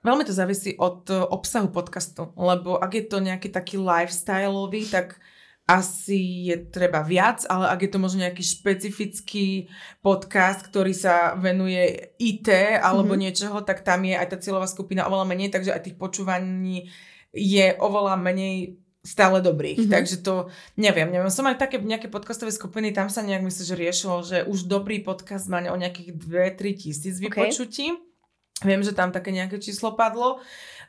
Veľmi 0.03 0.27
to 0.27 0.35
závisí 0.35 0.75
od 0.83 1.07
e, 1.15 1.15
obsahu 1.15 1.71
podcastu, 1.71 2.35
lebo 2.35 2.75
ak 2.75 2.91
je 2.91 3.05
to 3.07 3.23
nejaký 3.23 3.55
taký 3.55 3.79
lifestyleový, 3.79 4.91
tak 4.91 5.23
asi 5.63 6.51
je 6.51 6.59
treba 6.75 7.07
viac, 7.07 7.47
ale 7.47 7.71
ak 7.71 7.87
je 7.87 7.91
to 7.95 8.03
možno 8.03 8.27
nejaký 8.27 8.43
špecifický 8.43 9.71
podcast, 10.03 10.67
ktorý 10.67 10.91
sa 10.91 11.39
venuje 11.39 12.13
IT 12.19 12.51
alebo 12.83 13.15
mm-hmm. 13.15 13.23
niečoho, 13.23 13.63
tak 13.63 13.87
tam 13.87 14.03
je 14.03 14.19
aj 14.19 14.27
tá 14.27 14.37
cieľová 14.43 14.67
skupina 14.67 15.07
oveľa 15.07 15.27
menej, 15.31 15.55
takže 15.55 15.71
aj 15.71 15.87
tých 15.87 15.97
počúvaní 15.97 16.91
je 17.31 17.67
oveľa 17.79 18.19
menej 18.19 18.82
stále 19.03 19.43
dobrých. 19.43 19.83
Mm-hmm. 19.83 19.95
Takže 19.99 20.17
to 20.23 20.47
neviem, 20.79 21.11
neviem. 21.11 21.31
Som 21.31 21.51
aj 21.51 21.59
také 21.59 21.83
nejaké 21.83 22.07
podcastové 22.07 22.55
skupiny, 22.55 22.95
tam 22.95 23.11
sa 23.11 23.27
nejak 23.27 23.43
myslím, 23.43 23.67
že 23.67 23.75
riešilo, 23.75 24.17
že 24.23 24.39
už 24.47 24.71
dobrý 24.71 25.03
podcast 25.03 25.51
má 25.51 25.59
o 25.67 25.77
nejakých 25.77 26.15
2-3 26.23 26.79
tisíc 26.79 27.19
vypočutí. 27.19 27.99
Okay. 27.99 28.11
Viem, 28.63 28.87
že 28.87 28.95
tam 28.95 29.11
také 29.11 29.35
nejaké 29.35 29.59
číslo 29.59 29.99
padlo. 29.99 30.39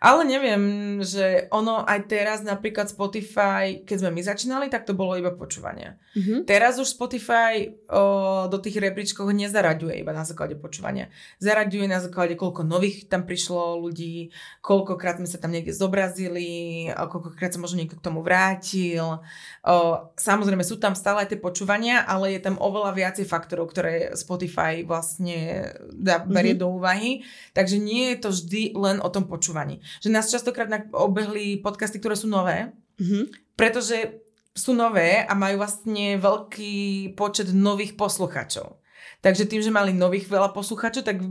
Ale 0.04 0.28
neviem, 0.28 0.64
že 1.00 1.48
ono 1.48 1.80
aj 1.88 2.12
teraz 2.12 2.44
napríklad 2.44 2.92
Spotify, 2.92 3.88
keď 3.88 4.04
sme 4.04 4.20
my 4.20 4.22
začínali, 4.28 4.68
tak 4.68 4.84
to 4.84 4.92
bolo 4.92 5.16
iba 5.16 5.32
počúvanie. 5.32 5.96
Mm-hmm. 6.12 6.44
Teraz 6.44 6.76
už 6.76 6.92
Spotify 6.92 7.72
o, 7.88 8.52
do 8.52 8.60
tých 8.60 8.84
rebríčkov 8.84 9.32
nezaraďuje 9.32 10.04
iba 10.04 10.12
na 10.12 10.28
základe 10.28 10.60
počúvania. 10.60 11.08
Zaraďuje 11.40 11.88
na 11.88 12.04
základe, 12.04 12.36
koľko 12.36 12.68
nových 12.68 13.08
tam 13.08 13.24
prišlo 13.24 13.80
ľudí, 13.80 14.36
koľkokrát 14.60 15.24
sme 15.24 15.30
sa 15.32 15.40
tam 15.40 15.56
niekde 15.56 15.72
zobrazili, 15.72 16.92
koľkokrát 16.92 17.56
sa 17.56 17.64
možno 17.64 17.80
niekto 17.80 17.96
k 17.96 18.04
tomu 18.04 18.20
vrátil. 18.20 19.24
O, 19.64 19.76
samozrejme 20.20 20.68
sú 20.68 20.84
tam 20.84 21.00
stále 21.00 21.24
aj 21.24 21.32
tie 21.32 21.40
počúvania, 21.40 22.04
ale 22.04 22.36
je 22.36 22.44
tam 22.44 22.60
oveľa 22.60 22.92
viacej 22.92 23.24
faktorov, 23.24 23.72
ktoré 23.72 24.12
Spotify 24.20 24.84
vlastne 24.84 25.72
dá, 25.96 26.20
berie 26.20 26.60
mm-hmm. 26.60 26.68
do 26.68 26.76
úvahy. 26.76 27.24
Takže 27.56 27.80
nie 27.80 28.12
je 28.12 28.18
to 28.20 28.30
vždy 28.36 28.76
len 28.76 29.00
o 29.00 29.08
tom 29.08 29.32
počúvaní 29.32 29.80
že 30.00 30.10
nás 30.10 30.32
častokrát 30.32 30.70
obehli 30.96 31.60
podcasty, 31.60 32.00
ktoré 32.00 32.16
sú 32.18 32.32
nové, 32.32 32.72
mm-hmm. 32.98 33.54
pretože 33.54 34.24
sú 34.54 34.78
nové 34.78 35.26
a 35.26 35.34
majú 35.34 35.62
vlastne 35.62 36.22
veľký 36.22 37.14
počet 37.18 37.50
nových 37.52 37.98
posluchačov. 37.98 38.82
Takže 39.24 39.48
tým, 39.48 39.64
že 39.64 39.72
mali 39.72 39.96
nových 39.96 40.28
veľa 40.28 40.52
posluchačov, 40.52 41.08
tak 41.08 41.24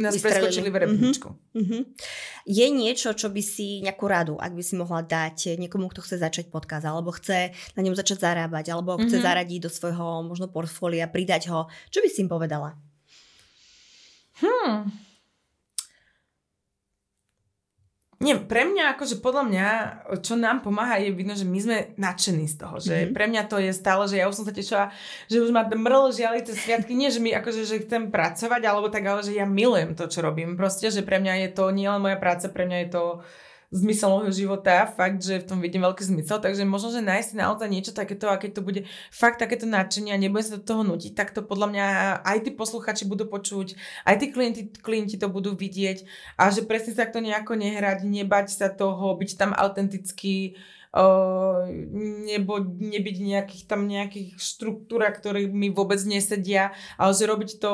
nás 0.00 0.16
Vystrelili. 0.16 0.48
preskočili 0.48 0.68
v 0.72 0.76
rebríčku. 0.80 1.28
Mm-hmm. 1.28 1.60
Mm-hmm. 1.60 1.82
Je 2.48 2.66
niečo, 2.72 3.12
čo 3.12 3.28
by 3.28 3.42
si 3.44 3.84
nejakú 3.84 4.08
radu, 4.08 4.34
ak 4.40 4.56
by 4.56 4.64
si 4.64 4.74
mohla 4.80 5.04
dať 5.04 5.60
niekomu, 5.60 5.92
kto 5.92 6.00
chce 6.00 6.24
začať 6.24 6.48
podcast, 6.48 6.88
alebo 6.88 7.12
chce 7.12 7.52
na 7.76 7.80
ňom 7.84 7.92
začať 7.92 8.24
zarábať, 8.24 8.72
alebo 8.72 8.96
chce 8.96 9.20
mm-hmm. 9.20 9.28
zaradiť 9.28 9.60
do 9.60 9.70
svojho 9.70 10.24
možno 10.24 10.48
portfólia, 10.48 11.04
pridať 11.04 11.52
ho, 11.52 11.68
čo 11.92 12.00
by 12.00 12.08
si 12.08 12.24
im 12.24 12.32
povedala? 12.32 12.80
Hmm. 14.40 14.88
Nie, 18.24 18.40
pre 18.40 18.64
mňa, 18.64 18.96
akože 18.96 19.20
podľa 19.20 19.44
mňa, 19.52 19.68
čo 20.24 20.40
nám 20.40 20.64
pomáha, 20.64 20.96
je 20.96 21.12
vidno, 21.12 21.36
že 21.36 21.44
my 21.44 21.58
sme 21.60 21.76
nadšení 22.00 22.48
z 22.48 22.56
toho. 22.56 22.80
Že 22.80 22.94
mm-hmm. 22.96 23.12
pre 23.12 23.24
mňa 23.28 23.42
to 23.44 23.56
je 23.60 23.72
stále, 23.76 24.08
že 24.08 24.16
ja 24.16 24.24
už 24.24 24.40
som 24.40 24.46
sa 24.48 24.56
tešila, 24.56 24.88
že 25.28 25.44
už 25.44 25.52
ma 25.52 25.68
mrl 25.68 26.08
žialice 26.16 26.56
sviatky. 26.56 26.96
Nie, 26.96 27.12
že 27.12 27.20
mi 27.20 27.36
akože, 27.36 27.68
že 27.68 27.84
chcem 27.84 28.08
pracovať, 28.08 28.62
alebo 28.64 28.88
tak, 28.88 29.04
ale 29.04 29.20
že 29.20 29.36
ja 29.36 29.44
milujem 29.44 29.92
to, 29.92 30.08
čo 30.08 30.24
robím. 30.24 30.56
Proste, 30.56 30.88
že 30.88 31.04
pre 31.04 31.20
mňa 31.20 31.44
je 31.44 31.48
to 31.52 31.68
nielen 31.68 32.00
moja 32.00 32.16
práca, 32.16 32.48
pre 32.48 32.64
mňa 32.64 32.78
je 32.88 32.90
to 32.96 33.04
zmysel 33.74 34.06
môjho 34.06 34.30
života, 34.30 34.86
fakt, 34.86 35.18
že 35.18 35.42
v 35.42 35.48
tom 35.50 35.58
vidím 35.58 35.82
veľký 35.82 36.06
zmysel, 36.06 36.38
takže 36.38 36.62
možno, 36.62 36.94
že 36.94 37.02
nájsť 37.02 37.26
si 37.26 37.34
naozaj 37.34 37.66
niečo 37.66 37.90
takéto 37.90 38.30
a 38.30 38.38
keď 38.38 38.50
to 38.56 38.62
bude 38.62 38.80
fakt 39.10 39.42
takéto 39.42 39.66
nadšenie 39.66 40.14
a 40.14 40.22
nebude 40.22 40.46
sa 40.46 40.62
do 40.62 40.62
toho 40.62 40.86
nutiť, 40.86 41.12
tak 41.18 41.34
to 41.34 41.42
podľa 41.42 41.74
mňa 41.74 41.86
aj 42.22 42.38
tí 42.46 42.50
posluchači 42.54 43.10
budú 43.10 43.26
počuť, 43.26 43.74
aj 44.06 44.14
tí 44.22 44.26
klienti, 44.30 44.62
klienti 44.78 45.18
to 45.18 45.26
budú 45.26 45.58
vidieť 45.58 46.06
a 46.38 46.54
že 46.54 46.62
presne 46.62 46.94
sa 46.94 47.10
to 47.10 47.18
nejako 47.18 47.58
nehrať, 47.58 48.06
nebať 48.06 48.46
sa 48.54 48.70
toho, 48.70 49.18
byť 49.18 49.30
tam 49.34 49.50
autentický, 49.50 50.54
nebo 52.24 52.62
nebyť 52.62 53.16
nejakých 53.18 53.62
tam 53.66 53.90
nejakých 53.90 54.38
štruktúr, 54.38 55.02
ktoré 55.10 55.50
mi 55.50 55.74
vôbec 55.74 55.98
nesedia, 56.06 56.70
ale 56.94 57.10
že 57.10 57.26
robiť 57.26 57.50
to 57.58 57.72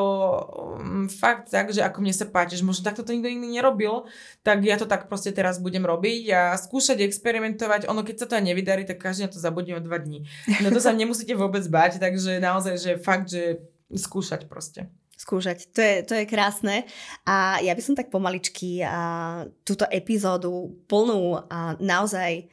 um, 0.80 1.04
fakt 1.04 1.52
tak, 1.52 1.68
že 1.68 1.84
ako 1.84 2.00
mne 2.00 2.16
sa 2.16 2.24
páči, 2.24 2.56
že 2.56 2.64
možno 2.64 2.88
takto 2.88 3.04
to 3.04 3.12
nikto 3.12 3.28
iný 3.28 3.60
nerobil, 3.60 4.08
tak 4.40 4.64
ja 4.64 4.80
to 4.80 4.88
tak 4.88 5.12
proste 5.12 5.36
teraz 5.36 5.60
budem 5.60 5.84
robiť 5.84 6.22
a 6.32 6.40
skúšať 6.56 7.04
experimentovať. 7.04 7.92
Ono, 7.92 8.00
keď 8.00 8.24
sa 8.24 8.26
to 8.32 8.36
aj 8.40 8.44
nevydarí, 8.48 8.88
tak 8.88 9.04
každý 9.04 9.28
na 9.28 9.32
to 9.32 9.36
zabudne 9.36 9.76
o 9.76 9.84
dva 9.84 10.00
dní. 10.00 10.24
No 10.64 10.72
to 10.72 10.80
sa 10.80 10.96
nemusíte 10.96 11.36
vôbec 11.36 11.62
bať, 11.68 12.00
takže 12.00 12.40
naozaj, 12.40 12.74
že 12.80 12.92
fakt, 12.96 13.28
že 13.28 13.60
skúšať 13.92 14.48
proste 14.48 14.88
skúšať. 15.20 15.76
To 15.76 15.80
je, 15.84 15.94
to 16.08 16.12
je 16.16 16.24
krásne. 16.24 16.88
A 17.28 17.60
ja 17.60 17.76
by 17.76 17.82
som 17.84 17.92
tak 17.92 18.08
pomaličky 18.08 18.80
a, 18.80 19.44
túto 19.68 19.84
epizódu 19.92 20.72
plnú 20.88 21.44
a 21.44 21.76
naozaj 21.76 22.48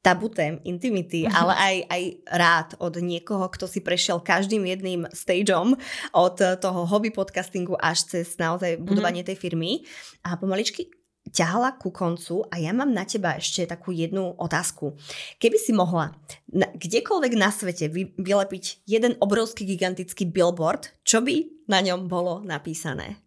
tabu 0.00 0.32
tém, 0.32 0.60
intimity, 0.64 1.28
uh-huh. 1.28 1.36
ale 1.36 1.52
aj, 1.56 1.76
aj 1.92 2.02
rád 2.32 2.68
od 2.80 2.94
niekoho, 3.04 3.44
kto 3.52 3.68
si 3.68 3.84
prešiel 3.84 4.24
každým 4.24 4.64
jedným 4.64 5.04
stageom 5.12 5.76
od 6.16 6.36
toho 6.40 6.88
hobby 6.88 7.12
podcastingu 7.12 7.76
až 7.76 8.08
cez 8.08 8.40
naozaj 8.40 8.80
budovanie 8.80 9.20
uh-huh. 9.20 9.36
tej 9.36 9.36
firmy 9.36 9.84
a 10.24 10.40
pomaličky 10.40 10.88
ťahala 11.28 11.76
ku 11.76 11.92
koncu 11.92 12.48
a 12.48 12.56
ja 12.56 12.72
mám 12.72 12.90
na 12.90 13.04
teba 13.04 13.36
ešte 13.36 13.68
takú 13.68 13.92
jednu 13.92 14.34
otázku. 14.40 14.96
Keby 15.36 15.58
si 15.60 15.76
mohla 15.76 16.16
na, 16.48 16.66
kdekoľvek 16.72 17.32
na 17.36 17.52
svete 17.52 17.92
vy, 17.92 18.16
vylepiť 18.16 18.88
jeden 18.88 19.14
obrovský 19.20 19.68
gigantický 19.68 20.26
billboard, 20.26 20.90
čo 21.04 21.20
by 21.20 21.68
na 21.68 21.84
ňom 21.84 22.08
bolo 22.08 22.40
napísané? 22.40 23.20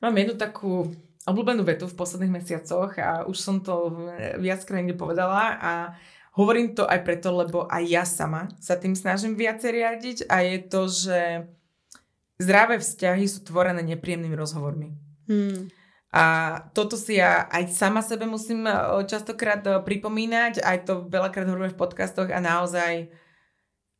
Mám 0.00 0.16
jednu 0.16 0.34
takú 0.40 0.90
obľúbenú 1.26 1.66
vetu 1.66 1.90
v 1.90 1.98
posledných 1.98 2.36
mesiacoch 2.40 2.94
a 3.02 3.26
už 3.26 3.36
som 3.36 3.58
to 3.58 3.92
viackrát 4.38 4.80
niekde 4.80 4.94
povedala 4.94 5.58
a 5.58 5.72
hovorím 6.38 6.72
to 6.78 6.86
aj 6.86 7.02
preto, 7.02 7.34
lebo 7.34 7.66
aj 7.66 7.82
ja 7.82 8.04
sama 8.06 8.52
sa 8.62 8.78
tým 8.78 8.94
snažím 8.94 9.34
viacej 9.34 9.70
riadiť 9.74 10.18
a 10.30 10.46
je 10.46 10.58
to, 10.62 10.82
že 10.86 11.20
zdravé 12.38 12.78
vzťahy 12.78 13.24
sú 13.26 13.42
tvorené 13.42 13.82
nepríjemnými 13.82 14.36
rozhovormi. 14.36 14.94
Hmm. 15.26 15.72
A 16.14 16.24
toto 16.72 16.96
si 16.96 17.18
ja 17.18 17.44
aj 17.50 17.74
sama 17.74 18.00
sebe 18.00 18.24
musím 18.24 18.64
e, 18.64 18.72
častokrát 19.04 19.60
e, 19.66 19.82
pripomínať, 19.84 20.64
aj 20.64 20.78
to 20.88 20.92
veľakrát 21.12 21.44
hovorím 21.44 21.74
v 21.74 21.82
podcastoch 21.82 22.32
a 22.32 22.40
naozaj, 22.40 23.10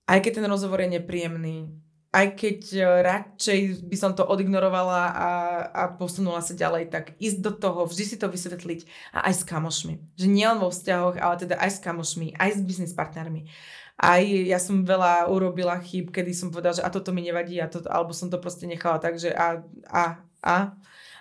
aj 0.08 0.18
keď 0.24 0.40
ten 0.40 0.46
rozhovor 0.48 0.80
je 0.80 0.96
nepríjemný, 0.96 1.76
aj 2.14 2.26
keď 2.38 2.60
e, 2.72 2.82
radšej 3.02 3.60
by 3.90 3.96
som 3.98 4.12
to 4.14 4.24
odignorovala 4.24 5.02
a, 5.12 5.30
a 5.70 5.82
posunula 5.92 6.40
sa 6.40 6.54
ďalej, 6.54 6.88
tak 6.88 7.04
ísť 7.18 7.38
do 7.42 7.52
toho, 7.52 7.84
vždy 7.84 8.04
si 8.04 8.16
to 8.16 8.30
vysvetliť 8.30 8.80
a 9.12 9.28
aj 9.28 9.34
s 9.40 9.42
kamošmi. 9.44 9.94
Že 10.16 10.26
nielen 10.30 10.58
vo 10.62 10.70
vzťahoch, 10.70 11.18
ale 11.18 11.34
teda 11.36 11.58
aj 11.58 11.70
s 11.76 11.78
kamošmi, 11.82 12.38
aj 12.38 12.50
s 12.56 12.60
biznis 12.62 12.94
partnermi. 12.94 13.50
Aj 13.96 14.20
ja 14.22 14.60
som 14.60 14.84
veľa 14.84 15.32
urobila 15.32 15.80
chyb, 15.80 16.12
kedy 16.12 16.36
som 16.36 16.52
povedala, 16.52 16.76
že 16.76 16.84
a 16.84 16.92
toto 16.92 17.16
mi 17.16 17.24
nevadí, 17.24 17.56
a 17.58 17.66
to, 17.66 17.80
alebo 17.88 18.12
som 18.12 18.28
to 18.28 18.36
proste 18.36 18.68
nechala 18.68 19.00
tak, 19.00 19.16
že 19.16 19.32
a, 19.32 19.64
a, 19.88 20.20
a, 20.44 20.56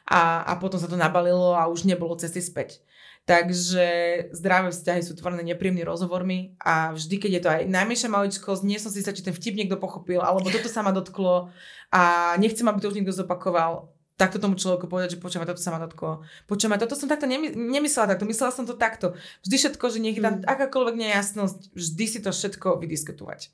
a, 0.05 0.21
a 0.43 0.51
potom 0.59 0.77
sa 0.77 0.91
to 0.91 0.99
nabalilo 0.99 1.55
a 1.55 1.71
už 1.71 1.87
nebolo 1.87 2.19
cesty 2.19 2.43
späť. 2.43 2.84
Takže 3.25 3.87
zdravé 4.37 4.69
vzťahy 4.69 5.01
sú 5.01 5.17
tvorené 5.17 5.41
nepríjemnými 5.41 5.81
rozhovormi 5.81 6.61
a 6.61 6.93
vždy, 6.93 7.15
keď 7.17 7.31
je 7.33 7.41
to 7.41 7.49
aj 7.49 7.61
najmenšia 7.65 8.09
maličkosť, 8.13 8.61
nie 8.61 8.77
som 8.77 8.93
si 8.93 9.01
sa, 9.01 9.17
či 9.17 9.25
ten 9.25 9.33
vtip 9.33 9.57
niekto 9.57 9.81
pochopil, 9.81 10.21
alebo 10.21 10.45
toto 10.53 10.69
sa 10.69 10.85
ma 10.85 10.93
dotklo 10.93 11.49
a 11.89 12.01
nechcem, 12.37 12.69
aby 12.69 12.77
to 12.77 12.93
už 12.93 13.01
niekto 13.01 13.17
zopakoval, 13.17 13.89
takto 14.15 14.37
tomu 14.37 14.55
človeku 14.55 14.87
povedať, 14.87 15.17
že 15.17 15.21
počúvaj, 15.25 15.49
toto 15.49 15.57
sa 15.57 15.75
ma 15.75 15.81
dotklo. 15.81 16.23
Počúvaj, 16.47 16.79
toto 16.79 16.93
som 16.93 17.09
takto 17.09 17.27
nemy- 17.27 17.51
nemyslela 17.51 18.15
takto, 18.15 18.29
myslela 18.29 18.53
som 18.53 18.63
to 18.63 18.77
takto. 18.77 19.17
Vždy 19.43 19.55
všetko, 19.57 19.85
že 19.91 19.99
nech 19.99 20.21
tam 20.21 20.39
mm. 20.39 20.47
akákoľvek 20.47 20.95
nejasnosť, 20.95 21.75
vždy 21.75 22.05
si 22.07 22.19
to 22.23 22.31
všetko 22.31 22.79
vydiskutovať. 22.79 23.51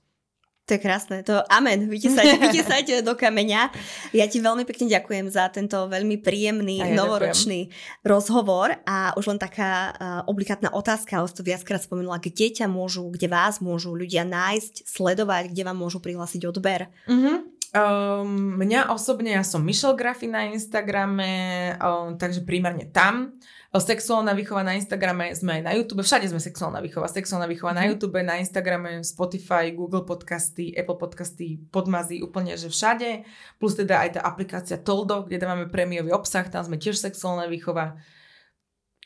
To 0.70 0.78
je 0.78 0.80
krásne, 0.80 1.26
to 1.26 1.42
amen, 1.50 1.90
vytesať, 1.90 2.38
vytesať 2.46 2.86
do 3.02 3.18
kameňa. 3.18 3.74
Ja 4.14 4.30
ti 4.30 4.38
veľmi 4.38 4.64
pekne 4.64 4.88
ďakujem 4.94 5.28
za 5.28 5.50
tento 5.50 5.90
veľmi 5.90 6.22
príjemný 6.22 6.80
ja 6.86 6.94
novoročný 6.94 7.68
ďakujem. 7.68 8.06
rozhovor 8.06 8.70
a 8.86 9.18
už 9.18 9.36
len 9.36 9.40
taká 9.42 9.72
uh, 9.92 9.96
obligátna 10.30 10.70
otázka, 10.70 11.18
ale 11.18 11.34
to 11.34 11.42
viackrát 11.42 11.82
spomenula, 11.82 12.22
kde 12.22 12.54
ťa 12.54 12.70
môžu, 12.70 13.10
kde 13.10 13.28
vás 13.28 13.58
môžu 13.58 13.98
ľudia 13.98 14.22
nájsť, 14.22 14.86
sledovať, 14.86 15.50
kde 15.50 15.66
vám 15.66 15.78
môžu 15.82 15.98
prihlásiť 15.98 16.46
odber. 16.46 16.94
Uh-huh. 17.10 17.42
Um, 17.72 18.60
mňa 18.60 18.92
osobne, 18.92 19.32
ja 19.32 19.48
som 19.48 19.64
Michelle 19.64 19.96
Grafy 19.96 20.28
na 20.28 20.52
Instagrame, 20.52 21.74
um, 21.80 22.20
takže 22.20 22.44
primárne 22.44 22.92
tam. 22.92 23.40
Sexuálna 23.72 24.36
výchova 24.36 24.68
na 24.68 24.76
Instagrame, 24.76 25.32
sme 25.32 25.60
aj 25.60 25.64
na 25.64 25.72
YouTube, 25.72 26.04
všade 26.04 26.28
sme 26.28 26.44
sexuálna 26.44 26.84
výchova. 26.84 27.08
Sexuálna 27.08 27.48
výchova 27.48 27.72
na 27.72 27.88
mhm. 27.88 27.96
YouTube, 27.96 28.20
na 28.20 28.36
Instagrame, 28.36 29.00
Spotify, 29.00 29.72
Google 29.72 30.04
podcasty, 30.04 30.76
Apple 30.76 31.00
podcasty, 31.00 31.64
podmazy, 31.72 32.20
úplne, 32.20 32.60
že 32.60 32.68
všade. 32.68 33.24
Plus 33.64 33.80
teda 33.80 34.04
aj 34.04 34.20
tá 34.20 34.28
aplikácia 34.28 34.76
Toldo, 34.76 35.24
kde 35.24 35.40
dávame 35.40 35.72
prémiový 35.72 36.12
obsah, 36.12 36.44
tam 36.52 36.68
sme 36.68 36.76
tiež 36.76 37.00
sexuálna 37.00 37.48
výchova. 37.48 37.96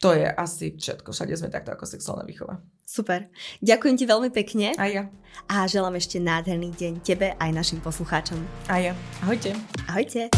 To 0.01 0.11
je 0.17 0.27
asi 0.27 0.75
všetko. 0.75 1.13
Všade 1.13 1.37
sme 1.37 1.53
takto 1.53 1.71
ako 1.71 1.85
sexuálna 1.85 2.25
výchova. 2.25 2.59
Super. 2.83 3.29
Ďakujem 3.61 3.95
ti 3.95 4.05
veľmi 4.09 4.29
pekne. 4.33 4.73
A 4.75 4.85
ja. 4.89 5.07
A 5.45 5.69
želám 5.69 5.95
ešte 5.95 6.19
nádherný 6.19 6.73
deň 6.75 6.93
tebe 7.05 7.37
aj 7.37 7.49
našim 7.53 7.79
poslucháčom. 7.79 8.41
A 8.67 8.81
ja. 8.81 8.93
Ahojte. 9.23 9.55
Ahojte. 9.87 10.33